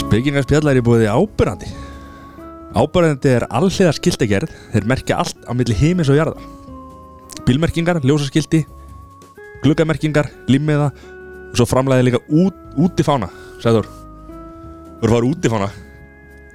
[0.00, 1.68] Spekingarspjallar er búið ábyrrandi
[2.74, 4.50] Ábyrrandi er allhliða skiltagerð.
[4.74, 6.42] Þeir merkja allt á milli heimis og jarðar.
[7.46, 8.64] Bílmerkingar, ljósaskilti
[9.62, 10.90] Gluggamerkingar, limmiða
[11.50, 13.30] Og svo framlæði líka út, útifána
[13.62, 15.70] Sæður Þú eru að fara útifána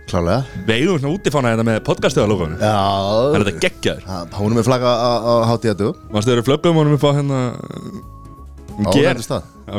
[0.05, 0.61] Klálega.
[0.67, 2.73] Við eigum svona útifána þetta með podcastöðalókunum Já.
[2.75, 6.79] Það er þetta geggjaður Hún er með flagga á, á hátíðatu Mástu þeir eru flöggum
[6.81, 7.39] honum upp á hérna
[8.75, 9.07] Á Ger?
[9.09, 9.77] Þetta stað Á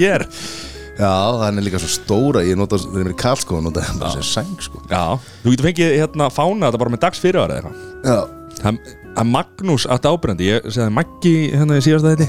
[0.00, 1.08] ger Á Já,
[1.40, 4.26] hann er líka svo stóra Ég nota, ég er í Karlsko Nota hann bara sem
[4.28, 4.82] sæng sko.
[4.90, 5.16] Já.
[5.42, 7.86] Þú getur fengið hérna fána þetta bara með dags fyrir ára eitthvað.
[8.04, 8.18] Já.
[8.60, 8.82] Það
[9.22, 12.28] að Magnús átti ábyrjandi Ég segði Maggi hérna í síðasta þetta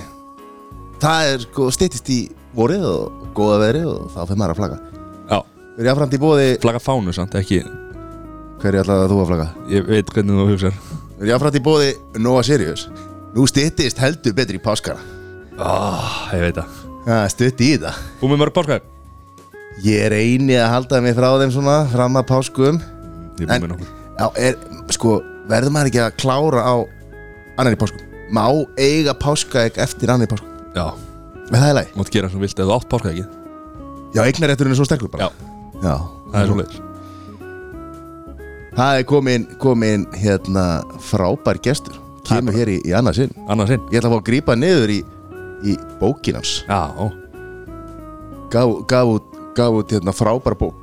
[1.04, 2.20] Það er sko styttist í
[2.56, 4.93] vorið og góða verið og þá fyrir maður að flagga
[5.74, 7.64] Við erum jáfnframt í bóði Flagga fánu samt ekki
[8.62, 9.46] Hver er alltaf að þú að flagga?
[9.74, 10.76] Ég veit hvernig þú hugsar.
[10.78, 11.88] Við erum jáfnframt í bóði
[12.22, 12.84] Nova Sirius?
[13.34, 15.02] Nú styttist heldur betri í páskara
[15.58, 16.76] oh, Ég veit það.
[17.08, 18.84] Já, stutti í þetta Þú með mörg páskar?
[19.82, 22.78] Ég er eini að halda mig frá þeim svona Fram að páskum.
[23.42, 23.94] Ég er búin En- með nokkur.
[24.14, 24.60] Já, er,
[24.94, 25.16] sko,
[25.50, 26.76] verður maður ekki að klára á
[27.58, 28.04] annan í páskum?
[28.30, 28.46] Má
[28.78, 30.54] eiga páskaegg eftir annan í páskum?
[30.78, 30.86] Já.
[31.50, 31.98] Er það í lagi?
[31.98, 33.26] Mátt gera sem vilt eða þú átt páska ekki
[34.14, 35.26] Já, eignarétturinn er svo sterkur bara.
[35.26, 35.53] Já
[35.84, 35.96] Já,
[36.32, 36.80] Það er svoleiðis.
[38.74, 40.64] Það er komin, komin hérna
[41.04, 42.00] frábær gestur.
[42.26, 43.34] Kemur hér í, í annað sinn.
[43.52, 45.02] Annars inn Ég ætla að fá að grípa niður í,
[45.68, 46.88] í bókinans Já.
[46.96, 47.12] Ó.
[48.54, 50.80] Gaf, gaf út, gaf út hérna frábær bók.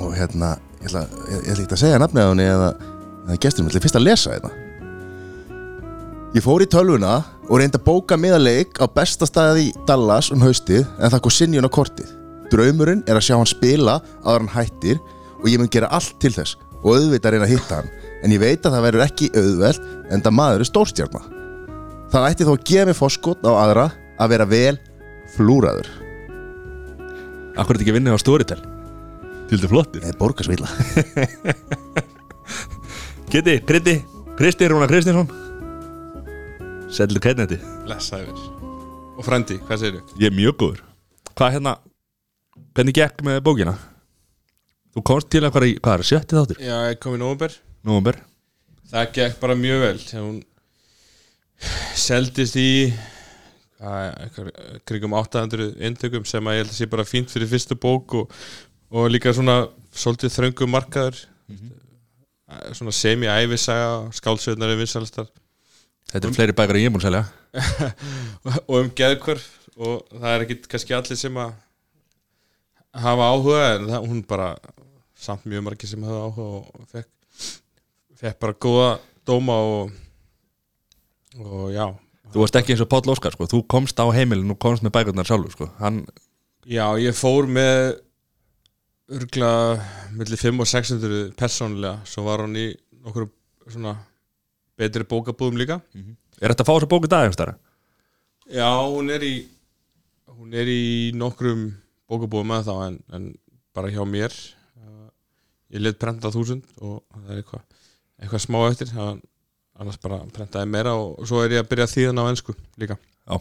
[0.00, 2.72] Og hérna Ég ætla, ég, ég ætla ekki að segja nafnið á henni eða,
[3.26, 4.52] eða gesturinn, ég ætla fyrst að lesa þetta
[6.30, 7.16] Ég fór í tölvuna
[7.50, 11.34] og reyndi að bóka miðaleik á besta staði í Dallas um haustið en það kom
[11.34, 12.12] sinjun á kortið.
[12.50, 15.00] Draumurinn er að sjá hann spila áður hann hættir
[15.40, 17.90] og ég mun gera allt til þess og auðvitað reyna að hitta hann
[18.24, 21.26] en ég veit að það verður ekki auðvelt en það maður er stórstjarnar.
[22.10, 23.86] Það ætti þó að gefa mig fórskot á aðra
[24.20, 24.76] að vera vel
[25.36, 25.88] flúraður.
[27.58, 28.60] Akkur er þetta ekki vinnið á Storytel
[29.50, 30.68] Til þetta flottir Það er borgarsvilla.
[33.30, 33.94] Geti,
[34.38, 35.28] Kristi Rúna Kristinsson
[36.90, 38.38] Sellu kætneti Blessaður
[39.18, 40.20] Og frendi, hvað segir þú?
[40.22, 40.84] Ég er mjög góður
[41.34, 41.74] Hvað hérna
[42.76, 43.74] Hvernig gekk með bókina?
[44.90, 46.60] Þú komst til að hvað er, hvað er sjötti þáttur?
[46.64, 47.56] Já, ég kom í nóvember.
[47.86, 48.20] Nóvember.
[48.90, 50.40] Það gekk bara mjög vel Þegar hún
[52.00, 52.70] seldist í
[53.80, 54.48] eitthvað,
[54.88, 58.34] krigum 800 eintökum sem að ég held að sé bara fínt fyrir fyrstu bók og,
[58.92, 59.62] og líka svona
[59.94, 61.22] svolítið þröngum markaður.
[62.74, 65.30] Svona semi-ævisaga skálsveitnar er vinsalistar
[66.10, 67.24] Þetta er fleiri bækur en ég að selja.
[68.70, 69.46] Og um geðkvörf
[69.80, 71.52] og það er ekki kannski allir sem að
[72.94, 74.50] hafa áhuga en það, hún bara
[75.20, 77.08] samt mjög margir sem hafa áhuga og fekk,
[78.20, 78.90] fekk bara góða
[79.26, 79.98] dóma og
[81.40, 81.86] og já
[82.30, 83.46] Þú varst ekki eins og Páll Óskar sko.
[83.50, 85.66] Þú komst á heimilin og komst með bækurnar sjálfur sko.
[85.80, 86.04] Hann,
[86.62, 87.96] já, ég fór með
[89.10, 89.50] örgla
[90.14, 92.68] millir 5 og 600 persónulega, svo var hún í
[93.02, 93.26] nokkur
[93.66, 93.96] svona
[94.78, 95.80] betri bókabúðum líka
[96.40, 97.56] Er þetta að fá þessa bóku dag einhverstara?
[98.50, 99.34] Já, hún er í
[100.30, 100.84] hún er í
[101.18, 101.66] nokkrum
[102.10, 103.28] bókabúðum með þá en, en
[103.76, 104.34] bara hjá mér.
[104.80, 105.08] Uh,
[105.74, 107.68] ég let prenta þúsund og það er eitthvað
[108.20, 109.20] eitthvað smá eftir það,
[109.80, 112.98] annars bara prentaði meira og svo er ég að byrja þýðan á ennsku líka.
[113.24, 113.36] Já.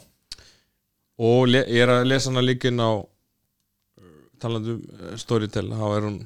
[1.19, 5.88] og ég er að lesa hana líka inn á uh, talandi um uh, Storytel þá
[5.88, 6.19] er hún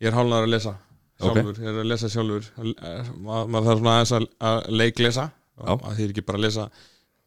[0.00, 0.76] ég er hálnar að lesa
[1.20, 5.26] sjálfur, ég er að lesa sjálfur uh, maður mað þarf svona aðeins að, leiklesa
[5.60, 6.68] því er ekki bara að lesa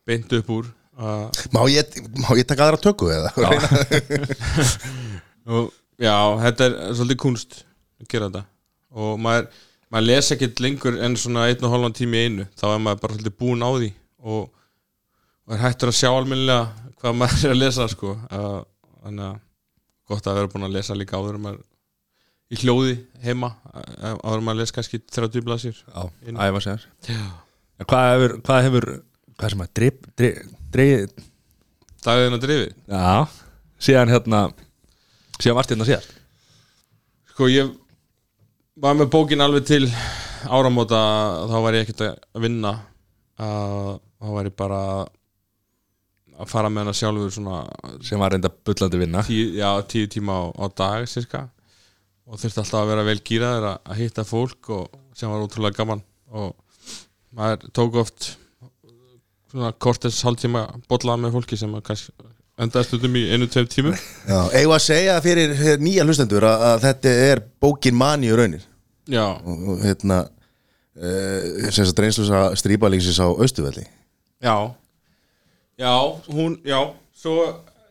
[0.08, 3.32] beint upp úr uh, Má ég, má ég taka aðra tökku eða?
[5.50, 5.70] og
[6.08, 7.62] já, þetta er svolítið kunst
[8.02, 8.44] að gera þetta.
[8.94, 9.48] Og maður,
[9.94, 12.48] maður les ekkert lengur en svona einn og hálfan tími í einu.
[12.60, 13.92] Þá er maður bara svolítið búinn á því
[14.24, 14.48] og,
[15.48, 18.16] og er hættur að sjá almennilega hvað maður er að lesa sko.
[18.30, 18.60] Uh,
[19.04, 19.40] þannig að
[20.14, 21.64] gott að vera búinn að lesa líka áður en maður
[22.54, 23.50] í hljóði heima
[24.22, 26.04] áður maður les kannski 30 blasir Já,
[26.38, 26.84] æfa sér.
[27.08, 27.24] Já.
[27.88, 28.88] Hvað hefur, hvað hefur
[29.34, 30.42] Hvað sem að drip, drip,
[30.74, 31.24] drip
[32.04, 33.28] daginn að drifið Já,
[33.80, 34.46] síðan hérna
[35.42, 36.12] Síðan varst hérna síðast.
[37.34, 37.72] Sko ég
[38.80, 39.88] var með bókin alveg til
[40.48, 41.00] áramóta
[41.50, 42.74] þá var ég ekkert að vinna.
[43.42, 44.82] Að þá var ég bara
[46.34, 47.58] að fara með hana sjálfur svona
[48.06, 49.24] Sem var reynda bullandi vinna.
[49.26, 51.48] Tíu, já, tíu tíma á, á dag cirka
[52.24, 55.82] og þurfti alltaf að vera vel gýraður að, að hitta fólk og sem var ótrúlega
[55.82, 56.06] gaman.
[56.32, 56.54] Og
[57.36, 58.30] maður tók oft
[59.54, 61.92] svona kortins hálftíma bollað með fólki sem að
[62.64, 63.98] endaði stundum í einu, tveim tímum.
[64.30, 68.40] Já, eigum að segja fyrir, fyrir nýja hlustendur að, að þetta er bókin mani og
[68.42, 68.66] raunir.
[69.10, 73.84] Já, og, og hérna uh, sem sagt reynslusa strípalíksins á Austuvelli
[74.44, 74.74] Já.
[75.78, 75.96] Já,
[76.32, 76.80] hún, já.
[77.16, 77.48] Svo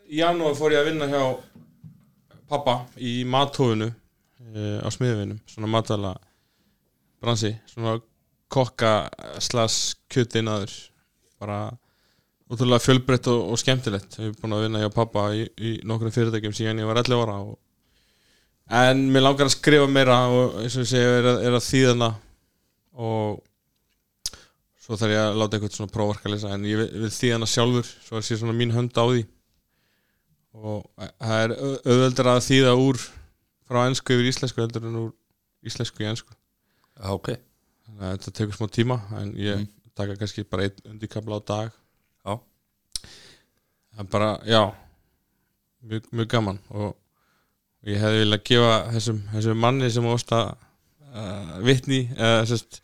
[0.08, 1.22] í janúar fór ég að vinna hjá
[2.52, 6.14] pappa í mathófinu uh, á smiðvinum svona matala
[7.22, 7.98] bransi svona
[8.52, 9.08] kokka
[9.40, 10.74] slas kjötinaður
[11.42, 11.58] bara
[12.52, 14.18] útrúlega fjölbreytt og, og skemmtilegt.
[14.20, 17.22] Ég hef búin að vinna hjá pappa í, í nokkrum fyrirtækjum síðan ég var 11
[17.26, 17.54] ára og,
[18.82, 22.10] en mér langar að skrifa meira og eins og segja er, er að þýðana
[23.02, 23.40] og
[24.82, 27.48] svo þarf ég að láta eitthvað svona prófarka að lesa en ég vil, vil þýðana
[27.48, 29.22] sjálfur svo að sé svona mín hönd á því.
[30.52, 32.98] Og það er au- auðveldar að þýða úr
[33.70, 35.12] frá ennsku yfir íslensku heldur en úr
[35.64, 37.30] íslensku í ennsku Já, ok.
[37.86, 39.70] Þannig að þetta tekur smá tíma en ég Mm.
[39.98, 41.70] Taka kannski bara einn undirkabla á dag
[42.24, 42.34] Já.
[43.92, 44.62] það er bara, já
[45.82, 46.94] mjög, mjög gaman og
[47.88, 50.52] ég hefði viljað gefa þessum, þessum manni sem óst að
[51.12, 52.80] uh, vitni uh, sest,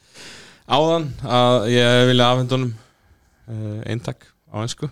[0.66, 4.90] áðan að ég hefði viljað afhenda honum uh, eintak á einsku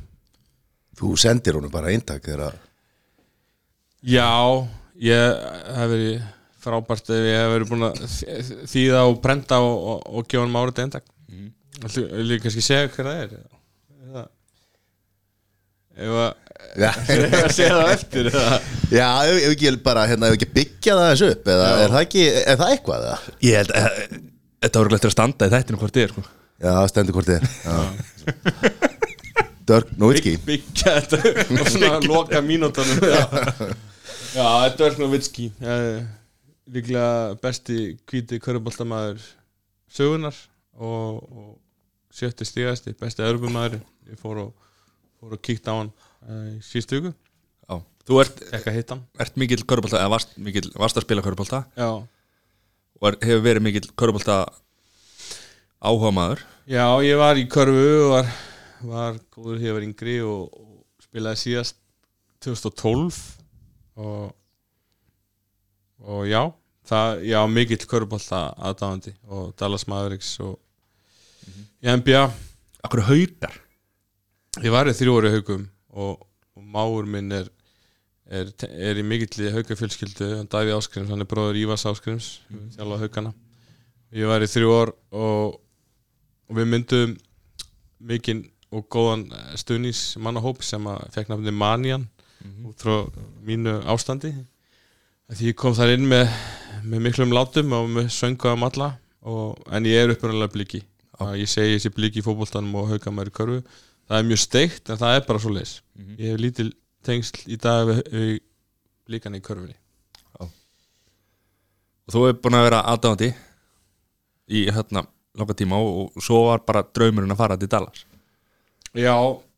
[0.96, 2.62] Þú sendir honum bara eintak þegar að
[4.06, 4.30] Já,
[5.02, 6.24] ég hef verið
[6.62, 8.00] frábært ef ég hef verið búin að
[8.70, 11.48] þýða og brenda og, og, og gefa hann árið eintak mm.
[11.84, 13.36] Vil ég kannski segja hver það er?
[14.06, 14.26] Eða
[15.96, 16.12] Ef
[16.76, 18.56] að segja það á eftir eða?
[18.92, 21.76] já ef, ef ekki bara hérna, ef ekki byggja það þessu upp eða Já.
[21.84, 23.36] er það ekki, er það eitthvað eða?
[23.46, 24.00] Ég held að
[24.66, 26.22] Þetta voru glættir að standa í þættinu hvort þið er sko.
[26.64, 27.76] Já, stendur hvort þið er Já.
[29.66, 31.18] Dörk Novitski Byggja þetta
[31.60, 33.20] og svona loka mínútonum Já,
[34.36, 35.48] Já þetta er svona vitski
[36.76, 37.80] Líklega besti
[38.10, 39.22] hvíti köruboltamaður
[39.96, 40.36] sögunar
[40.76, 41.52] og, og
[42.16, 43.78] sjötti stigasti besti örgumæður
[44.10, 44.66] ég fór og,
[45.20, 45.92] fór og kíkt á hann
[46.26, 47.14] uh, í síðustu viku,
[47.66, 47.80] Já.
[48.06, 51.90] Þú ert, ert mikill körubólta eða varst, mikill, varst að spila körubólta Já,
[52.96, 54.42] og er, hefur verið mikill körubólta
[55.82, 58.32] áhuga maður Já ég var í körfu og var,
[58.86, 61.78] var góður þegar ég var yngri og, og spilaði síðast
[62.46, 63.20] 2012
[63.96, 64.34] og
[66.06, 66.42] og já
[66.86, 70.58] það, já, mikill körfubolta aðdáðandi og Dallas Mavericks og
[71.86, 72.22] í NBA
[72.86, 73.52] Akkur haukar?
[74.58, 76.24] Ég var í þrjú ári haugum og,
[76.56, 77.46] og máur minn er,
[78.26, 82.40] er, er í mikill haugafjölskyldu hann Davíð Áskrims, hann er bróður Ívars Áskrims
[82.74, 83.32] þjálfa haugana
[84.16, 85.60] ég var í þrjú ár og,
[86.50, 87.14] og við myndum
[88.02, 88.42] mikinn
[88.74, 92.08] og góðan stuðnís mannahóp sem að fekk nafni Manjan
[92.66, 93.06] út frá
[93.46, 94.32] mínu ástandi.
[95.30, 96.26] Því ég kom þar inn með,
[96.82, 98.92] með miklum látum og með söngu um alla
[99.22, 100.82] og, en ég er upprunalega bliki
[101.22, 103.58] að ég segi þessi bliki í fótboltanum og hauga maður í körfu.
[104.06, 105.72] Það er mjög steikt en það er bara svo leis
[106.20, 106.68] ég hef lítil
[107.06, 108.32] tengsl í dag við, við
[109.08, 109.74] blíkan í körfunni.
[112.06, 113.28] Og þú hefur búin að vera aðdáðandi
[114.54, 115.02] í hérna
[115.36, 118.04] langa tíma og, og svo var bara draumurinn að fara til Dallas.
[118.96, 119.16] Já,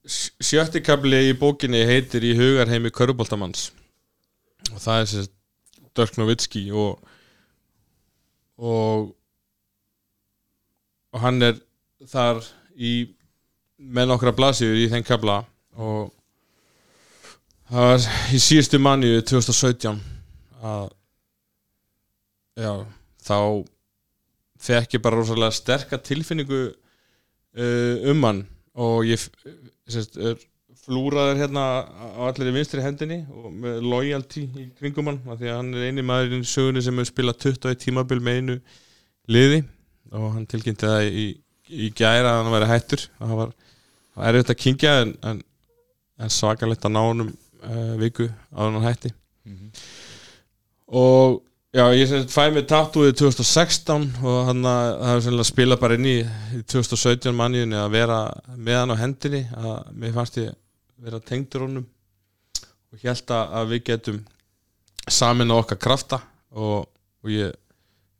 [0.08, 3.68] sj- sjötti kabli í bókinni heitir í hugarheimi köruboltamanns
[4.72, 5.28] og það er sér
[5.98, 7.04] Dirk Nowitzki og
[8.58, 9.12] og
[11.14, 11.58] og hann er
[12.08, 12.42] þar
[12.74, 12.92] í
[13.78, 15.40] með nokkra blasíður í þeim kabla
[15.78, 16.10] og
[17.70, 20.00] það var í síðustu manni 2017
[20.58, 20.88] að
[22.58, 22.72] já,
[23.22, 23.38] þá
[24.58, 28.44] fekk ég bara rosalega sterka tilfinningu uh, um hann.
[28.78, 29.22] Og ég
[29.90, 30.18] sérst,
[30.84, 35.72] flúraður hérna á allir vinstri hendinni og með loyalty í kringum hann því að hann
[35.74, 38.56] er eini maðurinn í sögunni sem hefur spilað 21 tímabil með einu
[39.28, 39.58] liði
[40.12, 41.26] og hann tilkynnti það í,
[41.68, 43.04] í gæra að hann væri hættur.
[43.18, 43.52] Það var,
[44.16, 45.42] var erfitt að kingja en, en,
[46.18, 49.12] en svakalegt að ná honum uh, viku á hann hætti.
[50.88, 51.42] Og
[51.76, 56.16] já, ég sem sagt fæ mig tattúið 2016 og hann að spilað bara inn í,
[56.56, 58.22] í 2017 manniðinni að vera
[58.56, 60.56] með hann á hendinni að mér fannst ég
[60.98, 61.86] vera tengdur honum
[62.88, 64.20] og held að að við getum
[65.08, 66.22] samin á okkar krafta
[66.56, 66.88] og,
[67.22, 67.52] og ég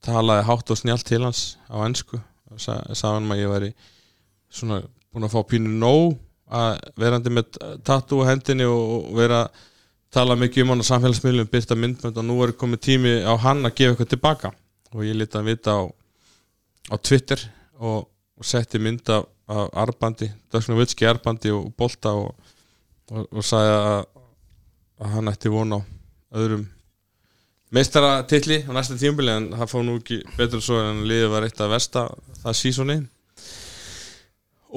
[0.09, 2.21] talaði hátt og snjált til hans á ennsku
[2.57, 3.71] sa, sagði hann að ég væri
[4.49, 4.81] svona
[5.13, 6.17] búin að fá pínu nóg
[6.49, 9.65] að verandi með tattoo á hendinni og, vera að
[10.15, 13.67] tala mikið um hann á samfélagsmiðlum byrta myndbönd og nú er komið tími á hann
[13.69, 14.53] að gefa eitthvað tilbaka.
[14.97, 15.83] Og ég lítið að vita á,
[16.89, 17.43] á Twitter
[17.77, 22.33] og, og setti mynd af, arbandi, Döksna Vitski arbandi og bolta og,
[23.13, 24.03] og, og sagði að,
[25.05, 25.81] að hann ætti von á
[26.37, 26.65] öðrum
[27.75, 31.47] meistara titli á næsta tímabili en það fór nú ekki betur svo en liðið var
[31.47, 32.05] eitt að versta
[32.43, 32.99] það sísoni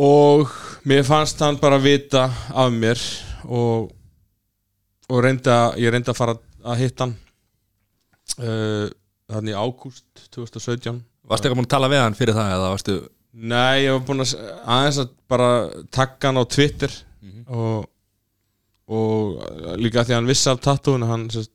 [0.02, 0.52] og
[0.88, 3.00] mér fannst hann bara vita af mér
[3.48, 3.92] og,
[5.10, 7.16] og reynda, ég reyndi að fara að hitta hann
[8.40, 8.92] uh,
[9.32, 13.00] þannig ágúst 2017 Varstu eitthvað múin að tala við hann fyrir það eða varstu
[13.32, 14.34] Nei, ég var búin að
[14.68, 15.50] aðeins að bara
[15.96, 16.92] takka hann á Twitter
[17.48, 17.86] og,
[18.92, 21.54] og líka því að hann vissi af tattúinu hann sérst,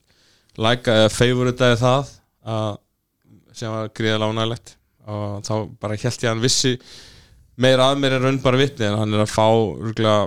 [0.61, 2.11] lækaði eða favoritaði það
[2.57, 2.73] að,
[3.57, 4.75] sem var gríðalega ánægilegt
[5.07, 6.73] og þá bara held ég að hann vissi
[7.63, 10.27] meira að mér en raun bara vitni en hann er að fá rúglega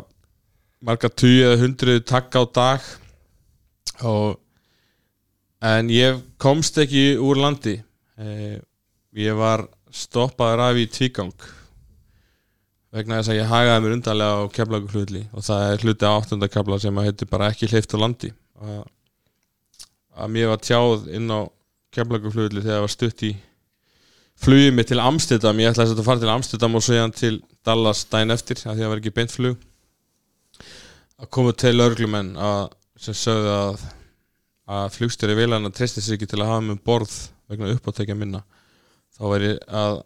[0.85, 2.89] marga tugi eða hundruð takka á dag.
[4.07, 4.39] Og
[5.65, 7.75] en ég komst ekki úr landi.
[8.19, 8.59] Eh,
[9.19, 11.33] ég var stoppaður af í tvígang
[12.93, 16.11] vegna þess að ég hagaði mér undarlega á keflagu hlutli og það er hluti á
[16.15, 18.31] áttundakabla sem að heitir bara ekki hleyft á landi.
[18.59, 18.79] Að,
[20.19, 21.41] að mér var tjáð inn á
[21.95, 23.31] keflagu hlutli þegar það var stutt í
[24.39, 25.61] flugið mig til Amsterdam.
[25.63, 28.93] Ég ætlaði að fara til Amsterdam og svo til Dallas daginn eftir að því að
[28.93, 29.63] var ekki beint flug.
[31.19, 33.87] Að koma til örglumenn að, sem sögðu að
[34.69, 37.13] að flugstjóri vilana treysti sig ekki til að hafa með borð
[37.49, 38.43] vegna uppáttekja minna.
[39.17, 40.01] Þá væri að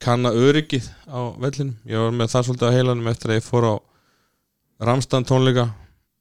[0.00, 1.74] kanna öryggið á vellinum.
[1.84, 3.74] Ég var með það svolítið á heilanum eftir að ég fór á
[4.86, 5.66] Ramstan tónleika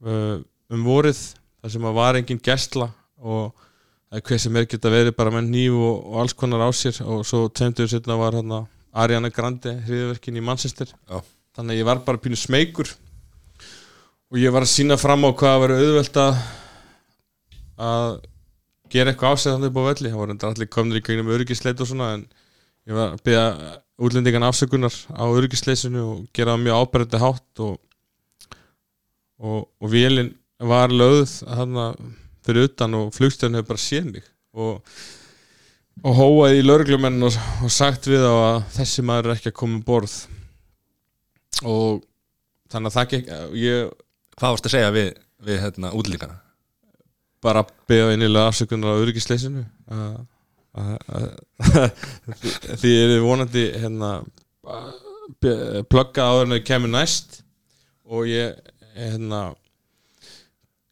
[0.04, 0.42] uh,
[0.74, 1.22] um vorið
[1.60, 2.90] þar sem að var engin gæstla
[3.20, 3.66] og
[4.26, 6.98] hver sem er geta verið bara með nýf og, og alls konar á sér.
[7.06, 8.64] Og svo tveimtugur setna var hérna
[8.94, 10.90] Ariana Grande hriðverkin í Manchester.
[11.10, 11.22] Já.
[11.60, 12.90] þannig að ég var bara pínu smeykur.
[14.30, 16.42] Og ég var að sína fram á hvað að vera auðvelt að
[17.80, 18.10] að
[18.92, 20.10] gera eitthvað ásæðan upp á velli.
[20.10, 22.26] Það voru allir komnir í gegnum öryggisleit og svona en
[22.90, 23.46] ég var að byrja
[24.00, 27.76] útlendingan afsökunar á öryggisleisinu og gera það mjög áberandi hátt og,
[29.38, 31.86] og, og vélinn var lögð þarna
[32.46, 34.82] fyrir utan og flugstjörn hefur bara séð mig og,
[36.04, 39.60] og hóaði í lauruglumenn og, og sagt við á að þessi maður er ekki að
[39.62, 40.18] koma um borð
[41.64, 42.04] og
[42.72, 43.98] þannig að það gekk ég
[44.40, 45.08] Hvað varstu að segja við,
[45.44, 46.38] við hérna, útlíkana?
[47.44, 49.64] bara beða einilega afsökunar á öryggisleysinu
[52.80, 54.12] því er þið vonandi hérna
[55.92, 57.40] plugga en þau kemur næst
[58.10, 58.58] og ég
[58.98, 59.54] hérna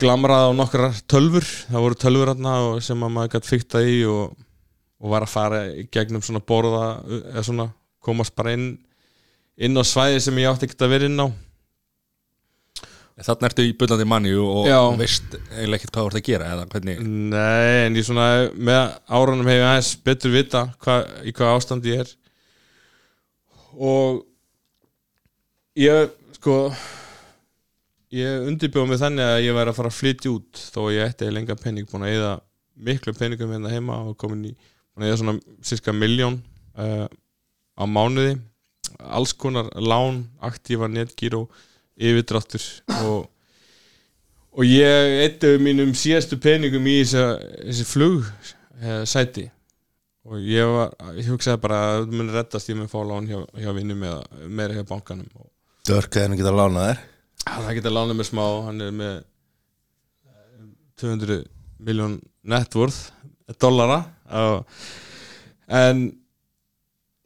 [0.02, 4.36] glamraði á nokkrar tölfur það voru tölfur og sem að maður gætt fykta í og,
[5.02, 6.86] og var að fara í gegnum svona borða
[7.34, 7.68] eða svona
[8.04, 8.70] komast bara inn
[9.58, 11.28] inn á svæði sem ég átti ekkert að vera inn á.
[13.18, 14.78] Þannig ertu í bullandi manni og, Já.
[15.00, 18.82] veist eiginlega ekkert hvað þú ert að gera eða hvernig Nei, en ég svona með
[19.10, 22.12] árunum hef ég aðeins betur vita hva, í hvað ástand ég er.
[23.74, 24.22] Og
[25.82, 26.60] ég sko
[28.16, 31.12] ég undirbjóð mig þannig að ég væri að fara að flytja út þó að ég
[31.12, 32.34] ætti lenga penning búin að eða
[32.88, 34.54] miklu penningum hérna heima og komin í
[34.98, 36.40] að eða svona cirka miljón
[36.78, 37.08] uh,
[37.78, 38.38] á mánuði.
[38.98, 41.46] Alls konar lán, aktífa netgíró
[41.98, 42.64] yfirdráttur
[43.04, 43.28] og
[44.58, 47.26] og ég eittu mínum síðastu peningum í þessi,
[47.68, 48.24] þessi flug
[48.82, 49.04] eh,
[50.28, 53.70] og ég var, ég hugsaði bara að mun reddast ég mun fá lán hjá, hjá
[53.78, 55.30] vinnum eða meira hjá bankanum
[56.24, 57.06] hefði geta lánað þér
[57.56, 60.66] það geta lánað mér smá, hann er með eh,
[61.02, 61.40] 200
[61.88, 63.12] miljón networth
[63.62, 64.02] dollara.
[65.68, 66.08] En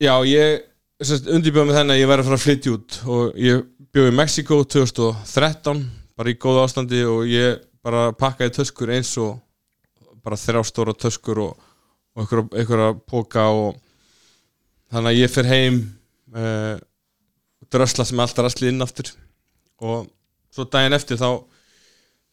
[0.02, 0.68] já, ég
[1.02, 2.98] undirbjóð mig þannig að ég væri að fara að flytja út.
[3.10, 5.82] Og ég bjóð í Mexiko 2013
[6.18, 7.02] bara í góða ástandi.
[7.10, 9.40] Og ég bara pakkaði töskur eins og
[10.22, 11.56] bara þrjá stóra töskur og,
[12.14, 13.80] og einhverja, einhverja póka og
[14.92, 15.82] þannig að ég fer heim
[16.36, 16.78] uh,
[17.74, 19.10] drösla sem alltaf rasli inn aftur
[19.82, 20.10] og
[20.54, 21.30] svo daginn eftir þá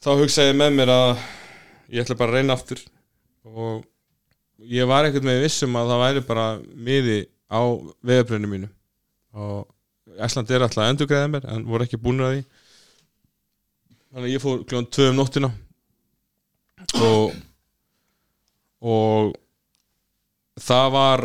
[0.04, 1.10] þá hugsaði ég með mér að
[1.94, 2.82] ég ætla bara að reyna aftur.
[3.48, 3.82] Og
[4.68, 7.60] ég var einhvern veginn vissum að það væri bara miði á
[8.04, 8.70] vegabröðinu mínu.
[9.38, 9.66] Og
[10.18, 12.46] Æsland er alltaf að endurgræða mér en voru ekki búin að því.
[14.08, 15.52] Þannig að ég fór kljóðan 2 um nóttina.
[17.02, 17.36] Og
[18.78, 19.32] og
[20.62, 21.24] það var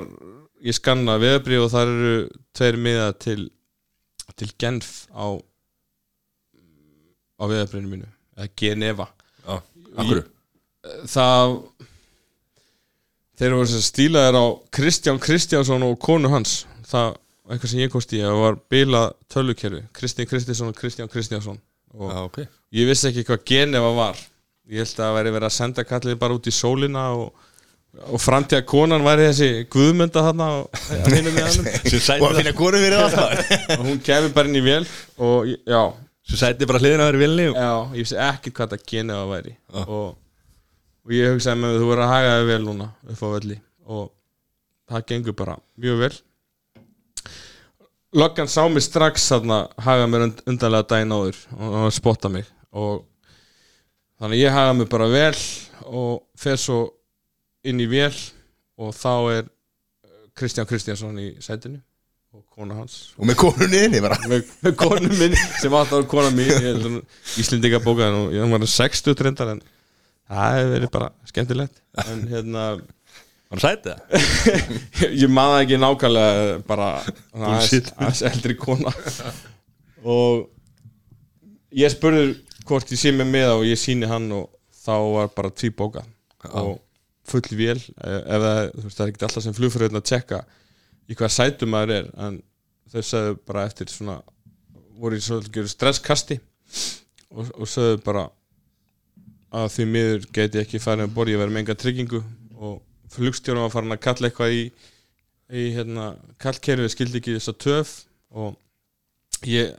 [0.66, 2.14] ég skanna veðabrið og það eru
[2.58, 3.42] tveir miða til
[4.40, 5.38] til Genf á
[7.44, 8.08] á veðabriðinu mínu
[8.38, 9.10] eða Geneva.
[9.44, 9.58] Já,
[10.00, 10.24] akkur
[11.12, 11.58] það
[13.40, 16.64] þeir voru sem stílaðir á Kristján Kristjánsson og konu hans.
[16.88, 19.02] Það var eitthvað sem ég kosti í að var bila
[19.34, 21.58] tölukerfi Kristján Kristjánsson og Kristján Kristjánsson.
[21.94, 22.38] Og Já, ok.
[22.74, 24.22] ég vissi ekki hvað Geneva var.
[24.72, 27.34] Ég held að það væri verið að senda kallið bara út í sólina og,
[28.08, 33.44] og framtíða konan væri þessi guðmynda hannum Og að finna konu fyrir það.
[33.78, 34.88] Og hún kemur bara inn í vél
[35.20, 35.82] og ég- já,
[36.24, 37.58] Svo sæti bara hliðina þér í vilni og...
[37.60, 39.56] já, ég vissi ekki hvað það Geneva væri.
[39.60, 39.82] Já.
[39.84, 40.06] og,
[41.04, 43.58] og ég hugsaði með þú verður að haga þig vel núna upp á velli.
[43.84, 44.06] Og
[44.94, 46.14] það gengur bara mjög vel.
[48.14, 52.48] Löggan sá mig strax þarna haga mér und undarlega daginn áður og og spotta mig.
[52.72, 53.04] Og
[54.22, 55.36] þannig að ég haga mig bara vel
[55.90, 56.86] og fer svo
[57.68, 58.16] inn í vél
[58.80, 59.50] og þá er
[60.38, 61.84] Kristján Kristjánsson í sætinu
[62.54, 62.96] kona hans.
[63.18, 66.98] Og með konunni með, með konu minn sem átt að kona mín ég held að
[67.42, 69.64] Íslendinga bókaði nú ég var 60 trendar en
[70.30, 71.82] það hefur verið bara skemmtilegt.
[72.08, 72.66] En hérna
[73.54, 75.10] Var hann sætið það?
[75.14, 76.88] ég, maður ekki nákvæmlega bara
[77.38, 78.94] aðeins eldri kona.
[80.04, 80.48] Og
[81.78, 82.32] ég spurði
[82.66, 84.50] hvort ég sé með með og ég síni hann og
[84.84, 86.02] þá var bara tví bóka
[86.50, 86.80] og
[87.30, 90.40] full vél ef ef það, þú veist, það er ekki alltaf sem flugfröðin að tjekka
[91.10, 92.40] í hvað sætum maður er en
[92.94, 94.20] þau sagðu bara eftir svona
[95.00, 96.40] voru í svolítið stresskasti
[97.34, 98.28] og, og sagðu bara
[99.54, 102.24] að því miður geti ekki farið að borði að vera með enga tryggingu
[102.64, 102.80] og
[103.14, 104.64] flugstjórum var farin að kalla eitthvað í,
[105.54, 107.94] í hérna, kallkerfi skildi ekki þess að töf
[108.34, 108.56] og
[109.50, 109.70] ég,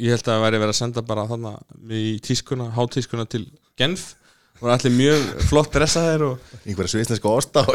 [0.00, 3.46] ég held að það væri verið að senda bara þannig í tískuna, hátískuna til
[3.78, 4.14] Genf.
[4.60, 7.64] Voru allir mjög flott dressaðir og Einhverja svisneska osta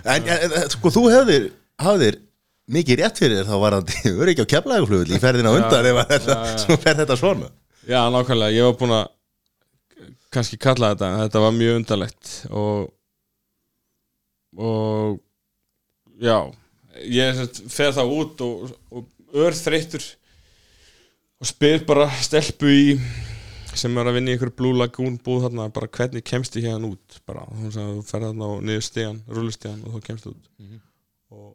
[0.00, 1.48] En, en, en sko, þú hefðir
[1.80, 2.20] hafðir
[2.70, 6.00] mikið rétt fyrir þér þá var það öryggi á keflæguflugul í ferðina á undan ef
[6.12, 6.60] þetta, já.
[6.64, 7.50] svo fer þetta svona?
[7.88, 9.08] Já, nákvæmlega, ég var búinn að
[10.30, 12.90] kannski kalla þetta, en þetta var mjög undarlegt og
[14.60, 15.18] og
[16.20, 16.38] já,
[17.06, 20.04] ég fer það út og, og örþreyttur
[21.40, 22.86] og spyr bara stelpu í
[23.78, 26.90] sem er að vinna í ykkur Blue Lagoon búð þarna, bara hvernig kemst ég hérna
[26.90, 27.20] út?
[27.28, 30.50] Bara, hún sagði að þú ferð þarna á niður stegan rúlustegan og þú kemst út.
[31.30, 31.52] Og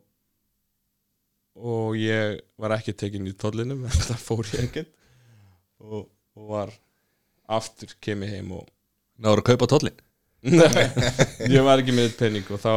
[1.55, 4.91] og ég var ekki tekin í tollinum þetta fór ég ekkert.
[5.85, 6.71] Og, og var
[7.51, 8.71] aftur kemur heim og
[9.21, 9.99] Náður að kaupa tóllin
[10.45, 10.85] Nei,
[11.49, 12.71] ég var ekki með penning og þá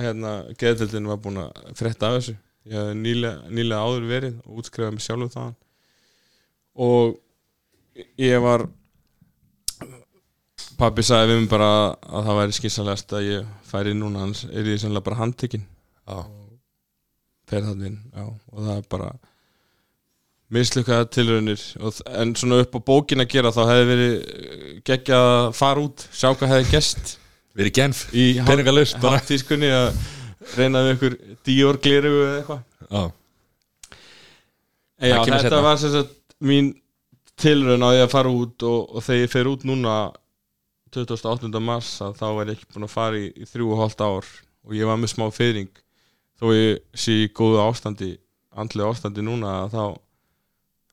[0.00, 2.36] hérna, geðdeldin var búin að frétta af þessu.
[2.64, 5.58] Ég hafði nýlega, nýlega áður verið og útskrifaði mig sjálfur þaðan.
[6.84, 8.64] Og ég var
[10.80, 14.72] pappi sagði við mig bara að það væri skissalegast að ég færi núna hans er
[14.72, 15.68] ég sannlega bara handtekinn.
[16.08, 16.43] Já.
[17.50, 19.10] Fer þannig inn já, og það er bara
[20.54, 21.62] mislukkaða tilraunir
[22.20, 24.14] en svona upp á bókin að gera þá hefði verið
[24.86, 27.14] geggja að fara út sjá hvað hefði gest
[27.54, 29.20] Við erum genf í Peningalaust bara.
[29.20, 29.98] háttískunni að
[30.58, 31.14] reyna við ykkur
[31.46, 33.12] díor gliru eða eitthvað
[35.04, 35.60] En Já, Það þetta seinna.
[35.66, 36.12] var sem sagt
[36.44, 36.68] mín
[37.40, 39.94] tilraun á því að fara út og, og þegar ég fer út núna
[40.94, 41.50] 28.
[41.62, 44.28] mars að þá er ég ekki búin að fara í, í þrjú og hálft ár
[44.64, 45.70] og ég var með smá fyrring
[46.40, 48.14] þó ég sé í góðu ástandi
[48.54, 49.84] andlega ástandi núna að þá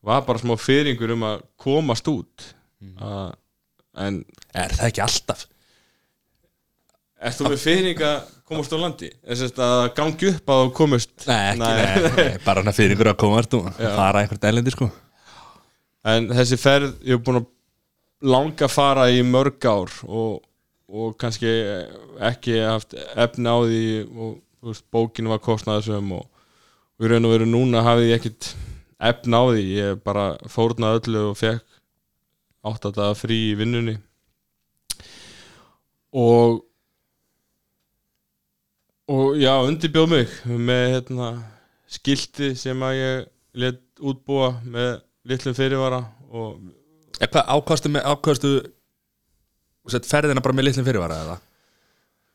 [0.02, 2.52] var bara smá fyrringur um að komast út
[2.82, 3.34] mm.
[4.02, 5.46] en Er það ekki alltaf?
[7.22, 8.18] ert þú með fyrring að
[8.50, 9.12] komast á landi?
[9.22, 13.12] að gangi upp að þú komast Nei, ekki, nei, nei, bara hann að fyrir ykkur
[13.14, 13.90] að koma þú Já.
[13.96, 14.90] fara einhvern dælendi sko
[16.02, 17.50] En þessi ferð, ég hef búin að
[18.26, 20.40] langa að fara í mörg ár og,
[20.90, 21.52] og kannski
[22.26, 26.26] ekki haft efni á því og veist, bókinu var kostnaðisum og,
[26.98, 28.52] og í raun og veru núna hafði ég ekkit
[29.02, 31.80] efni á því, ég bara fórnaði öllu og fekk
[32.70, 33.96] átt að það frí í vinnunni
[36.14, 36.62] og
[39.12, 41.32] og já, undirbjóð mig með hérna,
[41.92, 43.26] skilti sem að ég
[43.60, 46.62] let útbúa með litlum fyrirvara og
[47.22, 48.54] Er hvað ákvastu
[49.92, 51.36] sett ferðina bara með litlum fyrirvara eða?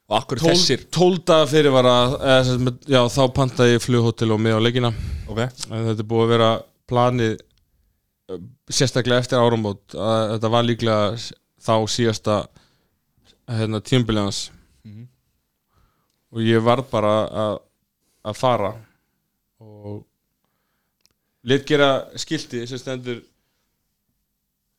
[0.07, 0.85] Og akkur tól, þessir?
[0.95, 4.91] tólda fyrirvara eða, sem sagt, já, þá pantaði ég flughótel og með á leikina.
[5.27, 5.41] Ok.
[5.43, 6.51] En þetta er búið að vera
[6.87, 8.41] planið eh,
[8.71, 9.83] sérstaklega eftir áramót.
[9.99, 11.09] Að þetta var líklega
[11.67, 12.39] þá síðasta
[13.51, 14.43] hérna, tímbilið hans.
[14.87, 15.09] Mhm.
[16.37, 17.59] og ég var bara að,
[18.31, 18.73] að fara.
[19.63, 20.05] Og
[21.47, 23.23] lit gera skilti sem stendur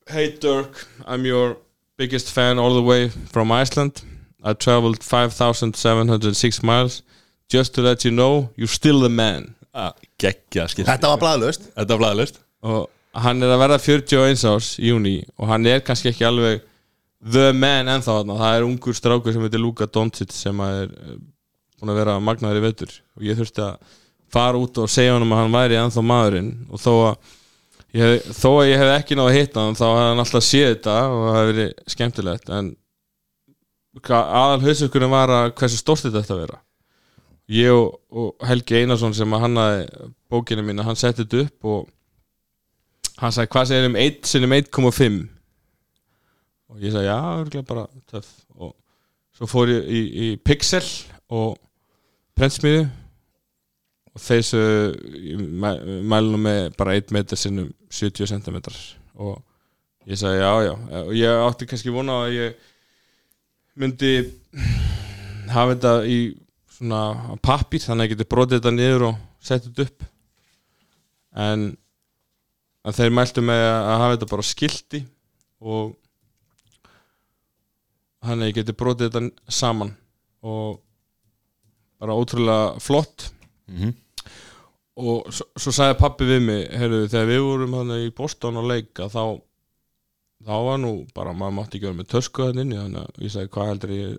[0.08, 1.58] Hey Dirk, I'm your
[1.98, 4.04] biggest fan all the way from Iceland
[4.44, 7.02] I traveled 5,706 miles
[7.50, 9.56] just to let you know you're still the man.
[10.18, 14.72] Gekkja skil Þetta var blæðlust Þetta var blæðilegt og hann er að verða 41 árs
[14.82, 16.64] í júni og hann er kannski ekki alveg
[17.22, 18.38] the man ennþá þarna.
[18.42, 21.16] Það er ungur strákur sem heitir Luka Doncic sem að er eh,
[21.78, 22.94] búin að vera magnaður í vetur.
[23.18, 23.96] Og ég þurfti að
[24.34, 26.52] fara út og segja honum að hann væri ennþá maðurinn.
[26.70, 27.16] Og þó að
[27.98, 30.48] ég hef, þó að ég hef ekki náða að hitta hann þá hafði hann alltaf
[30.48, 32.54] séð þetta og það hefði verið skemmtilegt.
[32.58, 32.74] En
[34.06, 36.60] aðal hausökurinn var að hversu stórt þetta ætti að vera.
[37.48, 39.86] Ég og, og Helgi Einarsson sem að hannaði
[40.32, 41.88] bókina mína, hann setti þetta upp og
[43.22, 45.20] hann sagði hvað segir um 1 sinum 1,5
[46.68, 48.34] og ég sagði já, örgulega bara töff.
[48.60, 48.76] Og
[49.38, 50.84] svo fór ég í, í Pixel
[51.32, 51.56] og
[52.38, 52.88] prentsmiðu
[54.18, 54.62] og þessu
[56.10, 58.60] mælunum með bara 1 metr sinnum 70 cm
[59.18, 59.38] og
[60.08, 60.74] ég sagði já, já.
[61.06, 62.68] Og ég átti kannski vona að ég
[63.78, 64.12] myndi
[65.54, 66.18] hafa þetta í
[66.78, 70.08] svona pappir þannig að ég geti brotið þetta niður og sett þetta upp
[71.48, 71.64] en,
[72.98, 75.02] þeir mæltu með að hafa þetta bara á skilti
[75.62, 75.96] og
[78.26, 79.94] þannig að ég geti brotið þetta saman
[80.48, 80.80] og
[82.02, 83.32] bara ótrúlega flott
[83.68, 83.90] Mhm.
[85.04, 89.10] og svo, svo sagði pappi við mig heyrðu, þegar við vorum í Boston og leika
[89.12, 89.42] þá
[90.48, 93.34] þá var nú bara, maður mátti ekki vera með tösku þannig inni, þannig að ég
[93.34, 94.16] sagði hvað heldur ég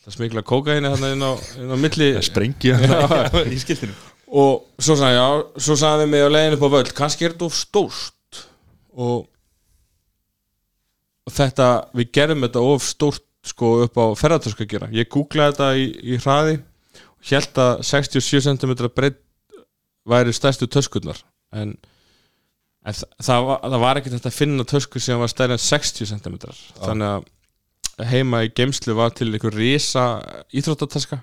[0.00, 2.08] ætla að smikla kókaini þannig inn á, inn á milli?
[2.18, 2.78] Það sprengja.
[3.56, 3.96] Í skiltinu.
[4.30, 5.26] Og svo sagði já,
[5.66, 8.42] svo sagði mig á leiðinu upp á völd, kannski er þetta of stórt.
[8.94, 9.24] Og,
[11.26, 15.54] og þetta, við gerum þetta of stórt sko upp á ferðartösku að gera ég googlaði
[15.54, 19.22] þetta í, í hraði og held að 67 cm breytt
[20.08, 21.20] væri stærstu töskurnar.
[21.52, 21.74] En,
[22.80, 26.10] en það, var, það var ekki þetta að finna tösku sem var stærri en 60
[26.14, 26.38] cm
[26.80, 27.28] þannig að
[28.08, 30.04] heima í geimslu var til einhver risa
[30.56, 31.20] íþróttataska.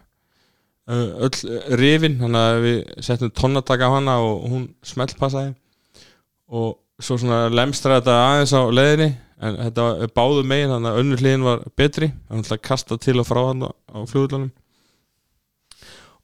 [0.87, 5.55] Uh, öll rifin þannig að við settum tónnataka á hana og hún smellpassaði.
[6.47, 9.09] Og svo svona lemstra þetta aðeins á leiðinni
[9.47, 12.11] en þetta var báðu megin þannig að önnur hliðin var betri.
[12.29, 14.53] Þannig að kasta til og frá hann á flugulunum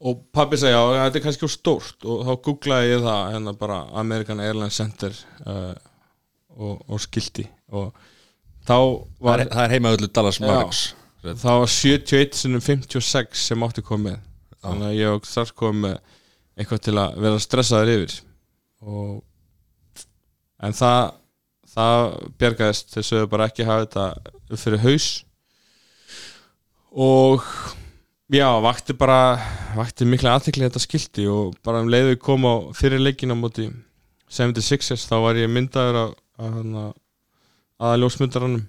[0.03, 1.99] og pabbi sagði já þetta er kannski stórt.
[2.03, 5.15] Og þá googlaði ég það hérna bara American Airlines Center
[5.47, 5.75] uh,
[6.57, 7.93] og, og skildi og
[8.67, 10.39] þá Það var það er heima öllu Dallas.
[10.43, 10.83] Mavericks.
[11.23, 14.19] Það var 71 sinum 56 sem átti komið
[14.63, 15.97] þannig að ég og strax komið
[16.59, 18.15] eitthvað til að vera stressaður yfir.
[18.83, 19.21] Og
[20.63, 21.13] en það
[21.73, 22.01] það
[22.41, 22.91] bjargaðist.
[22.93, 25.07] Þess að bara ekki hafa þetta fyrir haus.
[26.93, 27.47] Og
[28.31, 29.39] já, vakti bara
[29.75, 33.67] vakti mikla aðtekli þetta skilti og bara um leiðu kom á fyrir leikin á móti
[34.31, 38.63] 76ers þá var ég myndaður af, af aðaljósmyndaranum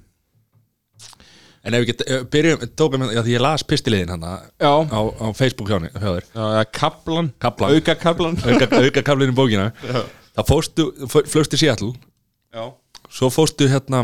[1.65, 5.27] En ef við getum, byrjum, tókum já, því ég las pistilegin hann á, já, á
[5.33, 6.27] Facebook hjá, hjá þér.
[6.29, 7.31] Já, eða kaplan.
[7.41, 8.37] Kaplan, auka kaplan.
[8.45, 9.71] Auka, auka kablin í bókina.
[10.37, 11.95] Það fóstu, fó- flögstu Seattle.
[12.53, 12.67] Já,
[13.09, 14.03] Svo fóstu hérna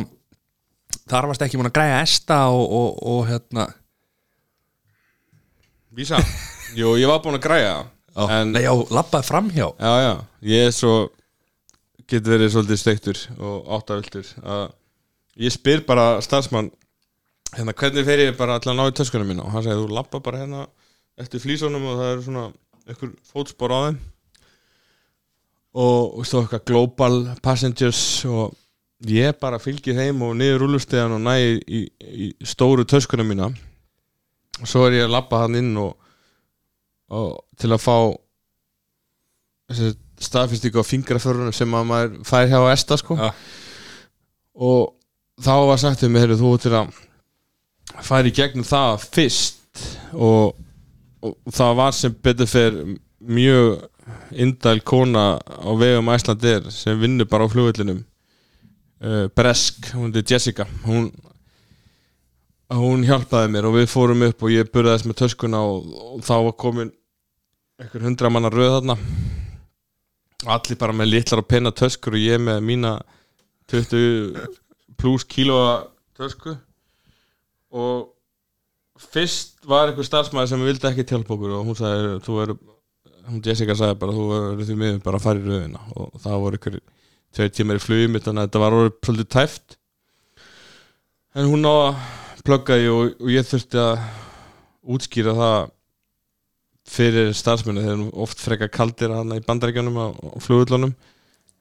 [1.11, 3.69] Þar varst ekki múin að græja esta og, og, og hérna
[5.97, 6.21] vísa?
[6.79, 7.75] Jú, ég var búin að græja.
[8.17, 9.67] Á, En- Nei, já, labbaði framhjá.
[9.79, 10.95] Já, já, ég er svo
[12.11, 14.27] getur verið svolítið steiktur og áttaviltur
[15.41, 16.71] ég spyr bara starfsmann
[17.55, 19.45] hérna, hvernig fer ég bara til að ná í töskunum mína?
[19.47, 20.65] Og hann segir, þú lappa bara hérna
[21.23, 22.45] eftir flýsónum og það eru svona
[22.91, 24.01] einhver fótspor á þeim.
[25.71, 28.57] Og, og stóð eitthvað global passengers og
[29.07, 31.81] ég bara fylgi þeim og niður rúlustegan og næ í, í,
[32.27, 33.53] í stóru töskunum mína
[34.65, 35.95] svo er ég að lappa hann inn og,
[37.11, 37.97] og til að fá
[40.21, 43.17] staðfyrstíku á fingraförunum sem að maður fær hjá Esta sko.
[43.17, 43.31] Já.
[44.61, 44.97] og
[45.41, 46.99] þá var sagt um mig, heyrðu, þú til að
[48.05, 49.57] fara í gegnum það fyrst.
[50.13, 50.59] Og,
[51.25, 53.87] og það var sem betur fyrir mjög
[54.31, 58.01] indæl kona á vegum Æslandir sem vinnur bara á flugvöllinum
[59.05, 60.67] uh, Bresk, hún er Jessica.
[60.85, 61.11] Hún
[62.79, 66.35] hún hjálpaði mér og við fórum upp og ég burðaðist með töskuna og, og þá
[66.47, 66.93] var komin
[67.81, 68.97] einhver hundra manna röð þarna.
[70.55, 72.95] Allir bara með litlar og penna töskur og ég með mína
[73.73, 74.39] 20
[75.01, 76.55] pluss kílóa tösku.
[77.75, 78.11] Og
[79.11, 82.55] fyrst var einhver starfsmæður sem vildi ekki hjálpa okkur og hún sagði, þú er
[83.31, 85.85] hún Jessica sagði bara, þú er því miður bara að fara í röðina.
[85.97, 86.81] Og það voru einhver
[87.35, 89.79] tveir tímar í flugum, þannig að þetta var orðið svolítið tæft.
[91.39, 91.93] En hún náða
[92.47, 94.01] pluggaði og, og ég þurfti að
[94.95, 95.59] útskýra það
[96.91, 100.95] fyrir starfsmennu nú oft freka kaldir hana í bandaríkjunum og, og flugullunum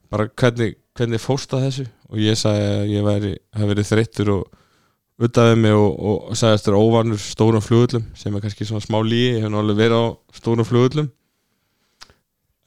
[0.10, 1.86] bara hvernig, hvernig fórst að þessu?
[2.10, 6.56] Og ég sagði að ég væri, hef verið þreyttur og uttaði mig og, og sagði
[6.56, 9.82] að þetta er óvanur stórum flugullum sem er kannski svona smá líi, ég hef alveg
[9.84, 10.06] verið á
[10.40, 11.12] stórum flugullum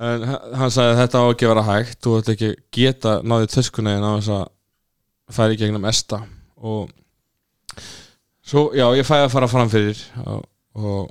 [0.02, 3.54] en hann sagði að þetta á ekki að vera hægt þú ætti ekki geta náðið
[3.56, 4.44] töskuna en á þess að
[5.32, 6.22] færi gegnum esta.
[6.62, 6.90] Og
[8.52, 11.10] svo, já, ég fæði að fara fram fyrir og, og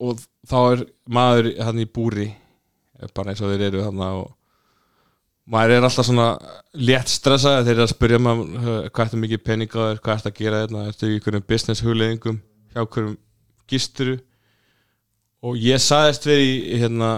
[0.00, 2.30] og þá er maður hann í búri
[3.16, 4.30] bara eins og þeir eru hann og
[5.50, 6.28] maður er alltaf svona
[6.78, 10.16] létt stressað þeir eru að spyrja maður uh, hvað ertu mikið pening á þér, hvað
[10.16, 13.16] ertu að gera þetta ertu í einhverjum business hugleðingum hjá einhverjum
[13.70, 14.16] gisturu?
[15.40, 17.10] Og ég saðist verið í hérna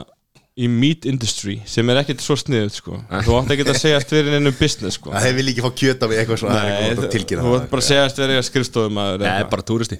[0.61, 2.99] í meat industry sem er ekkert svo sniðut sko.
[3.25, 5.13] Þú átt ekki að segjast verið ennum business sko.
[5.15, 7.55] Það vil ekki fá kjöta við eitthvað svona Nei, þú það.
[7.57, 9.99] átt bara að segjast verið að skrifstofum að Nei, bara túristi.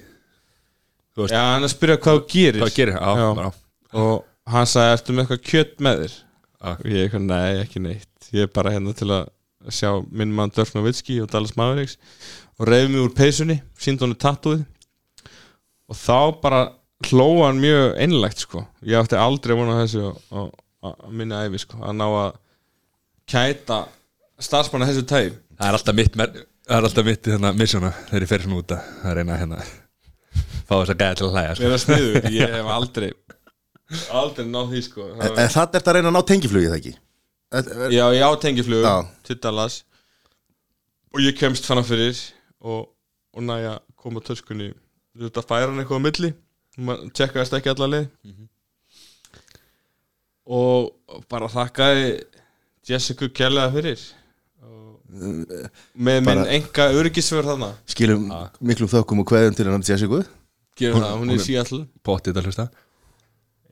[1.13, 2.61] Já, hann er að spyrja hvað þú gerir.
[2.63, 2.95] Hvað gerir?
[2.97, 3.27] Já, Já.
[3.37, 3.51] bara
[3.93, 6.13] og hann sagði, ertu með eitthvað kjött með þér?
[6.63, 6.69] Já.
[6.73, 8.29] og ég eitthvað, nei, ekki neitt.
[8.33, 9.27] Ég er bara hérna til að
[9.73, 11.97] sjá minn mann Dörf Novitski og Dallas Mavericks.
[12.59, 14.63] Og reyði mig úr peysunni, síndi honum tattúið
[15.89, 16.61] og þá bara
[17.11, 18.63] hlóan mjög einlægt sko.
[18.85, 20.39] Ég átti aldrei vona þessu á, á,
[20.87, 21.79] á minni æfi sko.
[21.83, 22.33] Að ná að
[23.29, 23.79] kæta
[24.43, 26.17] starfsmanna þessu tæg Það er alltaf mitt
[26.63, 29.35] Það er alltaf mitt í þarna missjóna þegar ég fer svona út að að reyna
[29.35, 29.61] að hérna
[30.63, 31.63] fá þess að gæða til að hlæja sko.
[31.67, 33.09] vera sniður, ég hef aldrei
[34.19, 35.07] aldrei náð því sko.
[35.13, 36.93] En Það- er að reyna að ná tengiflugið það ekki?
[37.53, 38.95] Þetta- Já, ég á tengiflug Já.
[39.23, 39.83] til Dallas.
[41.13, 42.17] Og ég kemst fann fyrir
[42.61, 42.89] og,
[43.35, 44.73] og næja koma töskunni.
[45.13, 46.33] Þú veist að færa hann eitthvað á milli
[46.77, 48.09] tjekkaðist ekki alla leið.
[50.53, 50.91] Og
[51.31, 52.07] bara þakkaði
[52.87, 54.05] Jessica kjærlega fyrir.
[54.63, 55.19] Og
[55.93, 57.73] með minn enga öryggisför þarna.
[57.89, 58.25] Skilum
[58.59, 60.23] miklum þökkum og kveðum til hennar Jessica.
[60.79, 62.67] Gerum það, hún er í Seattle Pottið að hlusta.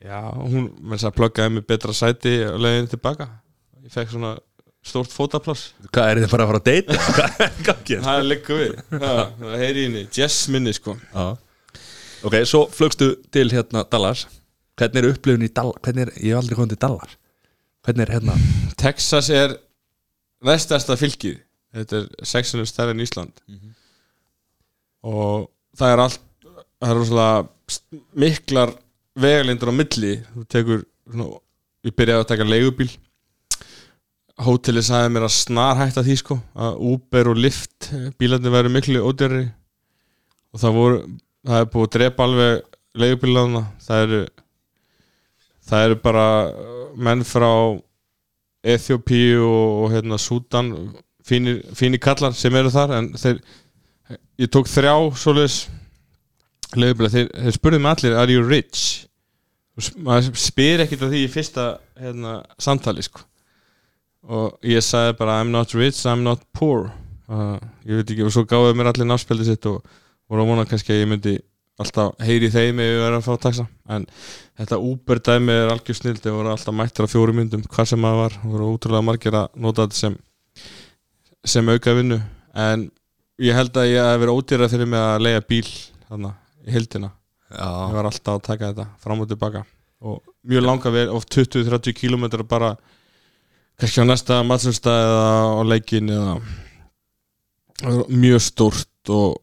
[0.02, 3.28] Já, hún með þess að pluggaði mig betra sæti og leiðin tilbaka.
[3.82, 4.36] Ég fekk svona
[4.86, 6.98] stórt fótapláss Hvað er þið bara að fara að deyta?
[7.18, 8.04] Hvað er gangið?
[8.06, 8.76] það er líka við.
[8.92, 10.96] Það, það heyri henni, Jess minni sko.
[11.14, 11.26] Já
[12.28, 14.28] Ok, svo flögstu til hérna Dallas.
[14.78, 15.80] Hvernig er upplifun í Dallas?
[15.86, 17.16] Hvernig er, ég hef aldrei komið til Dallas.
[17.86, 18.36] Hvernig er hérna?
[18.78, 19.56] Texas er
[20.46, 21.40] vestasta fylkið.
[21.78, 23.42] Þetta er sexunum stærri en Ísland.
[25.08, 25.48] Og
[25.80, 26.20] það er allt
[26.82, 28.74] það er st- miklar
[29.22, 30.14] vegalindur á milli.
[30.36, 31.40] Þú tekur svona,
[31.88, 32.90] ég byrjaði að taka leigubíl.
[34.42, 39.02] Hótelið sagði mér að snar hætta því sko að Uber og Lyft bílarnir væri miklu
[39.06, 39.44] ódýrri
[40.52, 41.02] og það voru
[41.48, 42.62] það er búið að drepa alveg
[43.02, 44.22] leigubílarna það eru
[45.70, 46.28] það eru bara
[46.96, 47.52] menn frá
[48.62, 50.68] Eþjópíu og, og hérna Súdan
[51.26, 53.40] fínir, fínir kallar sem eru þar en þeir,
[54.42, 55.64] ég tók þrjá svoleiðis
[56.78, 59.08] leigubíla, þeir, þeir spurðu mig allir are you rich?
[59.98, 61.66] Maður spyr ekkert af því í fyrsta
[61.98, 63.24] hérna, samtali sko.
[64.30, 66.92] Og ég sagði bara I'm not rich, I'm not poor.
[67.32, 69.80] Uh, ég veit ekki og svo gáðu mér allir náspjaldi sitt og
[70.32, 71.36] voru að vona kannski að ég myndi
[71.82, 73.68] alltaf heyri þeim ef ég verið að fá að taxa.
[73.92, 74.08] En
[74.60, 78.02] þetta Uber dæmi er algjör snild þeir voru alltaf mættir á fjórum myndum hvað sem
[78.02, 80.20] maður var, voru ótrúlega margir að nota þetta sem
[81.52, 82.20] sem auka vinnu.
[82.54, 82.90] En
[83.42, 87.12] ég held að ég hef verið ódýrað fyrir mig að leiða bíl þarna í hildina
[87.52, 89.66] ég Já var alltaf að taka þetta fram og tilbaka.
[90.02, 92.76] Og mjög langa verið of 20-30 km bara
[93.80, 95.26] kannski á næsta matsunstað eða
[95.58, 96.34] á leikin eða
[98.08, 99.42] mjög stórt og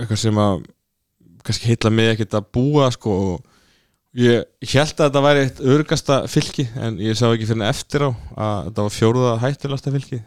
[0.00, 0.66] eitthvað sem að
[1.46, 3.48] kannski heitla mig ekkert að búa sko og
[4.18, 4.44] ég
[4.74, 8.68] held að þetta væri eitt örgasta fylki en ég sá ekki fyrir eftir á að
[8.68, 10.20] þetta var fjóruða hættilasta fylki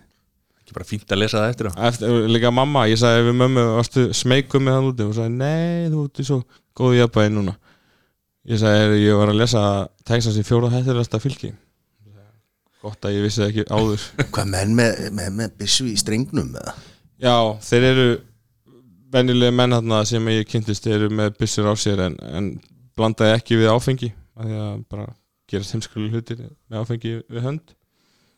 [0.65, 1.73] Ekki bara fínt að lesa það eftir á.
[1.91, 5.03] Eftir, líka mamma, ég sagði við mömmu varstu smeykum með hann úti?
[5.05, 6.37] Og hún sagði nei, þú ert í svo
[6.73, 7.53] góðu jafnvægi núna.
[8.49, 9.61] Ég sagði, "Heyrðu, ég var að lesa
[10.09, 11.51] Texas í fjóruða hættilasta fylki.
[12.81, 14.07] Gott að ég vissi það ekki áður.
[14.33, 16.73] Hvað menn með, með, með byssu í strengnum eða?
[17.21, 18.09] Já, þeir eru
[19.13, 22.53] venjulega menn þarna sem ég kynntist eru með byssur á sér en, en
[22.97, 25.09] blandaði ekki við áfengi af því að bara
[25.51, 27.75] gera heimskulega hlutir með áfengi við hönd.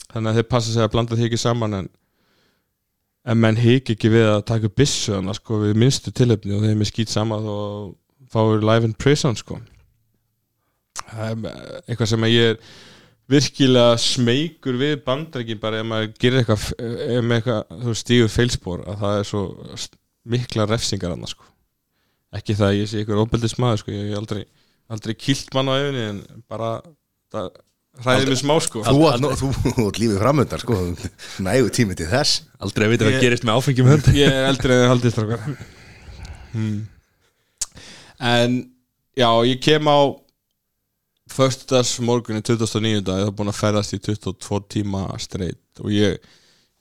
[0.07, 1.87] Þannig að þeir passa sig að blanda því ekki saman en,
[3.27, 6.67] en menn hiki ekki við að taka upp byssu þannig sko við minnstu tilöfni og
[6.67, 7.55] þeim er skýt sama þá
[8.33, 9.59] fáur live in prison sko.
[11.07, 12.61] Eitthvað sem að ég er
[13.31, 16.67] virkilega smeykur við bandarækin bara ef maður gerir eitthvað
[17.37, 19.41] ef þú stígur feilspor að það er svo
[20.31, 21.47] mikla refsingar annars sko.
[22.37, 23.93] Ekki það að ég sé ykkur óbeldis maður sko.
[23.95, 24.43] Ég hef aldrei,
[24.91, 26.71] aldrei kilt mann á efinni en bara
[27.33, 27.49] það
[28.03, 28.83] hræðir mig smá sko.
[28.85, 29.07] Þú
[29.87, 30.77] átt lífið framöndar sko.
[31.47, 32.43] Nægu tími til þess.
[32.63, 35.59] Aldrei að vita hvað gerist með áfengjum hönd ég er eldri en þið haldið strákar.
[36.57, 36.77] Hmm.
[38.23, 38.53] en
[39.19, 39.99] já, ég kem á
[41.29, 46.15] föstudags morgunni 2009 dag, ég hef búin að ferðast í 22 tíma streitt og ég,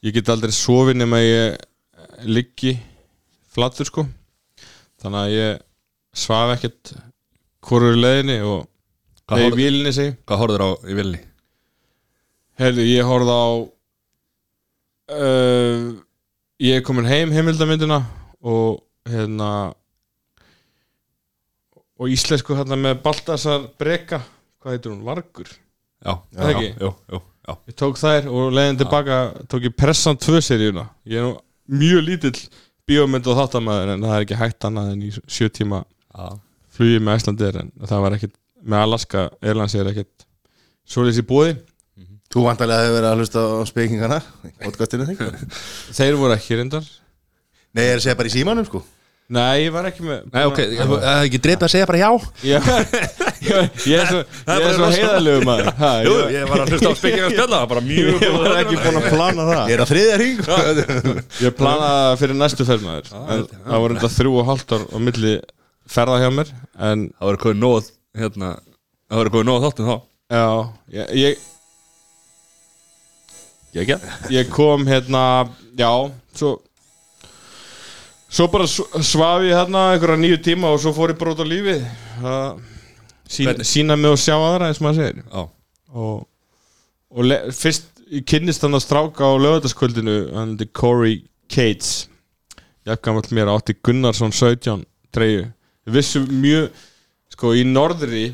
[0.06, 1.58] ég get aldrei sofið nema ég
[2.24, 2.76] liggi
[3.56, 4.06] flattur sko.
[5.02, 5.62] Þannig að ég
[6.16, 6.94] svaf ekkert
[7.66, 8.66] hvorur leiðinni og
[9.26, 11.18] Hvað nei, horfðu- vílinni sig Hvað horfður á í vilni?
[12.60, 13.46] Herðu, ég horfði á
[15.16, 15.88] uh,
[16.62, 17.98] Ég er komin heim heimildamyndina
[18.46, 18.78] og
[19.10, 19.50] hérna
[21.96, 24.18] og íslensku hérna með Baltasar Breka.
[24.60, 25.02] Hvað heitir hún?
[25.06, 25.48] Vargur?
[26.04, 26.12] Já,
[26.48, 26.70] ekki?
[26.80, 27.52] Jú, jú, já.
[27.70, 30.86] Ég tók þær og leiðin tilbaka tók ég Pressan 2 seríuna.
[31.08, 31.34] Ég er nú
[31.80, 32.40] mjög lítill
[32.86, 35.82] bíómynd og þáttamæður en það er ekki hægt annað en í sjö tíma
[36.16, 36.26] Já,
[36.76, 38.34] flugi með Æslandir en það var ekkit
[38.66, 40.26] með Alaska Airlines er ekkit
[40.86, 41.56] svoleiðis í búði
[42.26, 44.20] Þú vantarlega hefur verið að hlusta á spekingana
[44.60, 45.20] Podcastinu þig
[45.96, 46.88] Þeir voru ekki reyndar.
[47.76, 48.82] Nei, ég er að segja bara í símanum sko
[49.26, 52.10] Nei, ég var ekki með Nei, ok, það er ekki dreipið að segja bara já.
[52.46, 52.66] Ég,
[53.48, 55.70] ég, ég er svo, ég er svo heiðalegu maður.
[55.80, 58.78] Ha, Jú, ég, ég var að hlusta á spekinga spjalla bara mjög ég var ekki
[58.84, 59.62] búin að plana það.
[59.72, 60.44] Ég er á þriðja hring.
[61.42, 63.10] Ég planaði það fyrir næstu ferð maður.
[63.16, 65.34] En það voru þetta þrjú og hálft ár á milli
[65.96, 66.54] ferða hjá mér
[66.86, 67.90] en Það verður komið nóð
[68.22, 68.52] hérna
[69.06, 69.96] Það verður komið nóð þáttum þá.
[70.36, 70.46] Já,
[70.94, 71.44] ég, ég,
[73.76, 73.90] Ég
[74.32, 75.22] ég kom hérna
[75.76, 75.90] já,
[76.32, 76.56] svo
[78.28, 81.42] svo bara sv- svaf ég hérna einhverja nýju tíma og svo fór ég bara út
[81.42, 81.84] á lífið.
[82.22, 82.62] Að
[83.28, 85.22] sína, sína mig og sjá aðra eins og maður segir.
[85.26, 85.44] Já.
[85.96, 86.26] Og,
[87.16, 87.92] og le, fyrst
[88.28, 92.08] kynnist hann að stráka á lögataskvöldinu hann er Corey Cates.
[92.86, 94.84] Jafngamall mér átti Gunnarsson 17
[95.14, 95.48] treyju.
[95.86, 96.68] Við vissum mjög
[97.34, 98.28] sko í norðri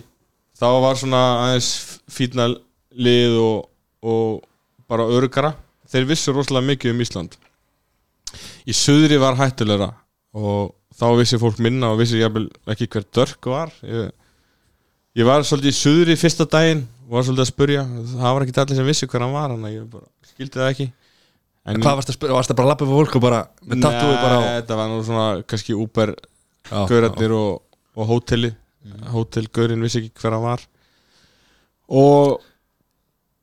[0.60, 1.70] þá var svona aðeins
[2.12, 2.50] fítna
[2.92, 3.68] lið og,
[4.04, 4.42] og
[4.92, 5.54] bara örugara
[5.88, 7.36] þeir vissu rosalega mikið um Ísland
[8.66, 9.90] í suðri var hættulegra
[10.32, 13.72] og þá vissi fólk minna og vissi ekki hver dörk var.
[13.84, 14.10] Ég,
[15.18, 17.84] ég var svolítið í suðri fyrsta daginn og var svolítið að spurja.
[18.16, 20.88] Það var ekki allir sem vissi hver hann var hann ég bara skildi það ekki.
[21.62, 22.36] En Hvað varst að spyrja?
[22.38, 23.40] Varst að bara lappa upp á fólk og bara
[23.70, 25.76] Með tattúi bara á þetta var nú svona kannski
[26.70, 27.62] Já, gaurarnir og,
[27.98, 28.52] og hóteli.
[29.12, 30.62] Hótelgaurin vissi ekki hver hann var.
[31.92, 32.40] Og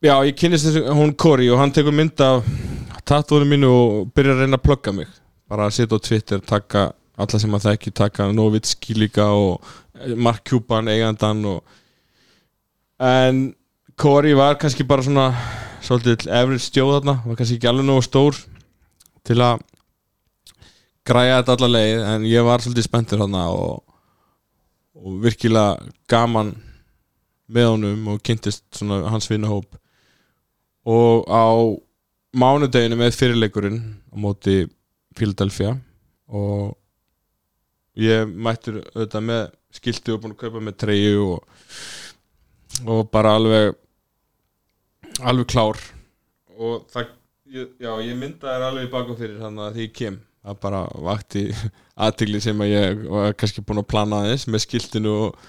[0.04, 2.47] já, ég kynist þessu hún Kori og hann tekur mynd af
[3.10, 5.12] tattúinu mínu og byrjar að reyna að plugga mig.
[5.50, 9.65] Bara að setja á Twitter, taka alla sem að þekki, taka Novitski líka og
[10.15, 11.63] Mark Cuban eigandan og
[13.00, 13.50] en
[14.00, 15.26] Kori var kannski bara svona
[15.84, 18.38] svolítið average stjóð þarna var kannski ekki alveg nógu stór
[19.28, 19.65] til að
[21.08, 23.84] græja þetta alla leið en ég var svolítið spenntur þarna og,
[25.00, 26.54] og virkilega gaman
[27.50, 29.76] með honum og kynntist svona hans vinnahóp
[30.88, 31.48] og á
[32.38, 33.80] mánudeginu með fyrirleikurinn
[34.13, 34.58] á móti
[35.18, 35.74] Philadelphia
[36.30, 36.76] og
[38.00, 39.42] ég mættur auðvitað með
[39.80, 41.63] skilti og búin að kaupa með treyju og,
[42.86, 43.74] og bara alveg
[45.26, 45.82] alveg klár.
[46.60, 47.12] Og það,
[47.50, 50.20] já, ég mynda þær alveg í bakum fyrir þannig að því ég kem.
[50.39, 51.44] Það bara vakti
[52.06, 55.46] aðtigli sem að ég var kannski búin að plana aðeins með skiltinu og,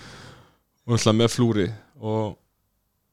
[0.91, 1.69] og með flúri.
[2.01, 2.37] Og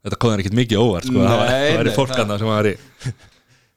[0.07, 1.17] Þetta kom þér ekkert mikið óvart sko.
[1.19, 2.73] Nei, Það það væri fólk það- annað sem var í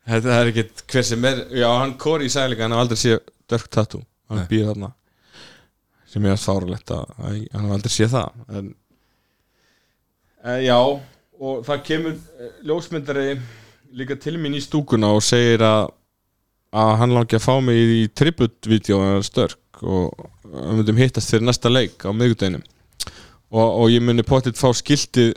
[0.08, 3.20] þetta er ekkert hver sem er já, hann Kori sagði líka, hann hafði aldrei séð
[3.50, 4.48] Dirk Tattoo, hann Nei.
[4.50, 4.92] býr þarna.
[6.10, 8.44] Sem ég að að hann hafði aldrei séð það.
[8.58, 8.74] En,
[10.44, 10.78] en já
[11.40, 13.38] og það kemur eh, ljósmyndari
[13.96, 15.88] líka til mín í stúkuna og segir að
[16.70, 21.46] að hann langi að fá mig í tribut-vídeó en störk og við myndum hittast fyrir
[21.48, 22.62] næsta leik á miðgudeginum
[23.50, 25.32] og, og ég myndi potið fá skiltið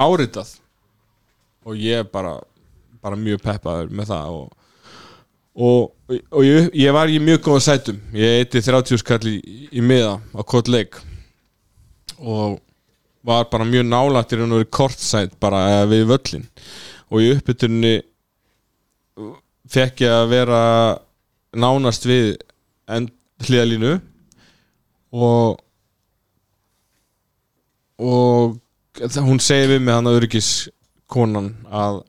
[0.00, 0.54] áritað.
[1.68, 2.38] Og ég bara
[3.02, 4.48] bara mjög peppaður með það og,
[5.54, 5.82] og,
[6.30, 8.00] og ég, ég var í mjög góða sætum.
[8.16, 9.36] Ég eitti 30 skall í,
[9.72, 10.98] í miða á kort leik
[12.18, 12.58] og
[13.28, 16.46] var bara mjög nálægt í raun og verið kortsæt bara við völlin
[17.08, 17.94] og í uppbytunni
[19.68, 20.62] fekk ég að vera
[21.56, 22.36] nánast við
[23.44, 23.98] hliðalínu
[25.12, 25.58] og
[27.98, 28.58] og
[29.26, 30.50] hún segir við mig hann að öryggis
[31.10, 32.02] konan að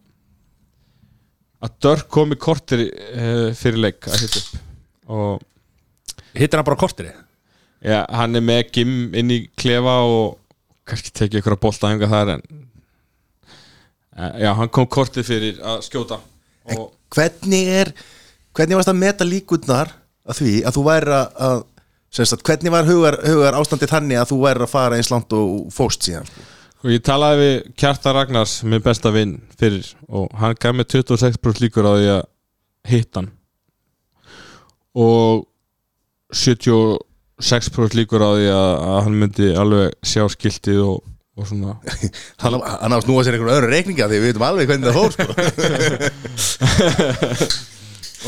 [1.66, 4.66] að Dörk kom í kortir uh, fyrir leik að hitta upp.
[5.10, 5.46] Og
[6.38, 7.12] Hittir hann bara á korteri?
[7.82, 10.38] Ja, hann er með Gim inn í klefa og
[10.90, 15.84] kannski tekið ykkur að bolta enga þar en uh, já, hann kom kortið fyrir að
[15.88, 16.22] skjóta.
[16.76, 17.94] Og Hvernig er
[18.54, 19.92] Hvernig varst að meta líkurnar
[20.30, 21.60] að því að þú væri að, að
[22.18, 25.36] semst að hvernig var hugar, hugar ástandið þannig að þú væri að fara eins langt
[25.38, 26.28] og fóst síðan?
[26.30, 26.46] sko?
[26.80, 31.60] Og ég talaði við Kjartan Ragnars minn besta vinn fyrir og hann gaf mér 26%
[31.64, 32.24] líkur á því að
[32.90, 33.30] hitta hann.
[35.00, 35.46] Og
[36.36, 41.04] 76% líkur á því að, að hann myndi alveg sjá skiltið og,
[41.40, 41.76] og svona.
[42.44, 44.98] Hann, hann á að snúa sér einhvern öðru reikninga því við veitum alveg hvernig það
[45.00, 45.28] fór sko.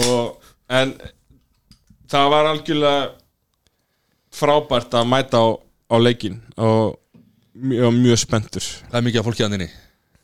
[0.06, 0.24] og,
[0.72, 0.94] en
[2.12, 3.04] það var algjörlega
[4.32, 5.48] frábært að mæta á,
[5.92, 7.01] á leikin og
[7.62, 8.68] mjög, mjög spenntur.
[8.90, 9.70] Það er mikið af fólki að inni.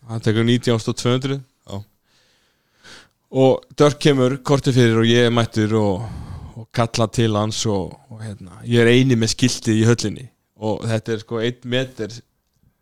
[0.08, 1.80] Hann tekur 19.200 Já.
[3.44, 6.06] og Dörk kemur kortið fyrir og ég er mættur og,
[6.56, 10.30] og kalla til hans og, og hérna, ég er eini með skiltið í höllinni.
[10.64, 12.16] Og þetta er sko 1 meter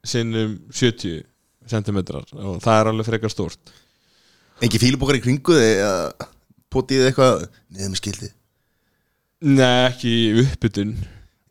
[0.05, 1.25] sinnum 70
[1.65, 3.73] centimetrar og það er alveg frekar stórt.
[4.63, 6.29] Engi fílubókar í kringu þig
[6.71, 7.45] Potið eitthvað?
[7.71, 8.29] Niður með skildi
[9.45, 10.95] Nei, ekki uppbytun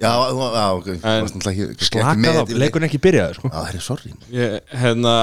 [0.03, 0.89] Já, já, ok
[1.79, 2.57] Slakað leik.
[2.59, 3.51] leikurinn ekki byrjaði sko.
[3.53, 4.11] Já, það er sorry.
[4.35, 5.15] Ég, hérna,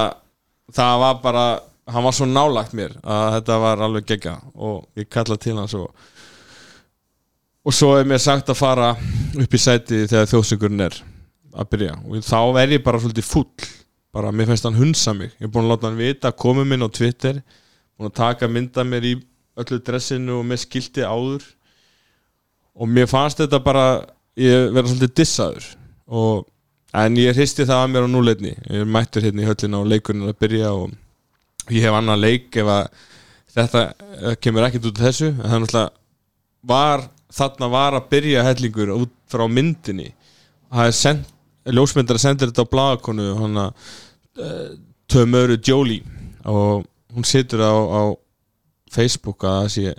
[0.72, 1.46] það var bara
[1.92, 5.76] hann var svo nálagt mér að þetta var alveg gegga og ég kalla til hans
[5.76, 5.90] og
[7.62, 8.94] og svo er mér sagt að fara
[9.38, 10.96] upp í sæti þegar þjóðsöngurinn er
[11.52, 11.98] að byrja.
[12.08, 13.68] Og þá er ég bara svolítið full
[14.16, 15.36] bara mér finnst hann hunsa mig.
[15.38, 17.42] Ég er búin að láta hann vita, komið minn á Twitter
[18.00, 19.14] búin að taka mynda mér í
[19.62, 21.44] öllu dressinu og með skilti áður.
[22.82, 23.86] Og mér fannst þetta bara
[24.40, 25.68] ég vera svolítið dissaður
[26.12, 26.46] og,
[26.98, 28.52] en ég hristi það að mér á núleitni.
[28.72, 32.58] Ég mættur hérna í höllina og leikurinn er að byrja og ég hef annan leik
[32.60, 33.02] ef að
[33.56, 35.32] þetta eh, kemur ekkert út af þessu.
[35.32, 35.90] En er náttúrulega
[36.72, 40.12] var, þarna var að byrja hellingur út frá myndinni.
[40.96, 41.26] Send,
[41.68, 43.90] ljósmyndar að senda þetta á blagakonu hann að
[44.40, 44.70] uh,
[45.12, 46.04] Tömöru Jolie.
[46.48, 48.02] Og hún situr á, á
[48.92, 49.96] Facebook að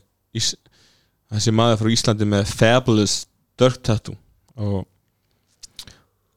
[1.32, 3.22] það sé maður frá Íslandi með fabulous
[3.62, 4.16] dark tattoo.
[4.58, 4.82] Og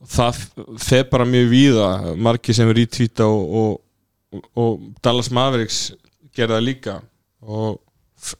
[0.05, 0.41] það
[0.81, 1.89] feð bara mjög víða.
[2.27, 5.79] Margir sem retweeta og, og, og Dallas Mavericks
[6.35, 6.99] gera það líka.
[7.45, 7.79] Og,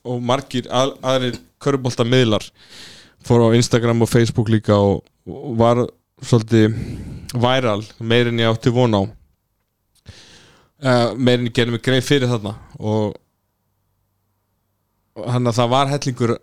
[0.06, 2.46] og margir að, aðrir körubolta miðlar
[3.26, 5.04] fór á Instagram og Facebook líka og,
[5.58, 5.88] var
[6.22, 6.76] svolítið
[7.42, 9.02] væral meirinn ég átti von á.
[10.86, 12.54] Uh, meirinn ég gerði mig greið fyrir þarna.
[12.78, 13.16] Og
[15.26, 16.36] hann að það var hellingur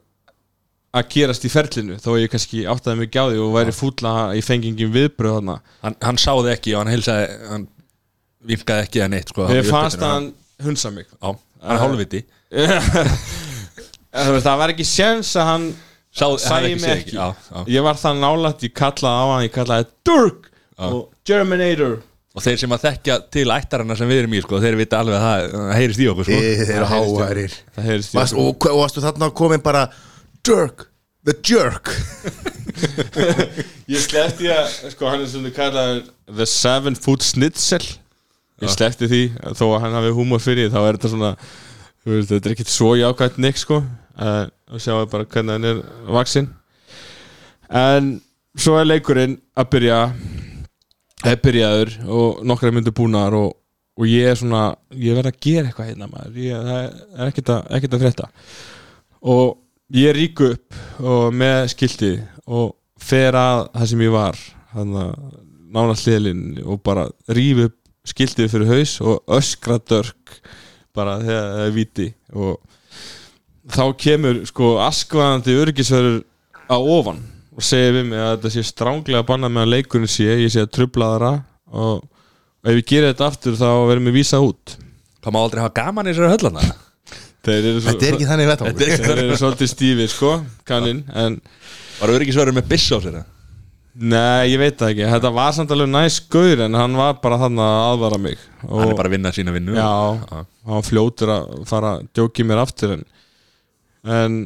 [0.92, 4.42] að gerast í ferlinu þó ég kannski áttaði mig á því og væri fúlla í
[4.44, 5.54] fengingin viðbröð þarna.
[5.84, 7.64] Hann, hann sáði ekki og hann heilsaði hann
[8.52, 10.28] vinkaði ekki að neitt sko, í fannst að hann
[10.66, 11.08] hunsa mig.
[11.16, 11.32] Já,
[11.62, 12.22] hann er hálfviti.
[14.12, 15.66] Það veist, það var ekki séns að hann
[16.12, 17.16] sæði ekki mig séð ekki.
[17.16, 17.60] já, já.
[17.72, 20.50] Ég var það nálægt, ég kallaði á hann Ég kallaði Durk
[20.82, 21.94] og Germinator.
[22.32, 25.16] Og þeir sem að þekkja til ættarana sem við erum í sko, þeir vita alveg
[25.18, 26.38] að það, það heyrist í okkur sko.
[26.42, 26.86] Þið eru
[28.16, 29.82] Varst- Og varstu þarna komin bara
[30.42, 30.88] Jerk,
[31.22, 31.90] the jerk.
[33.92, 37.82] Ég sleppti að, sko, hann er svona kallaður The Seven Foot Snitzel
[38.62, 39.20] Ég sleppti því,
[39.54, 42.72] þó að hann hafi húmor fyrir þá er þetta svona þú veist, þetta er ekkert
[42.72, 43.78] svo jákvæmt neitt, sko.
[44.18, 45.78] Uh, og sjáum við bara hvernig hann er
[46.12, 46.50] vaksinn
[47.72, 48.10] en
[48.58, 49.98] svo er leikurinn að byrja
[51.24, 53.54] er byrjaður og nokkra myndir búnar og,
[53.96, 56.38] og ég er svona ég verð að gera eitthvað hérna maður.
[56.42, 58.30] Ég, það er ekkert að, ekkert að frétta.
[59.22, 59.61] Og
[59.92, 62.12] ég ríku upp og með skilti
[62.48, 64.38] og fer að það sem ég var
[64.72, 64.92] að
[65.72, 67.78] nána hliðlinn og bara rífi upp
[68.08, 70.38] skiltið fyrir haus og öskra dörk
[70.96, 72.56] bara þegar það er viti og
[73.72, 76.22] þá kemur sko askvaðandi örgisverður
[76.72, 77.20] á ofan
[77.52, 80.64] og segir við mig að þetta sé stránglega bannað með að leikurinn sé, ég sé
[80.64, 81.32] að trubla þara
[81.72, 82.06] og,
[82.64, 84.76] ef ég gerir þetta aftur þá verðum við vísa út.
[85.22, 86.91] Það má aldrei hafa gaman í höllana þeir eru, svo,
[87.42, 90.32] Þetta er ekki þannig vettvangur Þetta er ekki þeir eru svolítið stífið sko
[90.68, 91.40] kannin, en
[91.98, 93.24] Var öryggisverður með byss á sér eða?
[93.92, 97.36] Nei, ég veit það ekki, þetta var samt alveg næs gaur en hann var bara
[97.42, 98.44] þannig að aðvara mig.
[98.64, 99.74] Og Hann er bara að vinna sína vinnu.
[99.76, 99.90] Já,
[100.30, 103.02] hann var fljótur að fara að djóki mér aftur en,
[104.08, 104.38] en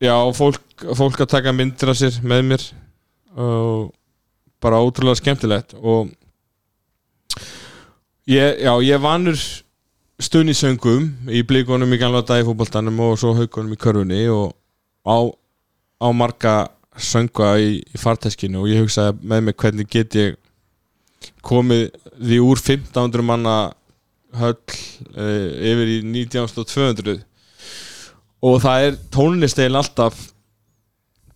[0.00, 2.64] já, fólk, fólk að taka myndir af sér með mér
[3.36, 3.92] og
[4.64, 5.76] bara ótrúlega skemmtilegt.
[5.82, 6.08] Og
[8.32, 9.44] ég, já, ég vanur
[10.22, 14.52] stuðnisöngum í blíkonum í gamla dagi fótboltanum og svo haugunum í körfunni og
[15.02, 15.18] á,
[15.98, 16.54] á marga
[16.96, 20.36] sönga í, í farteskinu og ég hugsaði með mig hvernig get ég
[21.42, 23.56] komið því úr 1500 manna
[24.38, 27.22] höll uh, yfir í 19.200
[28.42, 30.28] og það er tónlisteil alltaf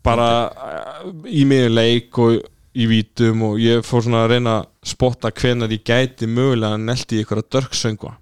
[0.06, 2.38] bara uh, í miður leik og
[2.76, 7.18] í vítum og ég fór svona að reyna að spotta hvenar ég gæti mögulega nelti
[7.18, 8.14] í ykkur að dörksöngva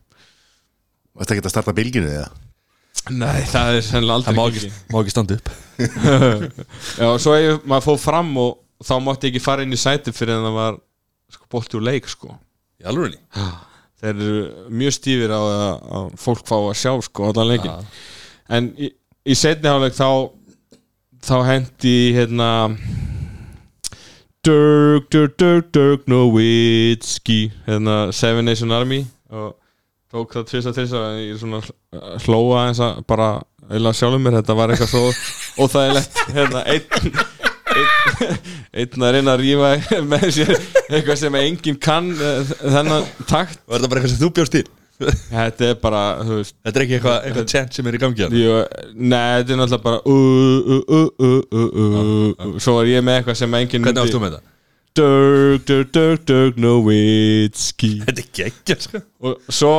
[1.14, 2.30] Varst ekki að starta bylginu eða?
[3.14, 5.52] Nei, það er sennilega aldrei Það má ekki, má ekki standa upp.
[7.00, 9.80] Já, og svo ef maður fóð fram og þá mátti ég ekki fara inn í
[9.80, 10.80] sæti fyrir en það var
[11.34, 12.32] sko, bolti úr leik sko.
[12.80, 13.20] Í alvörinni
[14.04, 15.64] þeir eru mjög stífir á að,
[15.96, 17.88] að fólk fá að sjá sko allan leikin
[18.52, 18.90] en í,
[19.24, 20.08] í setni hálfleik þá
[21.24, 22.50] þá hendi hérna
[24.44, 29.54] Dirk, Dirk, Dirk, Dirk Nowitzki hérna Seven Nation Army og
[30.14, 33.28] tók það tvist að tvist að ég er svona hlóa eins að bara
[33.72, 37.34] eila sjálfum mér, þetta var eitthvað svo óþægilegt hérna einn
[37.74, 38.38] einn,
[38.84, 43.82] einn að reyna að rífa með sér eitthvað sem enginn kann eh, þennan takt er
[43.82, 44.64] það bara eitthvað sem þú bjóst til?
[44.94, 48.28] þetta er bara, þú veist Þetta er ekki eitthvað, eitthvað chant sem er í gangi
[48.30, 51.96] nei, þetta er náttúrulega bara uh, uh, uh, uh, uh, uh,
[52.30, 52.58] uh.
[52.62, 54.53] Svo er ég með eitthvað sem enginn Hvernig ástu með þetta?
[54.94, 57.88] Dirk, Dirk, Dirk, Dirk Nowitzki.
[58.04, 59.00] Þetta er geggja sko.
[59.26, 59.72] Og svo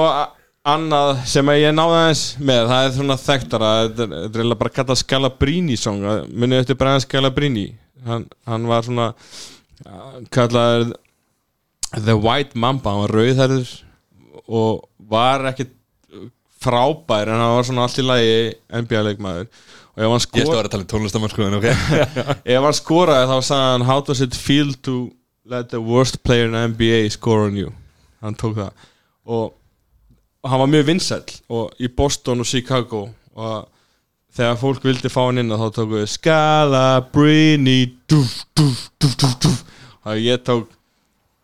[0.68, 4.74] annað sem að ég náði aðeins með Það er svona þekktara Þetta er- eiginlega bara
[4.76, 6.01] kallað Scalabrini song.
[6.34, 7.66] Munið eftir Brian Scalabrini?
[8.05, 9.07] Hann, hann var svona
[10.36, 10.91] kallaður
[11.95, 13.72] The White Mamba Hann var rauðherður
[14.45, 15.72] og var ekkit
[16.61, 18.36] frábær en hann var svona allt í lagi
[18.84, 19.47] NBA-leikmaður
[19.96, 21.68] og ef hann Ég stóð skor að tala um tónlistamann sko en ok.
[22.56, 24.96] Ef hann skoraði þá sagði hann how does it feel to
[25.46, 27.72] let the worst player in NBA score on you?
[28.26, 28.89] Hann tók það.
[29.26, 29.54] Og,
[30.43, 33.08] og hann var mjög vinsæll og í Boston og Chicago.
[33.36, 33.70] Og
[34.36, 37.80] þegar fólk vildi fá hann inn þá tóku við Scalabrini
[38.10, 39.62] dúf, dúf, dúf
[40.06, 40.74] og ég tók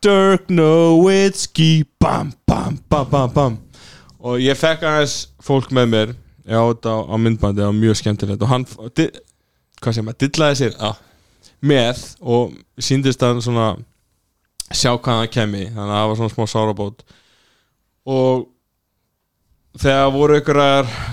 [0.01, 3.57] Dirk Nowitzki bam, bam, bam, bam, bam.
[4.21, 6.13] Og ég fekk aðeins fólk með mér
[6.45, 8.65] já, þetta á, á myndbandi, það var mjög skemmtilegt og hann,
[8.97, 9.07] di,
[9.81, 10.91] hvað sem maður, dillaði sér Já.
[11.61, 13.73] með og síndist hann svona
[14.71, 17.03] sjá hvað hann kemi þannig að það var svona smá sárabót
[18.11, 18.47] og
[19.81, 20.61] þegar voru ykkur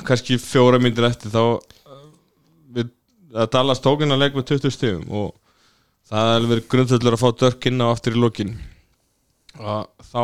[0.09, 2.03] kannski fjóra myndir eftir þá uh,
[2.75, 2.91] við,
[3.35, 5.33] að Dallas tókin að leik með 20 stigum og
[6.09, 8.55] það alveg verið grundvöldur að fá dörk inn á aftur í lokin
[9.59, 10.23] og þá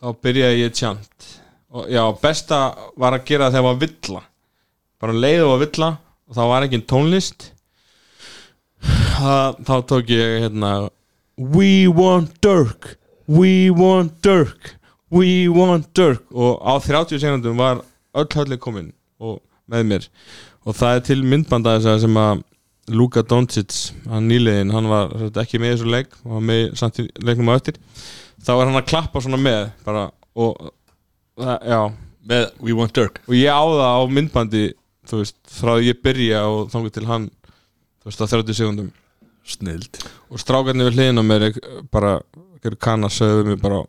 [0.00, 1.30] þá byrjaði ég tjant
[1.70, 2.60] og já, besta
[2.98, 4.22] var að gera þegar var villa.
[5.00, 5.90] Bara um leið og var villa
[6.26, 7.50] og þá var ekki tónlist.
[9.20, 10.72] Það, þá tók ég hérna
[11.36, 12.94] We want Dirk
[13.28, 14.74] We want Dirk
[15.12, 16.24] We want Dirk.
[16.32, 17.82] Og á 30 sekundum var
[18.14, 19.40] öll höllin komin og
[19.70, 20.06] með mér.
[20.66, 22.46] Og það er til myndbanda þess að sem að
[22.90, 26.98] Luka Doncic, hann nýliðin hann var ekki með þessu leik og var með í samt
[26.98, 27.76] í leiknum á eftir.
[28.42, 30.70] Þá var hann að klappa svona með bara og
[31.38, 31.92] það,
[32.30, 33.20] Með We Want Dirk.
[33.28, 34.64] Og ég á það á myndbandi
[35.08, 37.30] þú veist, frá því ég byrja og þangur til hann
[38.02, 38.90] þú veist, á 30 sekundum
[39.50, 39.98] Snild.
[40.30, 41.46] Og strákarnir við hliðina á mér
[41.90, 42.20] bara,
[42.60, 43.80] ekki kanna sögðu mér bara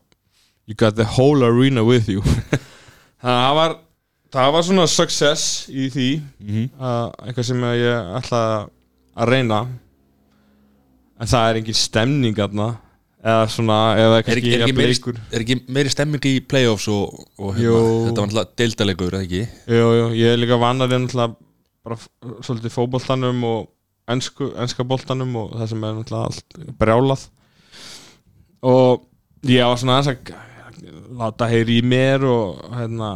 [0.65, 2.21] you got the whole arena with you.
[2.21, 2.61] Að
[3.21, 3.75] það var
[4.31, 6.07] það var svona success í því
[6.39, 6.69] Mhm.
[6.79, 8.41] að eitthvað sem ég ætla
[9.17, 9.59] að reyna.
[11.19, 12.69] En það er engin stemning aðna
[13.21, 14.97] eða svona, eða Er ekki, er, ekki meiri,
[15.31, 19.43] er ekki meiri stemming í playoffs og, og hérna, þetta var alltaf deildalegur, eða ekki?
[19.77, 21.37] Jú, jú, ég er líka vannar en náttúrulega
[21.81, 21.97] bara
[22.45, 23.69] svolítið fótboltanum og
[24.11, 27.27] ensku, enska boltanum og það sem er náttúrulega allt brjálað.
[28.71, 29.05] Og
[29.49, 30.49] ég var svona aðeins að
[31.17, 33.09] láta heyri í mér og hérna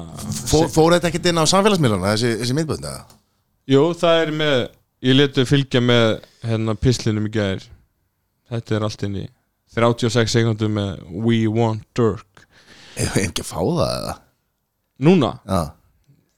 [0.49, 3.05] Fór, fór þetta ekkert inn á samfélagsmiðlana þessi, þessi myndbönd eða?
[3.71, 4.57] Jú, það er með
[5.05, 6.05] ég letu fylgja með
[6.45, 7.65] hérna pislinum í gæðir
[8.51, 9.25] þetta er allt inn í
[9.75, 10.91] 36 sekundum með
[11.25, 12.45] We Want Dirk
[12.95, 14.13] Er er ekki að fá það eða?
[15.05, 15.31] Núna?
[15.43, 15.61] Já,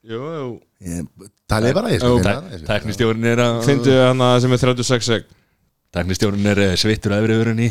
[0.07, 0.45] Jú, jú.
[0.87, 5.09] Ég talið bara ég það, ég skal- Teknistjórinn er að Fyndu hana sem er 36
[5.11, 5.27] sek
[5.93, 7.69] Teknistjórinn er eh, sveittur að yfiröðurinn í.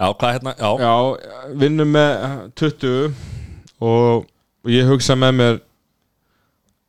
[0.00, 0.52] Já, hvað hérna?
[0.56, 0.92] Já, Já,
[1.60, 3.14] vinnum með eh, 20
[3.80, 4.26] og
[4.60, 5.58] og ég hugsa með mér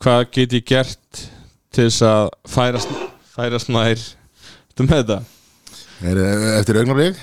[0.03, 1.21] hvað get ég gert
[1.71, 2.89] til þess að færast,
[3.35, 4.01] færast nær.
[4.71, 5.17] Þetta með þetta?
[5.21, 5.40] Er,
[6.01, 7.19] Eftir augnablik?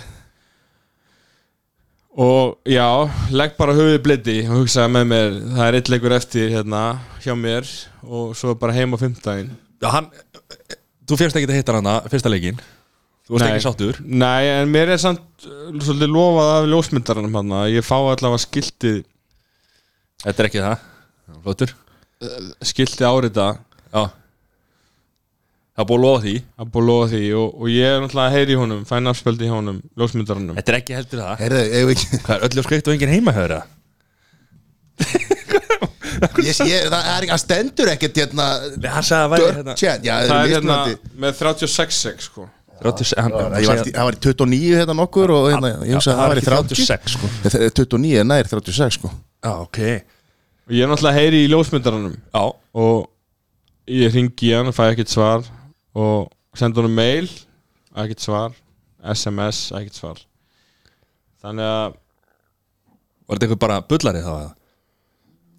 [2.19, 2.87] Og já,
[3.35, 6.83] legg bara höfuð bliti og hugsa með mér það er eitt leikur eftir hérna
[7.23, 7.67] hjá mér
[8.07, 9.53] og svo bara heim á fimmtægin
[9.83, 10.11] já hann
[11.09, 12.59] Þú férst ekki að hitta hana fyrsta leikin
[13.29, 13.51] Þú varst Nei.
[13.53, 13.99] ekki sáttur.
[14.09, 18.41] Nei, en mér er samt uh, svolítið lofað af ljósmyndaranum hann að ég fá allavega
[18.41, 19.03] skiltið.
[20.23, 20.87] Þetta er ekki það.
[21.45, 21.75] Flottur.
[22.71, 23.51] Skiltið árita
[23.93, 24.07] Já
[25.79, 26.31] Það er búið að lofa því.
[26.59, 29.11] Að búið að lofa því og, og ég er náttúrulega að heyri í honum fæn
[29.13, 30.57] afspöldi í honum, ljósmyndaranum.
[30.59, 31.35] Þetta er ekki heldur það.
[31.39, 33.75] Heyrðu, ef við ekki Hvað er öllu skreitt og enginn heima hefur það?
[36.43, 39.59] ég, ég, Það er ekki, hann stendur ekkert hérna Nei, hann sagði að væri Dirt
[39.61, 41.13] hérna chat, já, það er hérna mismunandi.
[41.25, 42.47] með 36 sek sko.
[42.83, 46.15] 30, hann, Já, ég var, það var í 29 hérna nokkur og hérna, ég hugsa
[46.15, 47.31] að það var í 30 36 sko.
[47.45, 49.13] Þetta er 29 er nær 36 sko.
[49.47, 49.81] Já, ok.
[50.69, 52.19] Og ég er náttúrulega að heyri í ljósmyndaranum.
[52.35, 52.43] Já,
[52.83, 55.47] og ég ringi hann og fæ ekkert svar
[55.99, 56.29] og
[56.59, 57.29] sendi honum mail
[57.99, 58.55] ekkert svar,
[59.15, 60.23] SMS ekkert svar.
[61.43, 61.97] Þannig að
[63.29, 64.33] var þetta eitthvað bara bullari þá?
[64.39, 64.53] eða?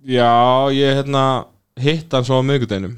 [0.09, 0.31] já,
[0.73, 1.23] ég hérna
[1.79, 2.95] hitt hann svo á miðgudeginum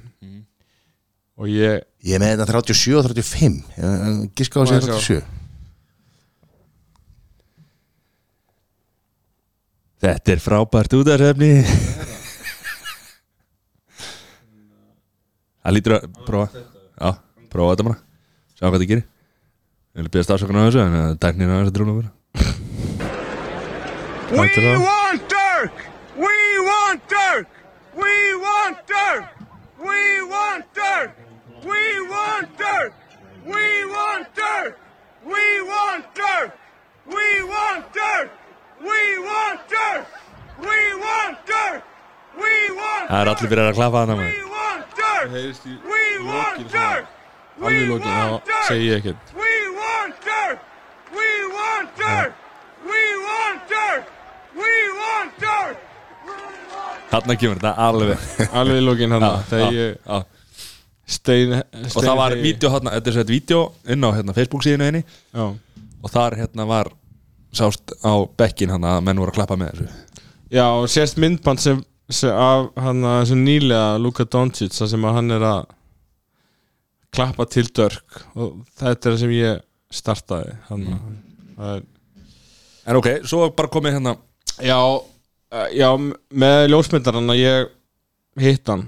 [1.41, 4.95] og ég Ég með þetta 37 og 35 Ég Giska á ég sjá?
[4.97, 5.21] 37
[10.01, 11.51] Þetta er frábært útarsefni
[15.61, 16.63] Það lítur að prófa.
[16.97, 17.09] Já,
[17.51, 17.99] prófa þetta bara
[18.55, 19.05] Sjá hvað það gerir
[19.91, 22.11] Ég vil byrja stafsökun á þessu en uh, teknir á þessu drúna er
[24.31, 24.77] We það?
[24.79, 25.81] want Dirk!
[26.15, 27.47] We want Dirk!
[27.99, 29.25] We want Dirk!
[29.83, 29.99] We
[30.31, 31.11] want Dirk!
[31.67, 32.93] We want Dirk!
[33.43, 33.59] We
[33.91, 34.77] want Dirk!
[35.25, 36.55] We want Dirk!
[37.11, 38.31] We want Dirk!
[38.79, 40.07] We want Dirk!
[40.63, 41.83] We want Dirk!
[42.39, 45.27] We want Það er allir byrjað að klappa hana We maður want Dirk!
[45.91, 47.17] We want Dirk!
[47.61, 50.59] Alveg í lokin, þá segi ég ekkert We want Dirk!
[51.15, 52.33] We want Dirk!
[52.89, 54.11] We want Dirk!
[54.57, 55.87] We want Dirk!
[57.11, 58.29] Þarna kemur þetta alveg
[58.61, 59.97] alveg í lokin hann þegar ég
[61.11, 64.63] stein, stein Og það var vídeo hérna, þetta er sett vídeo inn á hérna, Facebook
[64.65, 65.45] síðinu henni já.
[66.01, 66.91] og þar hérna var
[67.51, 69.89] sást á bekkin hann að menn voru að klappa með þessu
[70.55, 71.81] já, og sérst myndband sem
[72.11, 75.61] se- af hann að þessu nýlega Luka Doncic þar sem að hann er að
[77.11, 80.85] klappa til dörk og þetta er það sem ég startaði hann
[81.57, 81.89] það er
[82.89, 84.15] En ok, svo bara komið hérna.
[84.61, 84.77] Já,
[85.53, 85.89] eh, já
[86.33, 87.69] með ljósmyndarann að ég
[88.41, 88.87] hitt hann.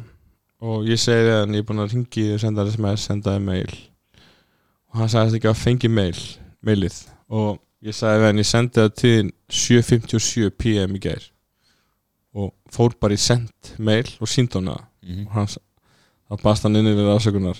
[0.63, 3.75] Og ég segi við hann, ég er búinn að ringi og senda sms, sendaði mail.
[4.89, 6.17] Og hann sagðist ekki að fengi mail
[6.65, 6.97] mailið.
[7.29, 11.29] Og ég sagði við hann, ég sendi það til þín 7.57 pm í gær.
[12.33, 14.83] Og fór bara í send mail og sínd hann það.
[15.03, 15.27] Mhm.
[15.27, 15.47] og hann,
[16.31, 17.59] þá bast hann inni við ásökunar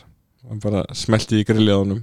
[0.50, 2.02] hann bara smelti í grillið á honum.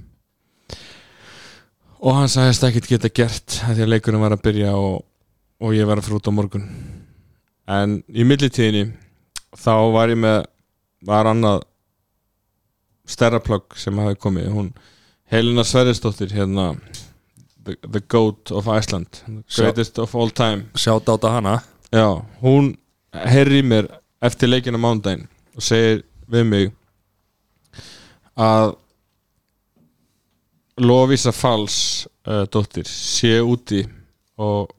[2.01, 5.03] Og hann sagðist ekkert geta gert því að leikurinn var að byrja og,
[5.61, 6.65] og ég var að út á morgun.
[7.69, 8.87] En í millitíðinni
[9.53, 10.39] þá var ég með
[11.05, 11.61] var annað
[13.09, 14.49] stærra plugg sem hafi komið.
[14.55, 14.73] Hún
[15.31, 16.73] Helena Sverrisdóttir hérna
[17.63, 19.21] the, the Goat of Iceland
[19.55, 20.69] greatest of all time.
[20.75, 21.55] Sjátt á þetta hana.
[21.91, 22.75] Já, hún
[23.13, 23.89] herri mér
[24.23, 26.71] eftir leikina mándaginn og segir við mig
[28.39, 28.75] að
[30.81, 33.83] Lovisa Falls uh, dóttir sé úti
[34.41, 34.71] og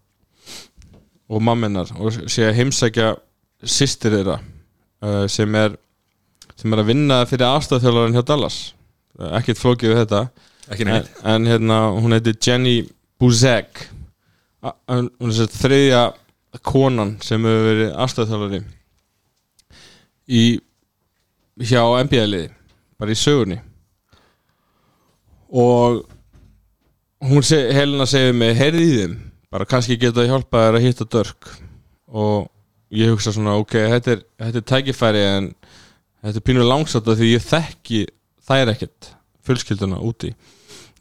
[1.32, 3.12] og mamminar og sé að heimsækja
[3.64, 5.76] systir þeirra uh, sem er
[6.58, 8.58] sem er að vinna fyrir aðstæðþjólarinn hjá Dallas.
[9.18, 10.20] Uh, ekkert flókið við þetta.
[10.72, 10.90] En,
[11.32, 12.76] en hérna, hún heitir Jenny
[13.20, 13.86] Buzek.
[14.62, 16.02] Hún er sér þriðja
[16.62, 18.60] konan sem hefur verið aðstæðþjálfari
[20.28, 20.44] í
[21.66, 22.50] hjá NBA-liði
[23.02, 23.58] bara í sögunni.
[25.50, 26.04] Og
[27.26, 29.16] hún seg, Helena segir mig heyrði í þeim,
[29.52, 31.50] bara kannski geta hjálpa þér að hitta dörk.
[32.12, 32.46] Og
[32.94, 35.50] ég hugsa svona, ok, þetta er, þetta er tækifæri en
[36.22, 38.02] þetta er pínu langsátt af því ég þekki
[38.46, 40.30] þær ekkert fjölskylduna úti.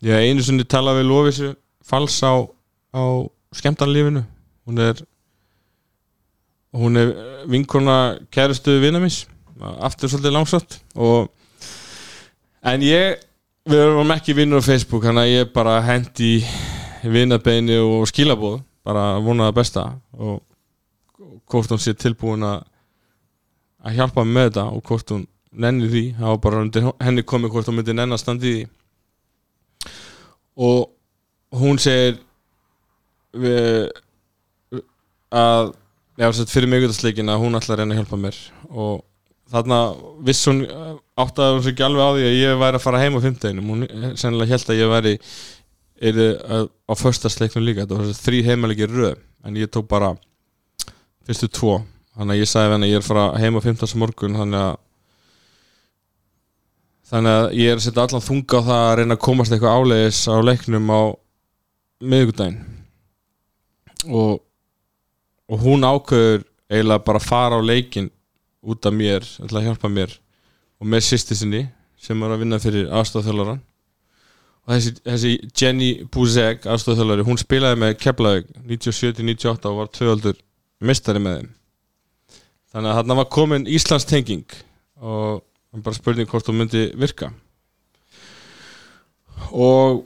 [0.01, 1.51] Ég hef einu sinni talað við Lovísu
[1.85, 2.41] fals á,
[2.97, 3.03] á
[3.53, 4.23] skemmtarlífinu
[4.65, 5.01] hún er
[6.71, 7.11] hún er
[7.51, 9.25] vinkona kærustu vinamins
[9.59, 11.29] aftur svolítið langsátt og
[12.62, 13.22] en ég
[13.66, 16.34] við erum ekki vinnur á Facebook þannig að ég bara hendi
[17.03, 19.86] vinnabeini og skilabóð bara vona það besta
[20.18, 20.41] og
[21.51, 22.62] hvort hún sé tilbúin að
[23.82, 27.53] að hjálpa mig með þetta og hvort hún nenni því, það var bara henni komið
[27.55, 28.66] hvort hún myndi standa í því.
[30.62, 32.20] Og hún segir
[33.34, 33.89] við,
[35.32, 35.74] að
[36.20, 38.38] já, fyrir miðgutasleikin að hún ætla að reyna að hjálpa mér
[38.70, 39.01] og
[39.51, 39.79] þarna
[40.27, 40.61] viss hún
[41.19, 43.71] áttaði hún sig ekki alveg á því að ég væri að fara heim á fimmteginum
[43.71, 43.87] hún
[44.19, 45.13] sennilega held að ég væri
[46.01, 46.19] er,
[46.67, 47.85] á föstasleiknum líka.
[47.85, 50.13] Þetta var þrý heimalegi röð en ég tók bara
[51.27, 51.81] fyrstu tvo.
[52.15, 53.99] Þannig að ég sagði henni að ég er að fara heim á 15.
[54.01, 54.79] morgun þannig að
[57.11, 59.77] þannig að ég er að setja allan þunga á það að reyna að komast eitthvað
[59.81, 61.01] áleiðis á leiknum á
[62.01, 62.61] miðvikudaginn.
[64.11, 64.39] Og
[65.51, 68.07] og hún ákveður eiginlega bara að fara á leikin
[68.62, 70.14] út af mér, ætla að hjálpa mér
[70.82, 71.64] og með sýsti sinni
[72.01, 73.62] sem er að vinna fyrir aðstofþjólaran
[74.62, 80.38] og þessi, þessi Jenny Buzek aðstofþjólari, hún spilaði með Keflavík 97-98 og var tvöaldur
[80.82, 81.49] mistari með þeim.
[82.72, 84.45] Þannig að þarna var komin Íslands tenging
[85.01, 85.41] og
[85.74, 87.32] er bara spurning hvort þú myndi virka.
[89.51, 90.05] Og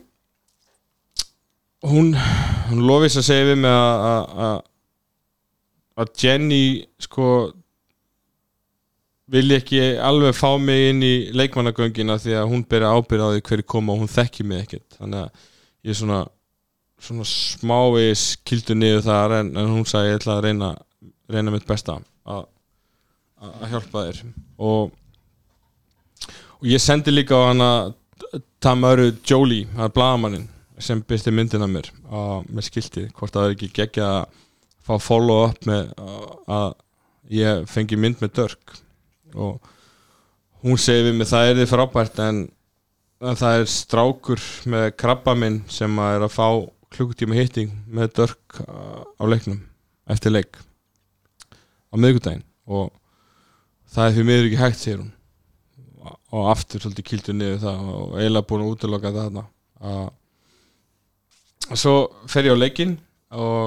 [1.86, 2.16] hún
[2.70, 4.64] hún lofis að segja við mig að-
[6.02, 6.64] að Jenny
[7.00, 7.28] sko
[9.32, 13.46] vilja ekki alveg fá mig inn í leikmannagöngina því að hún byrja ábyrða á því
[13.50, 14.98] hverju koma og hún þekki mig ekkert.
[15.00, 15.46] Þannig að
[15.90, 16.24] ég svona
[17.06, 20.70] svona smávegis kildu niður þar en, en hún sagði ég ætla að reyna
[21.32, 22.46] reyna mitt besta að
[23.46, 24.22] að hjálpa þér.
[24.64, 24.94] Og
[26.56, 27.70] og ég sendi líka á hana
[28.64, 30.48] Tamaru Jolie, það er blagamannin
[30.82, 34.40] sem byrsti myndin af mér á, með skiltið, hvort það er ekki geggja að
[34.86, 36.26] fá follow up með að,
[36.58, 36.68] að
[37.36, 38.76] ég fengi mynd með dörk
[39.36, 39.72] og
[40.66, 42.42] hún segir við mig það er þið frábært en,
[43.22, 46.48] en það er strákur með krabba minn sem að er að fá
[46.96, 49.62] klukkutíma hitting með dörk á á leiknum
[50.12, 50.60] eftir leik
[51.92, 52.94] á miðgudaginn og
[53.96, 55.12] það er því miður ekki hægt segir hún.
[56.36, 59.44] Og aftur svolítið kildur niður það og eiginlega búin að útiloka það þarna.
[61.66, 61.96] Að svo
[62.30, 62.96] fer ég á leikinn
[63.36, 63.64] og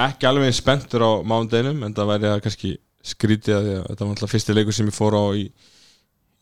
[0.00, 2.70] ekki alveg spenntur á mándeginum en það væri að kannski
[3.06, 5.46] skrítið að þetta var alltaf fyrsti leikur sem ég fór á í,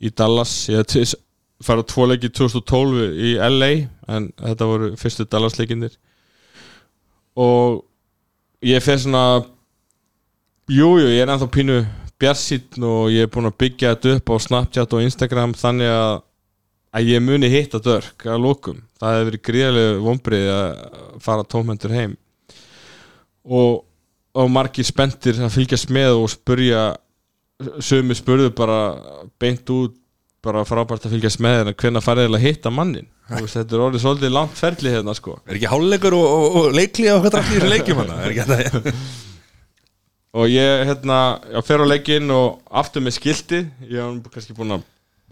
[0.02, 0.54] í Dallas.
[0.72, 1.14] Ég
[1.64, 3.70] farið á tvo leiki 2012 í LA
[4.14, 5.96] en þetta voru fyrstu Dallas leikindir
[7.38, 7.82] og
[8.66, 9.42] ég fer svona
[10.68, 11.80] jújú, jú, ég er ennþá pínu
[12.18, 16.14] bjarsýtn og ég er búin að byggja þetta upp á Snapchat og Instagram þannig að,
[16.98, 20.72] að ég muni hitta dörk að lókum, það hefur verið gríðarlega vombrið að
[21.22, 22.16] fara tómhendur heim.
[23.46, 23.84] Og,
[24.38, 26.82] og margir spenntir að fylgjast með og spurja
[27.82, 28.80] sömu spurðu bara
[29.40, 29.96] beint út
[30.44, 34.04] bara frábært að fylgjast með en hvernig farið að hitta mannin veist, þetta er orðið
[34.04, 35.38] svolítið langt ferli hérna sko.
[35.46, 38.94] Er ekki háluleikur og, og, og leikli og hvað drætt í leikjum þetta?
[40.38, 41.18] og ég hérna,
[41.52, 43.64] ég fer á leikinn og aftur með skilti.
[43.90, 44.86] Ég hef kannski búin að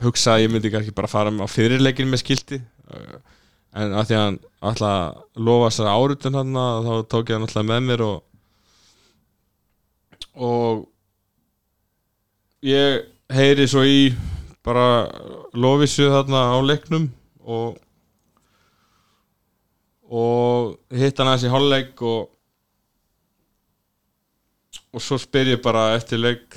[0.04, 2.61] hugsa að ég myndi kannski bara fara á fyrirleikin með skilti.
[2.90, 3.16] Uh,
[3.76, 7.66] en að því að hann alltaf lofa sér árutun hann þá tók ég hann alltaf
[7.68, 8.22] með mér og
[10.37, 10.87] og
[12.66, 14.12] ég heyri svo í
[14.66, 15.09] bara
[15.57, 17.11] lofisu þarna á leiknum
[17.47, 17.82] og
[20.07, 22.32] og hitt hann aðeins í hálfleik og
[24.97, 26.57] og svo spyr ég bara eftir leik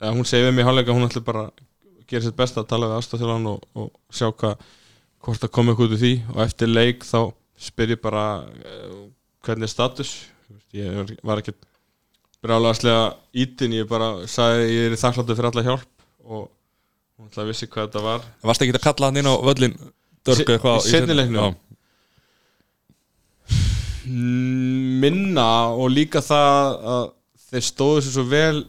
[0.00, 1.44] eða hún segir við mig í hálfleik að hún ætla bara
[2.10, 4.64] gera sitt besta að tala við aðstofþjóðan og, og sjá hvað
[5.20, 6.12] hvort það komi eitthvað út úr því.
[6.34, 7.18] Og eftir leik þá
[7.60, 9.02] spyr ég bara uh,
[9.46, 10.14] hvernig er status?
[10.74, 11.60] Ég var ekkert
[12.44, 16.46] brálaðslega ítin, ég bara sagði ég er þakkláttur fyrir alla hjálp og
[17.20, 19.76] hún ætla vissi hvað þetta var Varst ekki að kalla hann inn á völlin
[20.26, 21.40] Dörgu eitthvað leiknum?
[21.40, 21.54] Já.
[25.00, 27.06] minna og líka það að
[27.50, 28.64] þeir stóðu sér svo vel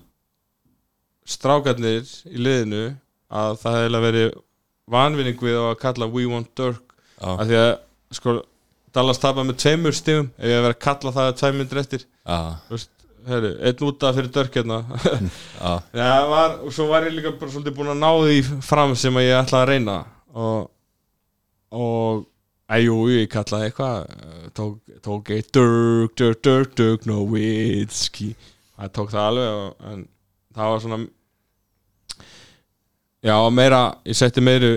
[1.27, 2.85] strákarnir í liðinu
[3.31, 4.39] að það hefði verið
[4.91, 7.29] vanvinning við að kalla We Want Dirk Já.
[7.37, 7.71] af því að
[8.17, 8.39] sko
[8.91, 12.03] Dallas tapar með tveimur stigum ef ég hef verið að kalla það tveim myndir eftir
[13.27, 14.81] Herru, einn út af fyrir Dirk hérna.
[15.93, 19.19] Það var, og svo var ég líka bara svolítið búin að ná því fram sem
[19.21, 19.97] ég ætlaði að reyna.
[20.33, 20.69] Og
[21.71, 22.25] og
[22.71, 28.33] æjú, ég kallaði eitthvað eh, tók, tók eitt Dirk, Dirk, Dirk, Dirk, no whisky
[28.75, 30.05] það tók það alveg og, en
[30.51, 30.99] það var svona
[33.23, 34.73] já, meira ég setti meiri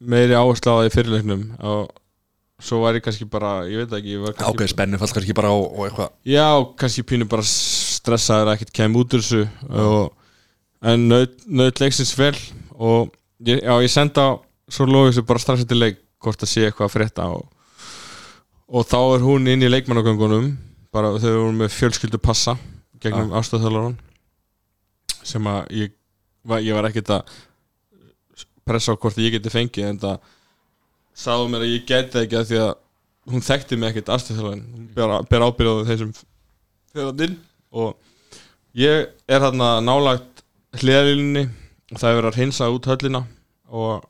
[0.00, 1.42] meiri áherslu á það í fyrirleiknum.
[1.60, 1.90] Og
[2.64, 5.80] svo var ég kannski bara, ég veit ekki ákveð spennu fannst kannski bara á, á
[5.86, 6.48] eitthvað Já,
[6.80, 10.10] kannski pínu bara stressaður að ekkert kemur út úr þessu og,
[10.92, 12.34] en naut leiksins vel
[12.76, 13.12] og
[13.46, 14.26] ég, já, ég senda
[14.70, 17.46] svo lofið þessu bara strax eftir leik hvort að sé eitthvað að frétta og,
[18.68, 20.52] og þá er hún inn í leikmannagöngunum
[20.92, 22.56] bara þau voru með fjölskyldu passa
[23.00, 23.40] gegnum ah.
[23.40, 23.96] ástöðþjóðlaran
[25.24, 25.96] sem að ég
[26.64, 27.32] ég var ekkert að
[28.66, 30.36] pressa á hvort ég geti fengið en það
[31.20, 32.72] sagði mér að ég geti það ekki að því að
[33.30, 36.12] hún þekkti mig ekkert aðstöðþjóðan hún ber, ber ábyrðað þessum
[36.90, 37.36] fjöðandinn
[37.70, 37.90] og
[38.78, 40.44] ég er þarna nálagt
[40.80, 41.44] hliðalílinni
[41.90, 43.22] og það er verið að hreinsa út höllina
[43.70, 44.06] og,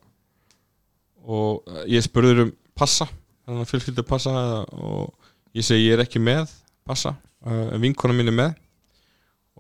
[1.25, 4.35] og ég spurður um passa þannig að fjölskyldu passa
[4.77, 5.11] og
[5.57, 6.53] ég segi ég er ekki með
[6.87, 7.15] passa
[7.47, 8.53] uh, vinkona mín er með.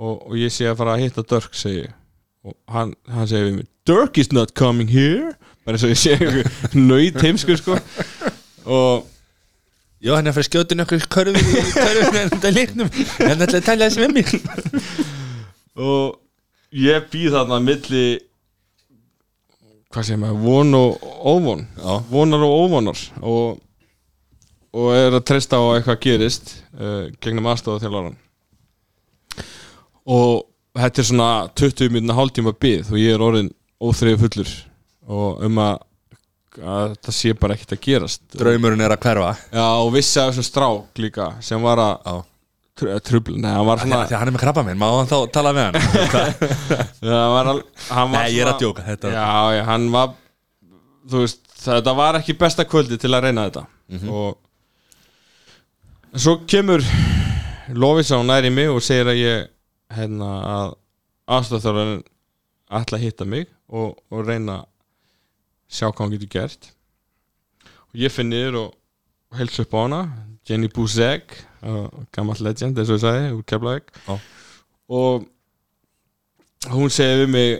[0.01, 1.88] Og, og ég segi að fara að hitta Dirk segi
[2.46, 5.34] og hann, hann segir við mig Dirk is not coming here
[5.65, 7.79] bara eins og ég segi nöyt heimskur sko
[8.67, 9.09] og
[10.01, 11.41] Já, hann er að fyrir skjótin okkur körfi
[11.77, 14.31] körfi en þetta leiknum en þetta er talað sem er mig.
[15.77, 16.15] Og
[16.73, 18.05] ég býð þarna milli
[19.93, 21.05] hvað segir maður, von og
[21.35, 21.67] óvon.
[21.77, 21.93] Já.
[22.09, 23.05] vonar og óvonar.
[23.21, 23.61] Og,
[24.73, 28.17] og er að treysta á að eitthvað gerist uh, gegnum aðstofa þjálfaran
[30.11, 30.47] og
[30.79, 33.53] þetta er svona 20 minna hálftíma býð og ég er orðin
[33.83, 34.53] óþrið fullur
[35.09, 35.78] og um að,
[36.61, 40.32] að það sé bara ekkert að gerast Draumurinn er að hverfa Já, og vissi af
[40.32, 42.16] þessum strák líka sem var að Já.
[42.80, 45.16] tr trubla, nei, hann var svona Þegar hann er með krabba minn, má hann þá
[45.34, 45.80] tala við hann
[47.11, 50.12] hann var, al- hann var Nei, ég er að djóka, þetta- Já, já, hann var
[51.11, 54.07] Þú veist, þetta var ekki besta kvöldi til að reyna þetta Mhm.
[54.14, 54.36] Og
[56.14, 56.82] Svo kemur
[57.74, 59.48] Lofisa og næri mig og segir að ég
[59.94, 60.68] Hérna að
[61.30, 62.01] Aðstofþjálfarinn
[62.80, 64.70] ætla að hitta mig og, og reyna að
[65.71, 66.71] Sjá hvað hann getur gert.
[67.91, 70.01] Og ég finn niður og Helsa upp á hana.
[70.49, 71.37] Jenny Buzek
[72.14, 73.91] Gammal legend, eins og ég sagði, úr Keflavík.
[74.07, 74.14] Já.
[74.91, 75.27] Og
[76.73, 77.51] hún segir við mig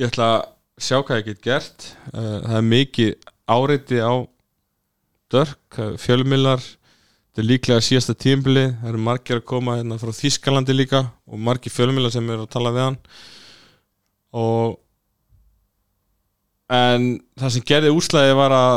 [0.00, 0.46] ég ætla að
[0.82, 1.90] sjá hvað ég get gert.
[2.10, 4.14] Uh, það er mikið áreiti á
[5.34, 6.62] dörk, fjölmillar
[7.34, 11.40] þetta er líklega síðasta tímbili það eru margir að koma hérna frá Þískalandi líka og
[11.42, 12.98] margir fjölmillar sem eru að tala við hann.
[14.38, 14.76] Og
[16.72, 17.08] en
[17.38, 18.76] það sem gerði úrslæði var að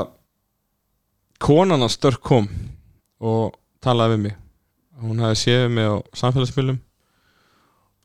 [1.43, 2.47] konan hans dörk kom
[3.21, 4.35] og talaði við mig.
[5.03, 6.79] Hún hefði séð mig á samfélagsmiðlum.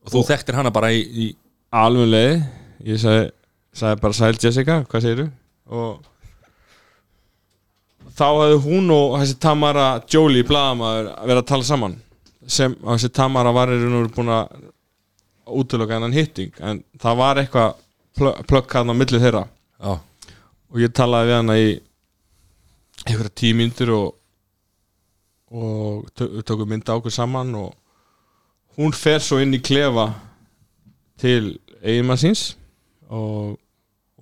[0.02, 1.26] Og þú þekktir hana bara í, í
[1.72, 2.42] alveg leið.
[2.90, 3.28] Ég sagði,
[3.78, 5.28] sagði bara sæl Jessica hvað segirðu?
[5.72, 6.02] Og
[8.12, 11.96] þá hefði hún og þessi Tamara Jolie blaðamaður verið að tala saman.
[12.50, 14.68] Sem og þessi Tamara var í raun og veru búin að
[15.62, 16.52] útiloka hennan hitting.
[16.60, 17.74] En það var eitthvað
[18.18, 19.46] plö- plögg hann á milli þeirra
[19.82, 19.94] Já,
[20.72, 21.70] og ég talaði við hana í
[23.02, 24.10] einhverja tíu mínútur og,
[25.52, 27.72] og við tókum mynda okkur saman og
[28.78, 30.06] hún fer svo inn í klefa
[31.20, 32.52] til eiginmann síns
[33.10, 33.58] og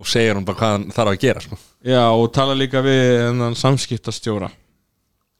[0.01, 1.57] og segir hún bara hvað hann þarf að gera sko.
[1.85, 4.49] Já, og tala líka við samskiptastjóra.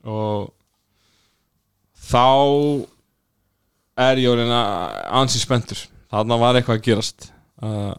[0.05, 0.51] Og
[1.97, 2.25] þá
[4.05, 5.81] er ég orðin að- ansi spenntur.
[6.13, 7.31] Þarna var eitthvað að gerast.
[7.63, 7.95] Uh,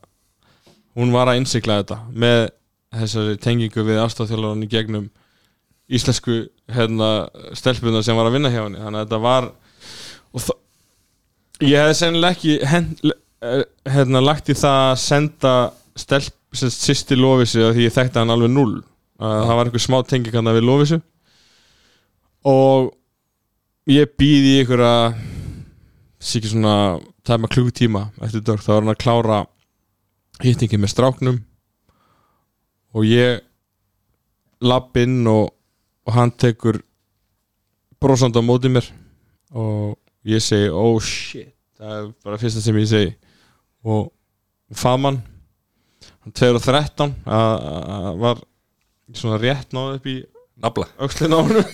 [0.98, 2.42] hún var að innsikla þetta með
[2.92, 5.10] þessari tengingu við afstofþjólarinn í gegnum
[5.92, 7.10] íslensku hérna,
[7.58, 8.80] stelpuna sem var að vinna hjá henni.
[8.80, 9.48] Þannig að þetta var
[10.32, 10.60] og þa-
[11.68, 12.88] ég hefði sennilega ekki hen,
[13.44, 15.56] eh, hérna, lagt í það að senda
[16.00, 20.02] stelp, sýsti Lófísu af því ég þekkti hann alveg null uh, það var einhver smá
[20.08, 20.98] tenging hann við Lófísu
[22.48, 22.92] og
[23.92, 25.16] ég býði ykkur að
[26.22, 26.74] ekki svona
[27.28, 29.40] tæma klukkutíma eftir dörg þá var hann að klára
[30.42, 31.40] hittingi með stráknum
[32.92, 33.42] og ég
[34.62, 35.52] lapp inn og,
[36.06, 36.82] og hann tekur
[38.02, 38.88] brosand á móti mér
[39.52, 41.54] og ég segi oh shit.
[41.82, 43.14] Það er bara fyrsta sem ég segi.
[43.82, 44.12] Og
[44.78, 45.22] faðmann
[46.22, 48.44] hann 213 að að var
[49.18, 50.18] svona rétt náð upp í
[51.42, 51.72] honum.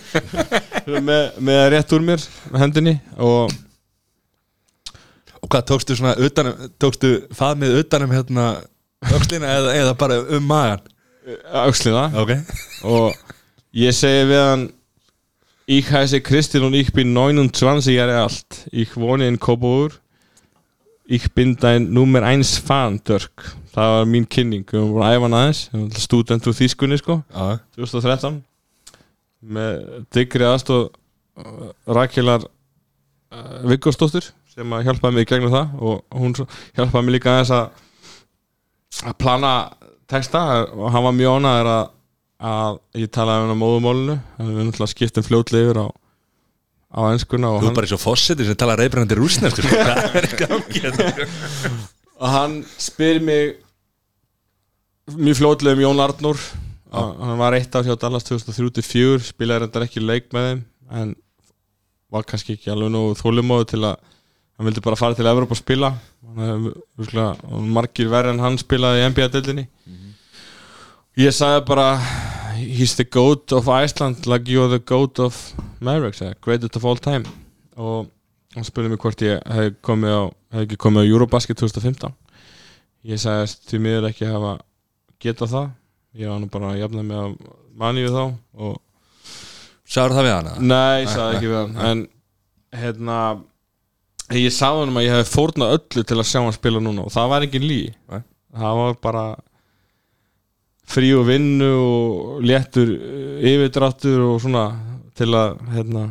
[1.07, 3.51] Með, með rétt úr mér með hendinni og
[5.47, 8.47] og hvað tókstu svona utanum, tókstu faðmið utanum hérna
[9.15, 10.83] öxlina eða, eða bara um magan
[11.63, 12.33] öxlina ok
[12.87, 13.15] og
[13.77, 14.67] ég segi við hann
[15.67, 18.69] Ich heiße Kristin und ich bin 29 Jahre alt.
[18.71, 19.99] Ich wohne in Coburg.
[21.03, 23.57] Ich bin dein Nummer 1 fan, Dirk.
[23.73, 24.63] Það var mín kynning.
[24.63, 25.59] Við vorum að æfa hann aðeins.
[25.73, 27.19] Ég Student úr þýskunni, sko.
[27.35, 28.39] já, 2013
[29.43, 32.47] með digri aðstóð uh, Rakelar
[33.67, 37.83] Viggostóttur sem að hjálpaði mig í gegnum það og hún hjálpaði mig líka aðeins að
[39.11, 39.51] að plana
[40.09, 40.41] texta
[40.73, 41.83] og hann var mjög ánæður að,
[42.49, 45.87] að ég talaði um hann á móðumólinu við náttúrulega skiptum fljótlega yfir á
[46.97, 48.77] á enskuna og þú er bara svo fósetti sem tala
[50.41, 51.11] gangi hérna?
[52.17, 53.57] og hann spyr mig
[55.13, 56.41] mjög fljótlega um Jón Arnór.
[56.87, 60.65] Að- hann var eitt ár hjá Dallas 2003-2004 spilaði reyndar ekki leik með þeim
[60.97, 61.15] en
[62.09, 63.97] var kannski ekki alveg nógu þólumóðu til að
[64.57, 65.91] hann vildi bara fara til Evropa að spila.
[66.37, 66.71] Hann
[67.47, 69.67] og margir verri en hann spilaði í NBA-deildinni
[71.17, 71.87] ég sagði bara
[72.57, 75.37] he's the goat of Iceland like you're the goat of
[75.79, 77.25] Mavericks eða greatest of all time.
[77.77, 78.07] Og
[78.55, 82.13] hann spurði mig hvort ég hef, komið á, hef ekki komið á Eurobasket 2015
[83.07, 84.57] ég sagðist því miður ekki hafa
[85.21, 85.67] getað það.
[86.17, 87.25] Ég var nú bara að jafna mig á
[87.77, 88.23] maníu þá
[88.57, 88.83] og
[89.87, 90.53] Sáður það við hana?
[90.59, 91.99] Nei, ég sagði ekki við hann En
[92.75, 93.19] hérna
[94.35, 97.13] Ég sagði hann að ég hefði fórnað öllu til að sjá hann spila núna og
[97.13, 98.23] það var ekki lí Nei.
[98.57, 99.23] Það var bara
[100.87, 104.65] frí og vinnu og léttur uh, yfirdráttur og svona
[105.17, 106.03] til að hérna,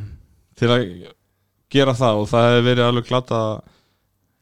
[0.59, 0.87] til að
[1.73, 3.43] gera það og það hefði verið alveg glata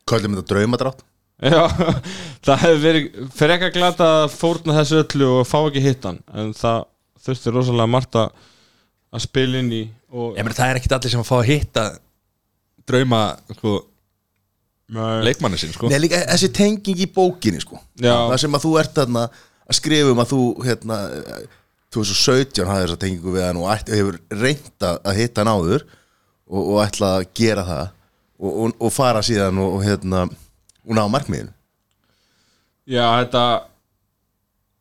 [0.08, 1.04] Kallum þetta draumadrátt
[1.44, 1.66] Já,
[2.46, 6.22] það hefði verið fyrir ekki að glata að fórna þessu öllu og fá ekki hittan
[6.30, 6.84] en það
[7.24, 8.50] þurfti rosalega margt að
[9.14, 11.48] að spila inn í og Ég meni það er ekkit allir sem að fá að
[11.50, 11.84] hitta
[12.88, 13.24] drauma
[13.56, 13.74] sko,
[15.24, 15.88] leikmanni sinn sko.
[15.92, 17.80] Nei, líka þessi tenging í bókinni sko.
[18.00, 19.26] Það sem að þú ert þarna
[19.64, 20.98] að skrifa um að þú hérna
[21.94, 26.62] 2017 hafði þessa tengingu við hann og ætti, hefur reynt að hitta hann áður og,
[26.62, 31.04] og ætla að gera það og, og, og fara síðan og, og hérna og ná
[31.10, 31.52] markmiðinu
[32.84, 33.44] Já, þetta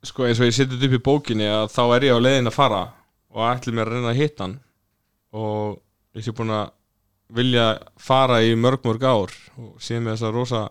[0.04, 2.58] sko eins og ég setið upp í bókinni að þá er ég á leiðin að
[2.58, 2.82] fara
[3.34, 4.58] og ætli mér að reyna að hitta hann
[5.34, 5.78] og
[6.18, 6.66] ég sé búin að
[7.34, 7.66] vilja
[7.98, 10.62] fara í mörg mörg ár og sé með þessa rosa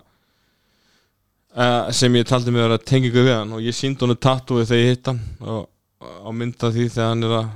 [1.57, 3.53] uh, sem ég taldi mig að vera tengingu við hann.
[3.57, 5.69] Og ég síndi honum tattúið þegar ég hitt hann og
[6.03, 7.51] á mynda því þegar hann er að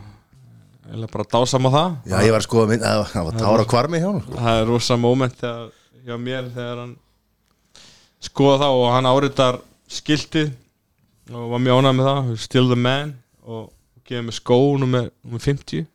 [0.88, 1.96] eða bara dásama það.
[2.08, 4.38] Já, ég var að skoða mynd, það var- það tára kvarmi hjá hann sko.
[4.38, 5.66] það er rosa moment þegar,
[6.08, 6.94] hjá mér þegar hann
[8.24, 9.58] skoða það og hann áritar
[9.92, 10.54] skiltið
[11.34, 12.32] og var mjög ánægð með það.
[12.40, 13.74] Still the man og
[14.08, 15.86] gefið mér skó nummer, nummer 50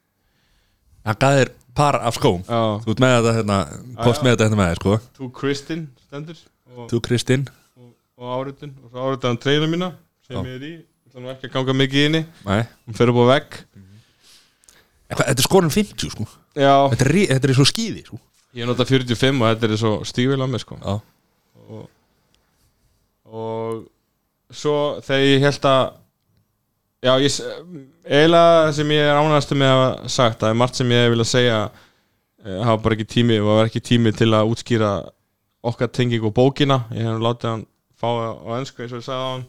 [1.05, 2.43] Hann gaf þér par af skóm.
[2.47, 3.59] Já, Þú ert með þetta hérna
[4.05, 4.97] Kost með þetta hérna með þér sko.
[5.19, 6.41] To Kristin stendur.
[6.77, 7.45] Og, Þú Kristinn.
[7.79, 9.93] Og, og áritin og svo áritar hann treyna mína
[10.27, 10.43] sem Já.
[10.43, 12.61] ég er í, ég ætla nú ekki að ganga mikið inni Nei.
[12.89, 13.59] Hún fer upp á vegg.
[15.13, 16.29] En hvað, Þetta er skorinn 50 sko.
[16.57, 18.21] Já, Þetta er, rí- þetta er svo skýði sko.
[18.57, 20.77] Ég nota 45 og þetta er svo stífil á mig sko.
[20.81, 20.95] Já.
[21.73, 21.83] Og,
[23.33, 23.85] og
[24.53, 25.83] svo þegar ég held að
[27.03, 27.37] já, ég,
[28.07, 31.31] eiginlega sem ég er ánægast með að sagt, það er margt sem ég vil að
[31.33, 31.57] segja
[32.45, 34.93] eh, hafa bara ekki tími og var ekki tími til að útskýra
[35.63, 36.81] okkar tenging og bókina.
[36.95, 37.67] Ég hef látið hann
[37.99, 39.45] fá á ennsku eins og ég sagði á hann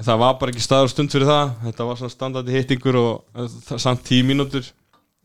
[0.00, 1.50] en það var bara ekki staður stund fyrir það.
[1.66, 4.70] Þetta var svona standandi hittingur og eh, það- samt tíu mínútur.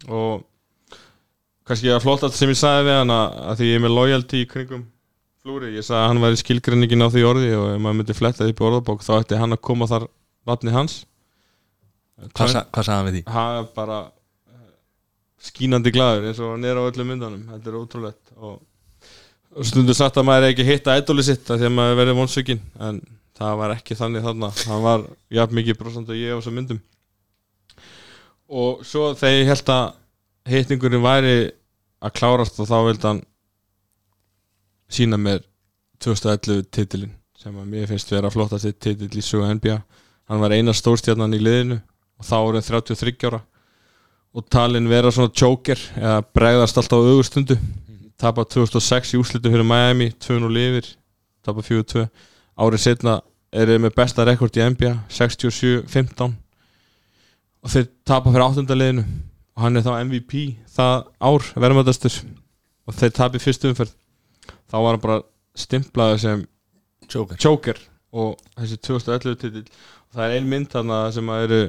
[0.09, 0.43] Og
[1.65, 4.49] kannski að flottast sem ég sagði við hann að, því ég er með loyalty í
[4.49, 4.83] kringum
[5.45, 8.45] flúri, ég sagði að hann væri skilgreiningin á því orði og ef maður myndi fletta
[8.49, 10.05] upp í orðabók þá ætti hann að koma þar
[10.49, 10.95] nafni hans
[12.16, 13.24] Hvað, sa, hvað sagði hann við því?
[13.36, 13.97] hann er bara
[14.53, 14.70] eh,
[15.49, 17.43] skínandi glaður eins og hann er á öllum myndunum.
[17.51, 18.34] Þetta er ótrúlegt.
[18.38, 18.61] Og,
[19.68, 23.01] stundur sagt að maður ekki hitta ædoli sitt af því að maður verið vonsökin en
[23.36, 24.51] það var ekki þannig þarna.
[24.70, 25.05] Hann var
[25.39, 26.82] jafn mikið brosand og ég á þessum myndum.
[28.45, 29.86] Og svo þegar ég held að
[30.55, 31.38] hittingurinn væri
[32.05, 33.22] að klárast og þá vildi hann
[34.91, 35.41] sína mér
[36.03, 39.78] 2011 titilin sem að mér finnst vera flottast titil í sögu NBA
[40.30, 41.80] hann var eina stórstjarnan í liðinu
[42.20, 43.41] og þá er hann 33 ára.
[44.36, 47.55] Og talin vera svona joker eða bregðast alltaf á augustundu
[48.20, 50.88] tapa 2006 í úslitu fyrir Miami 2-0 lifir,
[51.43, 52.05] tapa 4-2
[52.55, 53.20] árið setna
[53.55, 56.36] er þeir með besta rekord í NBA 67-15
[57.66, 59.05] og þeir tapa fyrir áttundaliðinu
[59.55, 60.41] og hann er þá MVP
[60.76, 62.20] það ár verðmættastur
[62.86, 63.93] og þeir tapa í fyrstu umferð.
[64.70, 65.22] Þá var hann bara
[65.57, 66.43] stimplaði sem
[67.11, 67.80] Joker
[68.16, 71.61] og þessi 2011 titill og það er ein mynd þarna sem að eru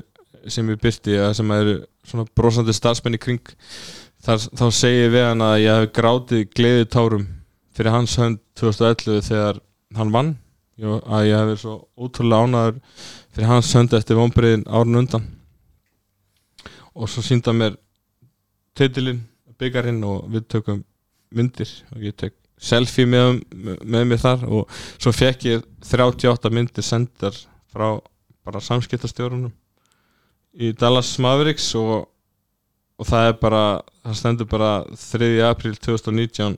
[0.53, 1.77] sem ég byrti sem eru
[2.07, 3.55] svona brosandi starfsmenn í kring
[4.25, 7.27] þar, þá segi ég við hann að ég hef grátið gleðið tárum
[7.77, 9.61] fyrir hans hönd 2011 þegar
[9.97, 10.35] hann vann.
[10.77, 12.81] Jó, að ég hef verið svo ótrúlega ánæður
[13.33, 15.29] fyrir hans hönd eftir vonbreiðin árun undan.
[16.97, 17.79] Og svo sínda mér
[18.77, 19.23] titilinn,
[19.57, 20.83] byggarinn og við tökum
[21.37, 23.43] myndir og ég tek selfie með,
[23.85, 27.37] með mér þar og svo fekk ég 38 myndir sendar
[27.73, 27.99] frá
[28.47, 29.53] bara samskiptastjórunum
[30.57, 32.07] í Dallas Mavericks og,
[32.97, 33.65] og það er bara
[34.07, 35.31] það stendur bara 3.
[35.49, 36.57] april 2019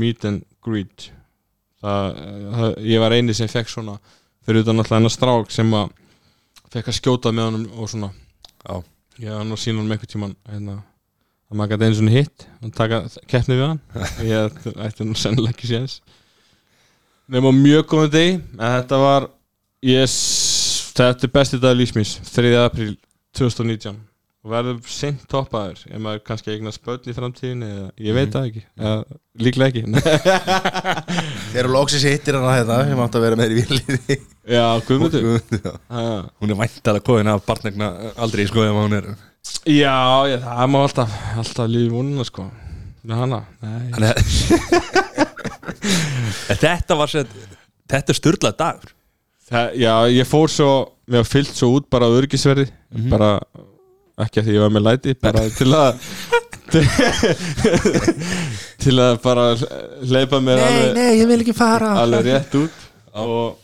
[0.00, 1.10] meet and greet
[1.84, 2.16] það,
[2.54, 3.98] það, ég var eini sem fekk svona
[4.44, 5.92] fyrir utan alltaf hennar strák sem að
[6.72, 8.10] fekk að skjóta með honum og svona
[8.64, 8.80] Já.
[9.20, 10.80] ég var nú að sína honum einhvern tíman hérna,
[11.50, 13.80] að maður gæti einu svona hitt og taka keppni við hann
[14.30, 16.00] ég ætti nú sennilega ekki séns
[17.28, 19.28] nema á mjög góðum degi en þetta var
[19.84, 20.14] yes,
[20.96, 22.54] þetta er besti dag lífsmís 3.
[22.64, 22.94] april
[23.38, 24.02] 2019
[24.44, 28.48] og verður seint toppaður ef maður kannski eignar spöld í framtíðin eða ég veit það
[28.50, 29.84] ekki, eða, líklega ekki.
[31.54, 34.18] Þeir eru loksis hittir hana þetta Ég mátti að vera með þér í villiði
[34.52, 35.22] já, guðmundur.
[36.42, 37.88] Hún er væntal að kóðina af barnegna
[38.20, 39.08] aldrei sko ef hún er.
[39.64, 39.96] Já,
[40.28, 42.44] já, það má alltaf alltaf lífi vonuna sko.
[43.04, 43.84] Með hana, nei.
[43.96, 44.04] Að
[46.64, 47.26] Þetta var sér
[47.90, 48.92] Þetta er styrlað dagur
[49.44, 50.68] Það, já, ég fór svo,
[51.10, 52.64] mér var fyllt svo út bara á örgisverði,
[53.12, 53.34] bara
[54.24, 55.98] ekki að því ég var með læti, bara til að
[58.84, 59.44] til að bara
[60.04, 61.92] hleypa mér alveg, nei, ég vil ekki fara.
[62.02, 62.80] alveg rétt út.
[63.20, 63.58] Og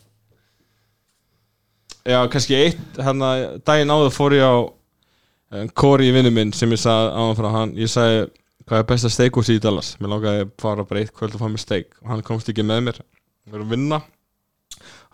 [2.07, 6.53] já, kannski eitt hann að daginn áður fór ég á um, Kori í vinnu minn
[6.55, 8.21] sem ég sagði áðan frá hann, ég sagði
[8.69, 11.49] hvað er besta steikhús í Dallas, mér langaði að fara bara eitt kvöld og fá
[11.51, 11.89] mér steik.
[12.05, 13.01] Og hann komst ekki með mér,
[13.49, 13.99] við erum vinna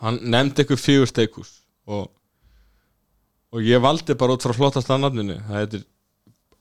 [0.04, 1.54] hann nefndi ykkur fjögur steikhús
[1.90, 2.10] og,
[3.54, 5.40] og ég valdi bara út frá flottasta nafninu.
[5.48, 5.86] Það heitir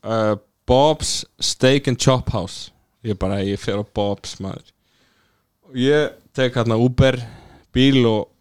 [0.06, 2.70] uh, Bob's Steak and Chop House.
[3.06, 4.72] Ég bara, ég fer á Bob's maður.
[5.66, 7.18] Og ég tek hérna Uber
[7.74, 8.32] bíl og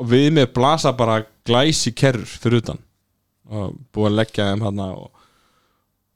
[0.00, 2.78] og við með blasa bara glæsi kerrur fyrir utan.
[3.50, 5.10] Og búið að leggja þeim hérna og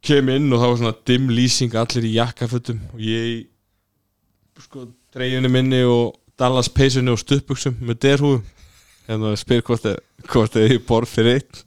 [0.04, 2.80] kem inn og þá var svona dimm lýsing allir í jakkafötum.
[2.94, 3.50] Og ég
[4.64, 8.44] sko treyjunni minni og Dallas peysunni og stuppbuxum með derhúðum
[9.08, 9.98] hérna spyr hvort þið
[10.30, 11.60] hvort þið borð fyrir eitt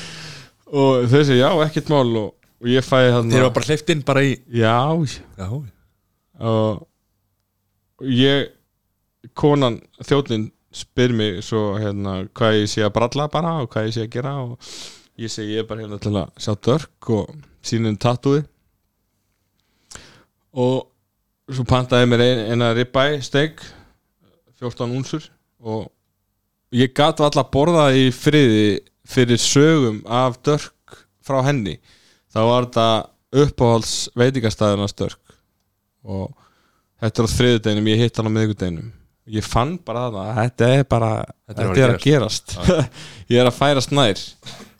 [0.80, 2.06] og þau segja já, ekkert mál.
[2.20, 2.30] Og,
[2.60, 4.76] og ég fæ hérna Þeir var bara hleyft inn bara í já,
[5.36, 6.86] Já, og
[8.00, 8.48] og ég
[9.36, 13.96] konan, þjóðnin spyr mig svo hérna hvað ég sé að bralla bara og hvað ég
[13.96, 14.70] sé að gera og
[15.20, 17.34] ég segi ég er bara hérna til að sjá dörk og
[17.66, 18.44] sínum tattúi
[20.54, 20.86] og
[21.50, 23.60] svo pantaði mér ein, eina ribeye steak
[24.60, 25.26] 14 únsur
[25.60, 25.88] og
[26.76, 28.80] ég gat alltaf að borða í friði
[29.10, 31.78] fyrir sögum af dörk frá henni.
[32.30, 32.86] Þá var þetta
[33.44, 35.36] uppáhalds veitingastæðina dörk
[36.06, 36.30] og
[37.02, 38.90] þetta er á þriðudeginum, ég hitt hann á miðgudeginum
[39.30, 41.12] ég fann bara það að þetta er bara
[41.50, 42.56] Þetta er þetta er að að gerast.
[43.32, 44.20] ég er að færast nær.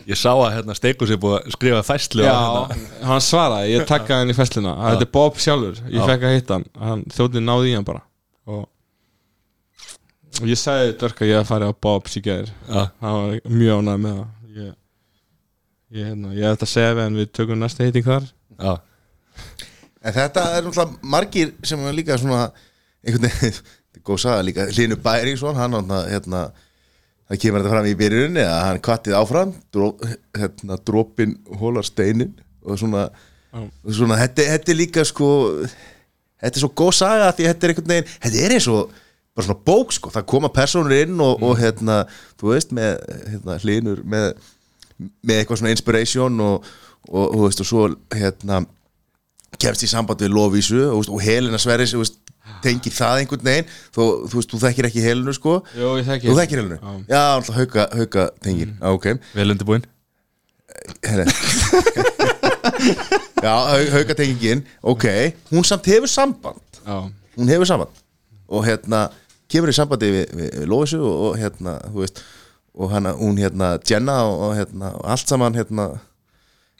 [0.08, 2.34] Ég sá að hérna Steikus er búið að skrifa fæslu Já,
[2.70, 2.92] hérna.
[3.10, 6.36] hann svaraði, ég takkaði hann í festluna að þetta er Bob sjálfur, ég fekk að
[6.38, 6.66] hitta hann.
[6.80, 8.02] Hann þjóðin náði í hann bara
[10.48, 12.82] ég sagði Dörk að ég að fara á Bob's í gæðir Já.
[13.02, 14.28] hann var mjög ánægð með það.
[14.60, 14.70] Ég,
[15.90, 18.30] ég, hérna, ég ætla að segja við hann við tökum næsta hitting þar.
[18.60, 18.72] Já,
[20.00, 22.46] En þetta er náttúrulega margir sem er líka svona
[23.04, 23.56] einhvern veginn,
[23.90, 26.40] þetta er góð saga líka Hlynur Bæringsson, hann náttúrulega hérna,
[27.28, 29.90] það kemur þetta fram í byrjuninni að hann kvattið áfram dró,
[30.38, 32.32] hérna, drópin hólar steinin
[32.64, 33.10] og svona
[33.52, 35.28] svona, þetta, þetta er líka sko
[36.40, 38.98] þetta er svo góð saga því þetta er einhvern veginn þetta er eins og
[39.36, 40.10] bara svona bók sko.
[40.14, 42.02] Það koma personur inn og, og hérna
[42.40, 42.98] þú veist með
[43.30, 44.32] hérna, hlinur með,
[45.22, 46.66] með eitthvað svona inspiration og,
[47.08, 48.64] og, og, veist, og svo hérna
[49.60, 52.18] kemst í samband við Lofísu og, veist, og Helena Sverris þú veist,
[52.64, 53.70] tengir það einhvern veginn.
[53.94, 55.60] Þú, þú veist, þú þekkir ekki Helenu sko.
[55.78, 56.80] Jó, ég þekki þú þekkir Helenu?
[56.80, 56.90] Já.
[57.14, 58.84] Já, alltaf hauka, hauka tengir, mm.
[58.96, 59.08] ok.
[59.38, 59.88] Vel undirbúin?
[61.06, 61.26] Herre.
[63.40, 65.04] Já, hau- haukatengingin Ok,
[65.50, 66.60] hún samt hefur samband.
[66.84, 67.99] Já, Hún hefur samband
[68.50, 69.06] Og hérna,
[69.50, 72.22] kemur í sambandi við, við, við Lóisu og, og hérna, þú veist
[72.80, 75.88] Og hana, hún hérna, Jenna og, og hérna, og allt saman hérna.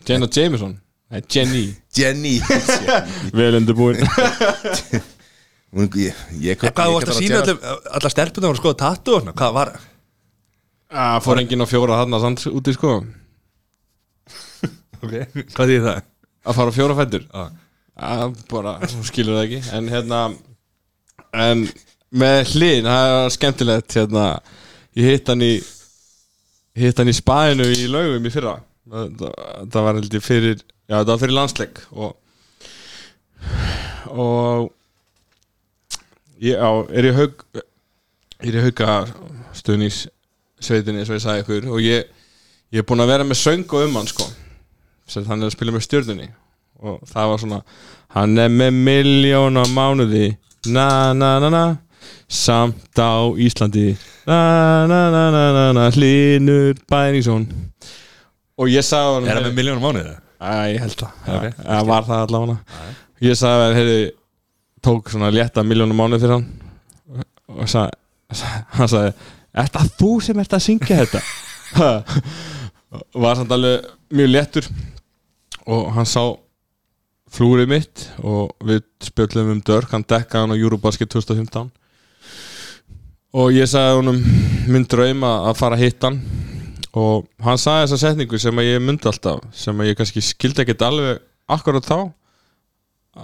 [0.06, 0.76] Jenna Jameson?
[1.10, 1.64] Nei, Jenny.
[1.98, 2.36] Jenny.
[3.36, 3.98] Vel undirbúin.
[5.70, 7.40] Hún, Ég, ég, ég, Hvað þú varst að sína
[7.94, 9.34] Allar stelpunum voru að skoða tattu og svona?
[9.38, 9.68] Hvað var
[10.90, 12.94] Það fór enginn á fjóra þarna sanns úti sko.
[14.98, 16.00] Ok Hvað þýðir það?
[16.42, 17.28] Að fara á fjóra fættur
[18.00, 19.60] að bara, þú skilur það ekki.
[19.76, 20.20] En hérna
[21.36, 21.66] en
[22.10, 24.24] með hlýn, það er skemmtilegt hérna,
[24.98, 25.52] ég hitt hann í
[26.80, 28.56] hitt hann í spæðinu í laugum í fyrra.
[28.90, 29.24] Það,
[29.70, 32.16] það, var heldur fyrir já, það var fyrir landsleik og
[34.10, 34.70] og
[36.42, 37.44] ég á, er ég haug
[38.40, 38.96] er ég hauga
[39.54, 40.06] stuðnís
[40.60, 42.08] sveitinni, svo ég sagði ykkur og ég,
[42.72, 44.26] ég er búinn að vera með söng og um hann sko.
[45.10, 46.28] Sem er að spila með stjörnunni.
[46.80, 47.60] Og það var svona
[48.16, 50.34] hann er með miljón á mánuði
[50.66, 51.64] na na na na.
[52.30, 53.96] Samt á Íslandi.
[54.26, 55.90] Na na na na na na.
[55.94, 57.48] Hlinur Bæningsson
[58.60, 60.16] og ég sagði hann Er það með miljónum mánuðið?
[60.40, 62.56] Æ, ég held það, Ok, okay, það var það allavega.
[63.24, 63.98] Ég sagði að hefði
[64.84, 67.24] tók svona létta miljónum mánuð fyrir hann.
[67.56, 68.44] Og sagði,
[68.76, 69.12] hann sagði
[69.60, 71.22] Er það þú sem ert að syngja þetta?
[73.24, 74.68] Var samt alveg mjög léttur.
[75.70, 76.22] Og hann sá
[77.30, 81.70] flúrið mitt og við spjöllum um dörk, hann dekkaði hann á Eurobasket 2015
[83.38, 84.16] og ég sagði honum
[84.70, 86.16] minn draum að fara að hitta hann.
[86.98, 90.64] Og hann sagði þessa setningu sem að ég myndi alltaf sem að ég kannski skildi
[90.64, 91.20] ekkert alveg
[91.54, 91.98] akkurat þá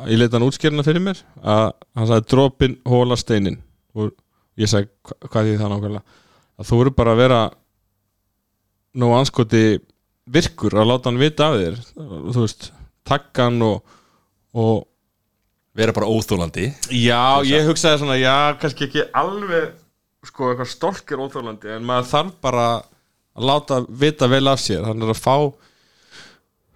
[0.06, 3.58] ég leita hann útskýrina fyrir mér að hann sagði dropin hóla steinin.
[3.98, 4.12] Og
[4.58, 6.02] ég sagði "Hva- hvað því það nákvæmlega?
[6.60, 7.40] Að þú eru bara að vera
[8.94, 9.64] nú anskoti
[10.30, 11.76] virkur að láta hann vita af þér.
[12.32, 12.70] Þú veist,
[13.04, 13.82] takka hann og,
[14.56, 14.84] og
[15.76, 19.74] Vera bara óþólandi Já, ég hugsaði svona, já, kannski ekki alveg
[20.24, 22.68] sko, eitthvað stolkir óþjólandi en maður þarf bara
[23.36, 24.86] að láta vita vel af sér.
[24.86, 25.36] Hann er að fá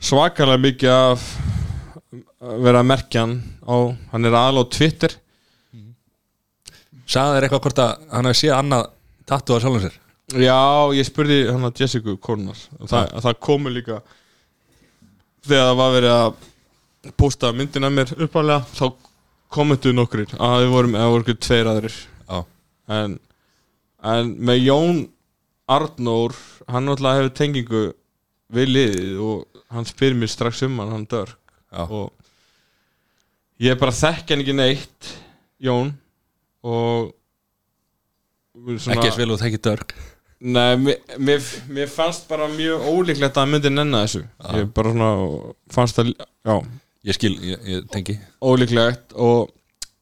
[0.00, 1.24] svakalega mikið að
[2.66, 3.76] vera að merkja hann á,
[4.12, 5.16] hann er aðal á Twitter.
[7.10, 8.86] Sagði þér eitthvað hvort að hann hefði séð annað
[9.30, 9.98] tattu á sjálfum sér?
[10.44, 10.60] Já,
[10.94, 13.96] ég spurði hann að Jessica Kornar það, það komu líka
[15.42, 16.49] þegar það var verið að
[17.16, 18.90] posta myndin af mér uppálega þá
[19.50, 21.96] komentu nokkrir að við vorum, eða voru ekki tveir aðrir.
[22.28, 22.40] Já.
[22.96, 23.16] En,
[24.12, 25.00] en með Jón
[25.70, 26.36] Arnór
[26.70, 27.82] hann náttúrulega hefur tengingu
[28.50, 31.38] við liðið og hann spyr mér strax um hann, hann dörk.
[31.70, 31.84] Já.
[31.86, 32.10] og
[33.62, 35.10] ég bara þekki hann ekki neitt
[35.62, 35.92] Jón
[36.66, 37.12] og
[38.76, 39.94] svona, Ekki vel og þekki dörk.
[40.40, 44.22] Nei, mér, mér, mér fannst bara mjög ólíklegt að hann myndi nenna þessu.
[44.56, 45.10] Ég bara svona
[45.74, 46.14] fannst það,
[46.48, 46.54] já,
[47.06, 48.18] Ég skil, ég, ég tengi.
[48.44, 49.48] Ólíklegt og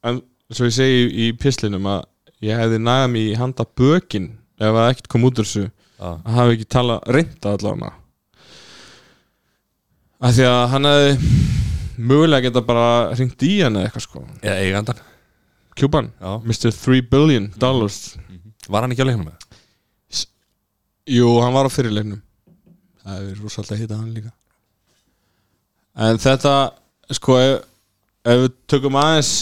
[0.06, 0.20] en
[0.50, 2.06] svo ég segi í, pislinum að
[2.42, 5.68] ég hefði næða mig í handa bökin ef það ekkert kom út úr þessu.
[5.98, 6.10] Já.
[6.14, 7.92] að hafa ekki tala reynda allavega.
[10.18, 11.12] Af því að hann hefði
[11.98, 12.88] mögulega geta bara
[13.18, 14.22] ringt í hann eða eitthvað sko.
[14.42, 15.02] Eða eigandan
[16.18, 16.32] Já.
[16.42, 16.74] Mr.
[16.74, 18.16] 3 billion dollars.
[18.68, 19.46] Var hann ekki á leiknum með?
[21.08, 22.20] Jú, hann var á fyrirleiknum
[23.00, 24.32] Það er rosalega að hitta hann líka.
[25.98, 26.54] En þetta
[27.16, 27.62] sko, ef,
[28.28, 29.32] ef við tökum aðeins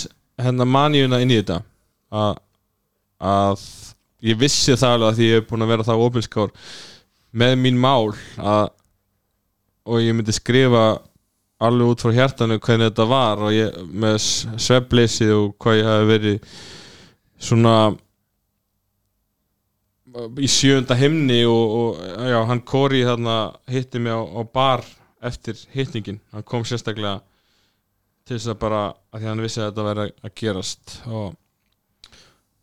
[0.43, 1.61] hérna manjuna inn í þetta
[2.13, 2.39] að,
[3.19, 3.67] að
[4.27, 6.55] ég vissi það alveg að því ég hef búin að vera það opinskár
[7.37, 8.71] með mín mál að,
[9.87, 10.87] og ég myndi skrifa
[11.67, 14.19] alveg út frá hjartanu hvernig þetta var og ég, með
[14.61, 16.59] svefleysi og hvað ég hafi verið
[17.47, 17.77] svona
[20.41, 23.37] í sjönda himni og, og já, hann Kori þarna
[23.69, 24.85] hitti mig á, á bar
[25.25, 27.19] eftir hittningin, hann kom sérstaklega
[28.27, 28.83] til þess að bara
[29.15, 30.95] að því hann vissi að þetta væri að gerast.
[31.07, 32.07] Og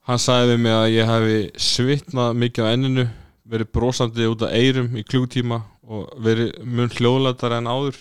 [0.10, 1.38] hann sagði við mig að ég hefði
[1.68, 3.06] svitnað mikið á enninu
[3.54, 7.98] verið brosandi út af eyrum í klútíma og verið mun hljóðlættar en áður.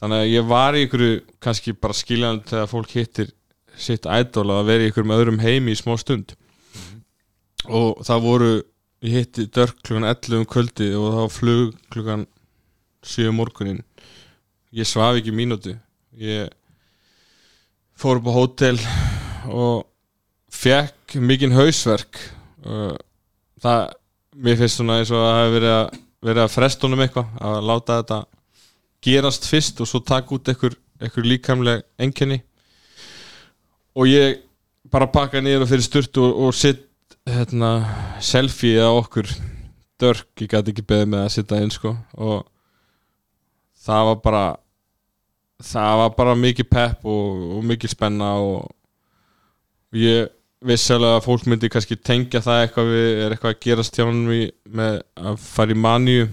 [0.00, 1.06] Þannig að ég var í ykkur
[1.42, 3.30] kannski bara skiljan þegar fólk hittir
[3.78, 6.34] sitt ædol að vera í ykkur með öðrum heimi í smá stund.
[7.68, 8.52] Og það voru
[9.02, 12.26] ég hitti dörk klukkan 11 um kvöldi og það var flug klukkan
[13.02, 13.80] 7 um morgunin
[14.72, 15.76] ég svaf ekki mínútu.
[16.16, 16.50] Ég
[18.02, 18.78] fór upp á hótel
[19.46, 19.84] og
[20.50, 22.18] fekk mikinn hausverk.
[23.62, 23.82] Það,
[24.42, 25.98] mér finnst svona eins og að það hefur verið að,
[26.28, 28.20] verið að frestunum eitthvað að láta þetta
[29.02, 30.76] gerast fyrst og svo taka út einhver,
[31.26, 32.38] líkamleg enkenni
[33.98, 34.42] og ég
[34.92, 36.88] bara pakka niður og fyrir styrtu og, og sitt
[37.28, 37.72] hérna,
[38.22, 39.28] selfie á okkur.
[40.02, 41.92] Dörk, ég gæti ekki beðið með að sitta inn sko.
[42.18, 42.42] Og
[43.84, 44.44] það var bara
[45.66, 48.70] það var bara mikið pepp og, og mikið spenna og
[49.96, 50.30] ég
[50.62, 54.04] vissi alveg að fólk myndi kannski tengja það eitthvað við er eitthvað að gerast hjá
[54.06, 56.28] hann með að fara í manju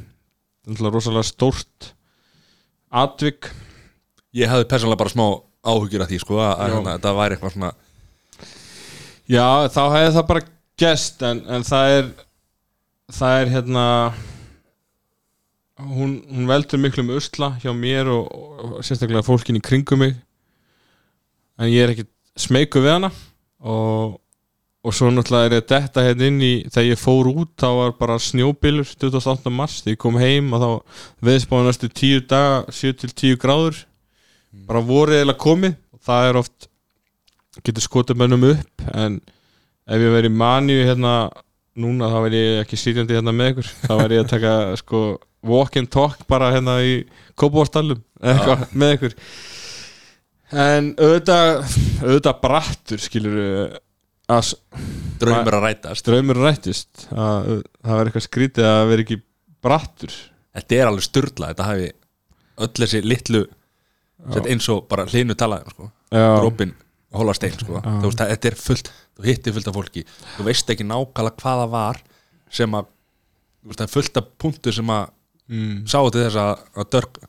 [0.79, 1.93] rosalega stórt
[2.89, 3.49] atvik
[4.37, 5.25] Ég hafði persónulega bara smá
[5.65, 6.73] áhugjur af því sko að, Já.
[6.75, 7.71] hérna, þetta væri eitthvað svona
[9.29, 10.43] Já, þá hefði það bara
[10.79, 12.11] gest en, en það er
[13.19, 13.85] það er hérna
[15.79, 20.15] hún, hún veldur miklu um usla hjá mér og, og sérstaklega fólkin í kringum mig.
[21.59, 22.07] En ég er ekki
[22.39, 23.11] smeyku við hana.
[23.59, 24.17] Og,
[24.83, 27.95] og svo náttúrulega er ég detta hérna inn í þegar ég fór út þá var
[27.99, 29.51] bara snjóbylur 28.
[29.53, 29.81] mars.
[29.83, 30.69] Þegar ég kom heim og þá
[31.29, 33.83] veðspáði næstu 10 daga 7-10 gráður.
[34.69, 35.77] Bara vorið eða komið.
[35.95, 36.69] Og það er oft
[37.65, 38.89] getur skotið mönnum upp.
[38.93, 39.19] En
[39.89, 41.15] ef ég verið í manju hérna
[41.79, 43.73] núna þá verð ég ekki sýtjandi hérna með ykkur.
[43.85, 44.53] Þá verð ég að taka
[44.83, 45.03] sko
[45.45, 46.95] walk and talk bara hérna í
[47.39, 49.15] kópavárstallum eitthvað með ykkur.
[50.49, 51.51] En auðvitað
[52.03, 53.37] auðvitað brattur skilur
[54.29, 54.51] að
[55.21, 56.05] draumur að rætast.
[56.05, 59.19] draumur rættist að það var eitthvað skrítið að vera ekki
[59.63, 60.17] brattur.
[60.57, 61.89] Þetta er alveg styrla, þetta hafi
[62.59, 63.45] öll þessi litlu
[64.43, 65.89] eins og bara hlinu talaði sko.
[66.11, 66.73] Drópin
[67.15, 67.79] hóla stein sko.
[68.03, 70.03] veist, þetta er fullt, þú hittir fullt af fólki.
[70.35, 72.01] Þú veist ekki nákvæmlega hvað það var
[72.59, 72.89] sem að
[73.69, 75.07] það er fullt af punktu sem að
[75.49, 75.81] mm.
[75.89, 77.19] sáu til þess að, að dörk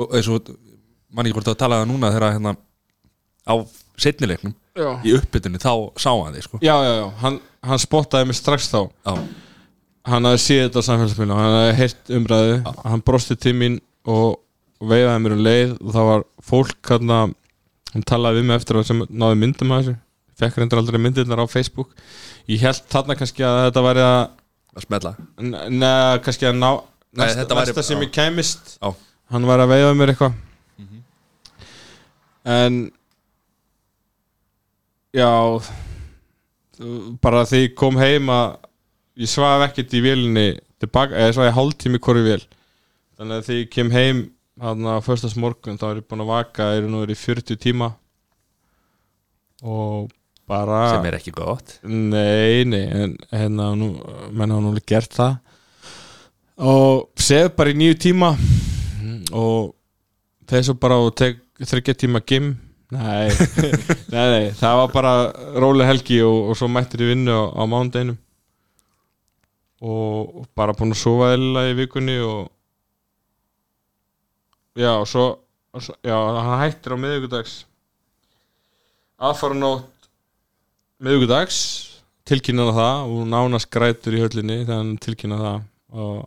[0.00, 0.50] og eins og
[1.10, 2.56] mann ekki hvort að tala það núna þegar hérna
[3.46, 3.54] á
[4.00, 4.90] setnileiknum já.
[5.04, 6.60] í uppbytunni þá sá hann því sko.
[6.64, 9.14] já, já, já, hann, hann spottaði mig strax þá Já.
[10.10, 14.38] hann hafði séð þetta á samfélagsmiðlum hann hafði heyrt umræðu hann brosti til mín og
[14.80, 17.14] og veifaði mér um leið og það var fólk hann
[17.90, 19.96] hann talaði við mig eftir að sem náði myndum að þessu
[20.40, 21.90] fekk reyndur aldrei myndirnar á Facebook
[22.48, 24.20] ég held þarna kannski að þetta væri að
[24.70, 25.12] að smella
[25.68, 26.70] neða kannski að ná
[27.16, 28.78] næsta, þetta væri- næsta sem ég kæmist.
[28.82, 28.94] Já.
[29.30, 30.32] hann var að veifa mér eitthvað.
[32.44, 32.90] En
[35.14, 35.28] já
[37.20, 38.56] bara þegar ég kom heim að
[39.20, 40.46] ég svaf ekkert í vélinni
[40.80, 42.44] tilbaka, eða svaf ég hálftími hvori vél.
[43.18, 44.22] Þannig að þegar ég kem heim
[44.60, 47.56] hann á föstas morgun þá er ég búin að vaka er nú er í 40
[47.60, 47.90] tíma.
[49.62, 50.08] Og
[50.48, 51.76] bara sem er ekki gott.
[51.84, 53.92] Nei, nei, en hérna nú,
[54.32, 55.36] menn hafa nú alveg gert það
[56.60, 58.32] og sef bara í nýju tíma.
[59.32, 59.76] Og
[60.50, 62.54] svo bara og þryggja tíma gym.
[62.90, 63.30] Nei,
[64.12, 65.12] nei, nei, það var bara
[65.62, 68.16] róleg helgi og, og svo mættir ég vinnu á, á mánudeinum
[69.78, 72.48] og, og bara búin að sofa eða í vikunni og
[74.74, 75.28] já, og svo,
[76.02, 77.54] já, hann hættir á miðvikudags.
[79.22, 80.10] Aðfara nótt
[80.98, 81.60] miðvikudags
[82.28, 83.14] tilkynna það.
[83.14, 85.64] Og nánast grætur í höllinni þegar hann tilkynna það.
[85.90, 86.20] Og,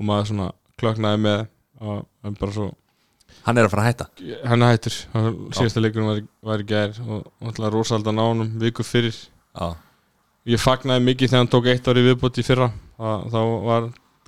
[0.00, 0.46] og maður svona
[0.80, 1.42] klöknaði með
[1.84, 2.70] og hann bara svo
[3.46, 4.06] hann er að fara að hætta?
[4.48, 8.84] Hann hættur, hann- síðasta leikurinn var, var í gær og náttúrulega rosaldan á honum viku
[8.84, 9.16] fyrir.
[9.56, 9.68] Já,
[10.50, 12.70] ég fagnaði mikið þegar hann tók eitt ári viðbútt í fyrra.
[13.00, 13.86] Það, þá var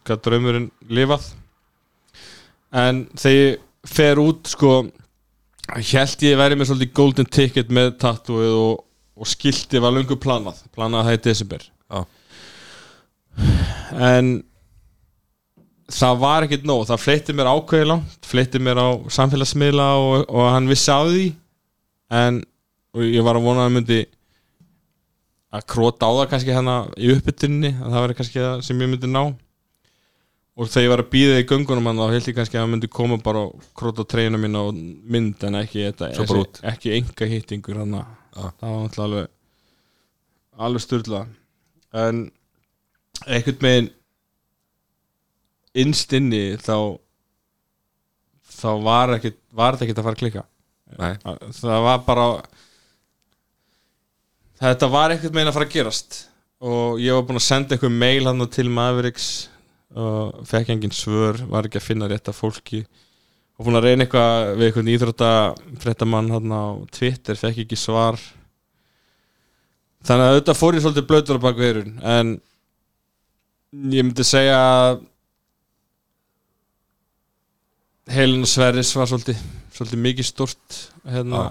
[0.08, 1.26] gæt draumurinn lifað.
[2.72, 3.58] En þegar ég
[3.92, 4.72] fer út sko
[5.72, 8.84] held ég væri með svolítið golden ticket með tattooið og,
[9.18, 10.62] og skilti var löngu planað.
[10.74, 11.68] Planað það í desember.
[11.92, 12.04] Já.
[13.92, 14.32] en
[15.90, 16.86] það var ekkert nóg.
[16.88, 21.28] Það fleitti mér ákveði langt fleitti mér á samfélagsmiðla og, og hann vissi á því.
[22.12, 22.42] En
[22.92, 24.00] og ég var að vona að hann myndi
[25.52, 28.92] að króta á það kannski hérna í uppbytunni að það væri kannski það sem ég
[28.92, 29.22] myndi ná.
[30.52, 32.74] Og þegar ég var að býða í göngunum hann þá held ég kannski að hann
[32.74, 35.86] myndi koma bara og króta á treyjuna mín á mynd en ekki
[36.36, 36.60] út.
[36.68, 37.96] ekki enga hittingur hann.
[37.96, 38.50] Já.
[38.60, 39.30] það var alltaf alveg
[40.66, 41.22] alveg styrla
[42.02, 42.22] en
[43.26, 43.90] einhvern veginn
[45.78, 46.76] innst inni þá
[48.52, 50.44] þá var ekkert var þetta ekkert að fara að klika
[50.92, 51.14] Nei.
[51.56, 52.26] það var bara
[54.62, 56.18] þetta var ekkert meginn að fara að gerast.
[56.62, 59.30] Og ég var búinn að senda einhver mail hann til Mavericks
[59.98, 62.84] og fekk engin svör, var ekki að finna rétta fólki.
[63.58, 65.32] Og búinn að reyna eitthvað við einhvern íþrótta
[65.82, 68.20] fréttamann hann á Twitter, fekk ekki svar.
[70.06, 72.32] Þannig að þetta fór ég svolítið blöður á baku eirun en
[73.92, 75.02] ég myndi segja að
[78.12, 79.40] Helena Sverris var svolítið,
[79.72, 80.78] svolítið mikið stort
[81.08, 81.46] hérna,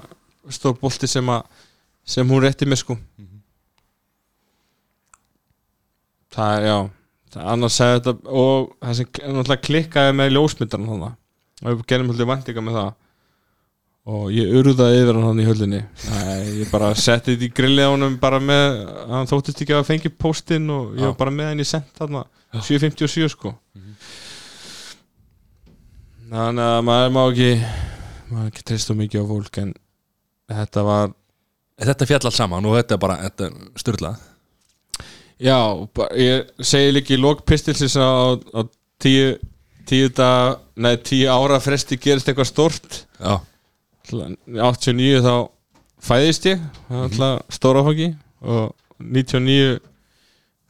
[0.53, 1.67] stór bolti sem, að,
[2.05, 2.97] sem hún rétti mér sko.
[6.31, 6.77] Það er, já
[7.31, 11.17] það er annars segja þetta og það sem náttúrulega klikkaði með ljósmyndarinn þannig
[11.61, 12.91] og við gerum haldið væntinga með það.
[14.11, 15.79] Og ég urðaði yfir hann hann í höllinni.
[16.57, 18.79] Ég bara setti þetta í grillið á honum bara með,
[19.11, 22.23] hann þóttist ekki að fengi póstinn og ég var bara með hann í sent þarna.
[22.57, 23.53] 7.57 sko
[26.31, 27.51] þannig að maður má ekki
[28.31, 29.73] maður ekki treysta mikið á fólk en
[30.51, 31.17] þetta var
[31.81, 33.29] Þetta fjall allt saman og þetta er bara
[33.81, 34.19] styrlað
[35.41, 35.57] já,
[36.13, 38.61] ég segi líka í lók pistilsins á, á
[39.01, 39.31] tíu
[39.89, 43.41] tíu, dag, nei, tíu ára fresti gerist eitthvað stort Já,
[44.11, 45.33] 89 þá
[46.05, 48.71] fæðist ég það er alltaf stóra fóki og
[49.01, 49.79] 99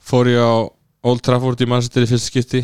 [0.02, 0.54] fór ég á
[1.12, 2.64] Old Trafford í Manchester í fyrsta skipti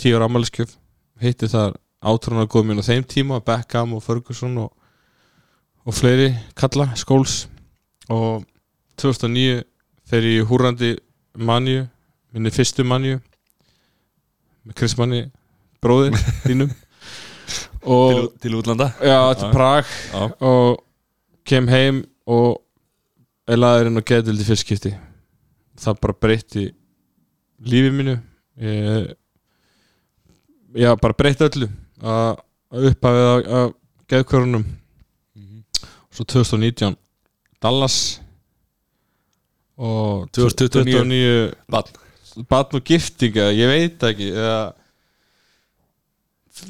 [0.00, 0.74] 10 ára ammæliskjöf
[1.22, 4.72] hitti þar átrónar góð minn á þeim tíma Beckham og Ferguson og,
[5.86, 7.46] og fleiri kalla, skóls
[8.10, 8.42] og
[9.00, 9.62] 2009
[10.10, 10.96] fer ég í húrandi
[11.38, 11.86] manju
[12.34, 13.20] minni fyrstu manju
[14.66, 15.24] með Chris Manni
[15.82, 16.16] bróðir
[16.46, 16.72] þínum.
[17.82, 18.92] Til, og til útlanda.
[19.02, 19.48] Já, til.
[19.50, 19.88] Prag.
[20.12, 20.28] Já.
[20.38, 20.84] og
[21.48, 22.60] kem heim og
[23.50, 24.92] er laður inn á geðildi fyrst skipti.
[25.82, 26.68] Það bara breytti
[27.66, 28.14] lífið mínu.
[28.62, 29.10] Ég,
[30.78, 31.70] já, bara breytti öllu
[32.02, 32.42] að
[32.72, 33.72] að upphafið af, af
[34.12, 34.64] geðkörunum
[36.12, 36.96] svo 2019
[37.62, 37.96] Dallas
[39.80, 41.98] og 2029 29 Barn.
[42.48, 44.62] barn og giftinga, ég veit ekki eða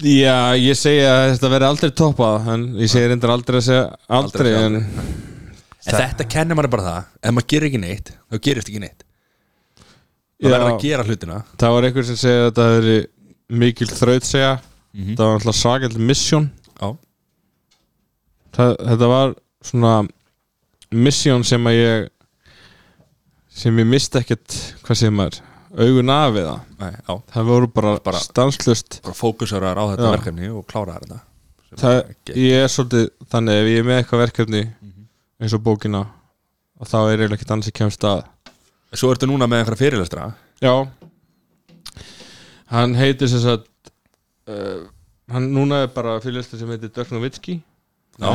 [0.02, 3.86] Já, ég segi að þetta verði aldrei toppað en ég segi reyndar aldrei að segja
[4.06, 4.76] aldrei, Aldrei að en
[5.82, 9.02] En þetta kennir manni bara það Ef maður gerir ekki neitt, þá gerist ekki neitt.
[10.38, 10.52] Það Já.
[10.54, 11.38] verður að gera hlutina.
[11.59, 12.94] Það var einhver sem segi að þetta hefði
[13.62, 14.52] mikil þraut segja
[14.94, 15.14] Mhm.
[15.16, 16.51] það var alltaf svakald mission.
[16.81, 16.97] Já,
[18.52, 19.93] það, þetta var svona
[20.93, 22.09] mission sem að ég
[23.52, 25.40] sem ég misti ekkert hvað segir maður,
[25.78, 30.12] augun af við það það voru bara, Bara- stanslust bara fókusar á þetta Já.
[30.16, 31.20] verkefni og klára þetta.
[31.73, 31.97] Sem það,
[32.28, 35.06] er ég er svolítið þannig ef ég er með eitthvað verkefni Mhm.
[35.40, 36.06] eins og bókina
[36.81, 38.24] og þá er eiginlega ekkert annars ég kemst að.
[38.93, 40.35] Svo ertu núna með einhverja fyrirlestra.
[40.60, 40.86] Já.
[42.73, 43.69] Hann heitir sem sagt
[44.48, 44.89] uh,
[45.32, 47.60] Hann núna er bara fyrirlistur sem heitir Dirk Nowitzki.
[48.20, 48.28] Nei,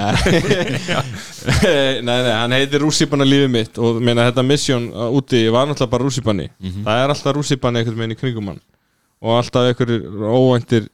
[2.07, 6.07] nei, hann heitir Rússipanna lífið mitt og meina þetta mission uh, úti var náttúrulega bara
[6.07, 6.81] Rússipanni Mhm.
[6.87, 8.61] það er alltaf Rússipanni einhvern veginn í kringum hann.
[9.21, 10.87] Og alltaf einhverjir óvæntir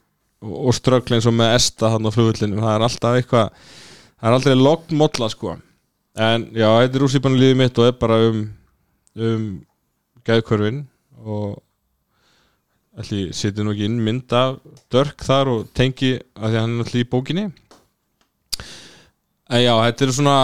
[0.43, 3.47] og, ströggl eins og með Esta hann á flugvöllinu það er alltaf eitthvað
[4.19, 5.55] það er aldrei lognmólla sko.
[6.19, 8.43] En já, þetta er Rússipanna lífið mitt og er bara um
[9.15, 9.47] um
[10.27, 10.83] gæðkörfin
[11.23, 11.61] og
[12.99, 14.59] ætli setja nú ekki inn mynd af
[14.93, 17.45] Dörk þar og tengi að því að hann er allir í bókinni?
[19.53, 20.37] En já, þetta er svona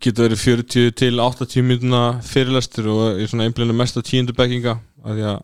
[0.00, 4.36] getur verið 40 til 80 minna fyrirlestur og ég er svona einblinu mest á tíundu
[4.36, 5.40] bekkinga að því að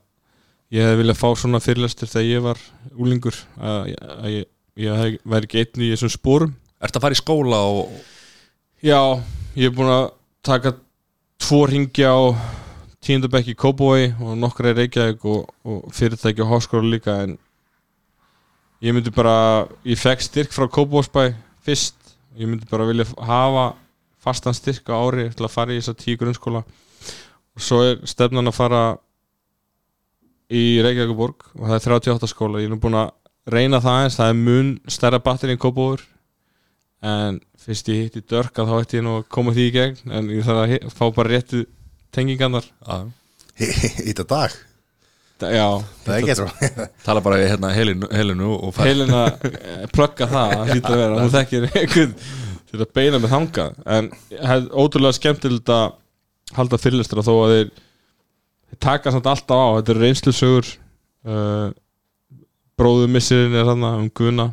[0.76, 2.62] ég hefði viljað fá svona fyrirlestur þegar ég var
[2.96, 4.46] úlingur að, að ég,
[4.86, 7.92] ég hef, væri ekki einn í þessum spórum Ertu að fara í skóla og
[8.84, 9.00] Já,
[9.56, 10.10] ég er búin að
[10.44, 10.74] taka
[11.40, 12.16] tvo ringi á
[13.06, 17.36] tíundabekki í Kópói og nokkra í Reykjavík og, og fyrirtæki og háskóla líka en
[18.82, 21.28] ég myndi bara ég fekk styrk frá Kópósbæ
[21.66, 21.96] fyrst,
[22.38, 23.68] ég myndi bara vilja hafa
[24.22, 26.64] fastan styrk á ári til að fara í þessa tíu grunnskóla.
[27.56, 28.82] Og svo er stefnan að fara
[30.50, 33.14] í Reykjavíkuborg og það er 38 skóla, ég er nú búin að
[33.50, 36.02] reyna það eins, það er mun stærra batteri en Kópóur
[37.06, 40.14] en fyrst ég hitti Dörk að þá ætti ég nú að koma því í gegn
[40.16, 41.64] en ég þarf að fá bara réttu
[42.16, 42.66] tengingarnar.
[42.86, 42.96] Já,
[43.56, 44.56] Í þetta dag?
[45.40, 45.66] Da- já,
[47.06, 50.94] tala bara við hérna helinu, helinu og fara heilin að eh, plugga það, það hlýtur
[50.94, 51.18] að vera.
[51.20, 52.14] Hún þekkir einhvern
[52.70, 53.66] til að beina með þanga
[53.96, 55.90] en er ótrúlega skemmtilegt að
[56.56, 57.72] halda fyrirlistra þó að þeir,
[58.70, 59.68] þeir taka samt alltaf á.
[59.76, 60.70] Þetta eru reynslusögur
[61.28, 61.68] uh,
[62.80, 64.48] bróðumissirinn er þarna um Guðna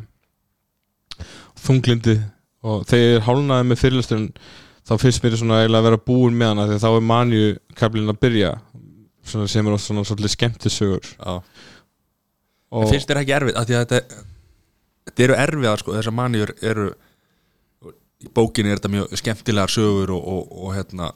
[1.64, 2.18] þunglindi
[2.64, 4.30] og ég hálnaði með fyrirlisturinn
[4.84, 8.12] þá finnst mér svona eiginlega að vera búin með hana því þá er manju kablin
[8.12, 8.52] að byrja
[9.24, 11.10] svona sem er svona svolítið skemmtisögur.
[12.74, 14.22] Og finnst þér ekki erfið að því að þetta
[15.04, 16.88] þetta eru erfiðar sko, þessar manjur eru
[18.24, 21.10] í bókinni er þetta mjög skemmtilegar sögur og, og, og hérna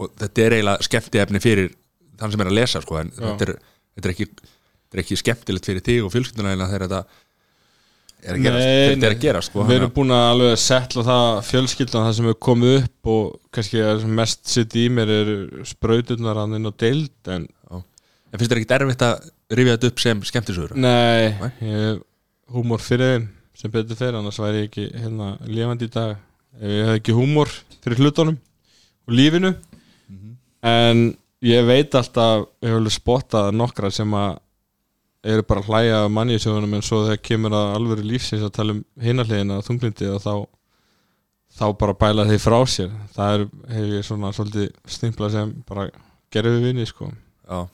[0.00, 1.72] og þetta er eiginlega skemmtiefni fyrir
[2.20, 3.52] þann sem er að lesa sko, en þetta er,
[3.96, 7.02] þetta, er ekki, þetta er ekki skemmtilegt fyrir þig og fjölskylduna eiginlega þegar þetta
[8.20, 11.04] Er að gerast þegar þetta er að gera sko, við erum búin að alveg setla
[11.06, 13.84] það fjölskyldan það sem er komið upp og kannski
[14.20, 15.32] mest sitt í mér er
[15.70, 17.48] sprauturnar hann inn á deild en.
[17.70, 20.74] En finnst þér ekkert erfitt að rifja þetta upp sem skemmtisögur?
[20.78, 21.96] Nei, Nei.
[22.54, 23.24] húmor fyrir þeim
[23.60, 26.14] sem betur fyrir, annars væri ég ekki hérna lifandi í dag
[26.60, 28.38] ef ég hef ekki húmor fyrir hlutunum
[29.08, 29.50] og lífinu
[30.66, 31.02] en
[31.44, 34.38] ég veit alltaf ég hef alveg spottað nokkra sem að
[35.24, 38.74] eru bara að hlæja af manniðsjóðunum en svo þegar kemur að alvöru lífsins að tala
[38.76, 40.34] um hinarliðina og þunglindi og þá
[41.60, 42.90] þá bara bæla þeir frá sér.
[43.14, 45.88] Það er, hef ég svona svolítið stimplað sem bara
[46.32, 47.10] gerðu við vinni sko.
[47.50, 47.64] Já,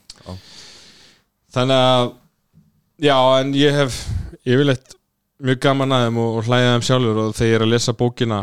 [1.52, 2.06] þannig að
[3.04, 3.98] já en ég hef
[4.46, 4.96] yfirleitt
[5.44, 7.96] mjög gaman að þeim og, og hlæða þeim sjálfur og þegar ég er að lesa
[7.96, 8.38] bókina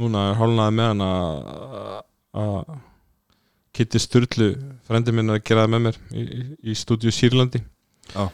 [0.00, 2.00] núna er hálnaði með hann að
[2.32, 2.72] að
[3.72, 4.48] Kitty Sturlu
[4.88, 6.42] frendi minn að gera það með mér í, í,
[6.72, 7.60] í stúdíu Sýrlandi
[8.10, 8.28] Já.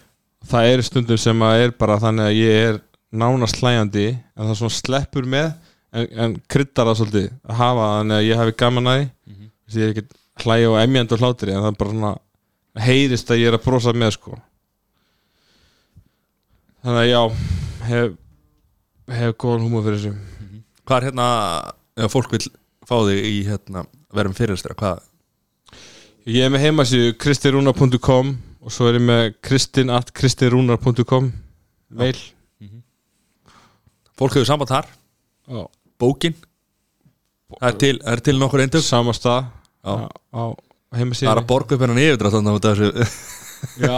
[0.50, 4.56] það er stundum sem að er bara þannig að ég er nánast hlæjandi en það
[4.60, 5.50] svona sleppur með
[5.92, 9.34] en, en kryddar það svolítið að hafa þannig að ég hafi gaman að því mm
[9.34, 9.50] -hmm.
[9.74, 12.14] ég er ekki hlæja og emjandi og hlátri en það er bara svona
[12.78, 14.38] heyrist að ég er að brosa með sko
[16.82, 17.22] þannig að já
[17.88, 18.12] hef,
[19.08, 20.16] hef góðan húma fyrir þessu
[20.88, 21.24] Hvað er hérna,
[22.00, 22.46] ef fólk vil
[22.88, 23.82] fá þig í hérna,
[24.16, 25.02] verðum fyrirstæra, hvað?
[26.24, 28.30] ég er með heimasíðu kristirúnar.com
[28.68, 31.30] og svo er ég með kristin at kristirúnar.com
[31.96, 32.18] mail.
[34.18, 34.88] Fólk hefur samband þar,
[35.48, 35.60] já.
[36.02, 36.34] bókin.
[37.54, 39.46] Það er til, það er til nokkur eindug sama stað.
[39.86, 39.94] Já.
[40.04, 40.44] á, á
[40.88, 42.36] Það heimasíðu er að borga upp hennan yfirdrátt
[43.88, 43.96] já,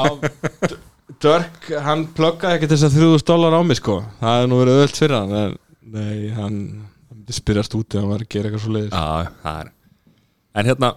[1.20, 3.98] Dörk, hann pluggaði ekki þess að 3000 dólar á mig sko.
[4.22, 5.59] Það hefði nú verið öll fyrir hann en,
[5.97, 6.62] nei, hann
[7.30, 9.74] spyrjast út ef hann var að gera eitthvað svo leiðis það er.
[10.55, 10.94] En hérna,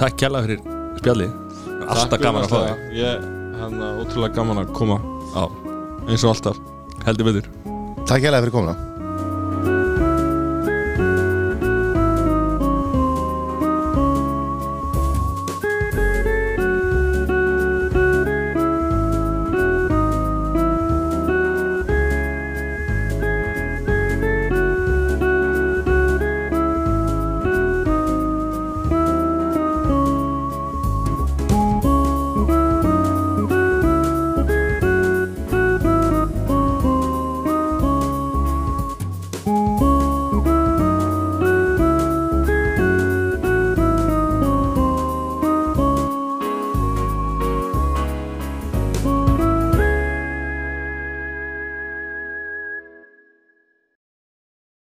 [0.00, 1.45] takk kjærlega fyrir spjallið
[1.86, 2.82] Alltaf gaman að fá þig.
[2.98, 3.28] Ég,
[3.60, 4.98] hann er ótrúlega gaman að koma.
[5.36, 5.46] Já,
[6.08, 6.60] eins og alltaf.
[7.06, 7.48] Heldur betur.
[8.06, 8.95] Takk hérlega fyrir komuna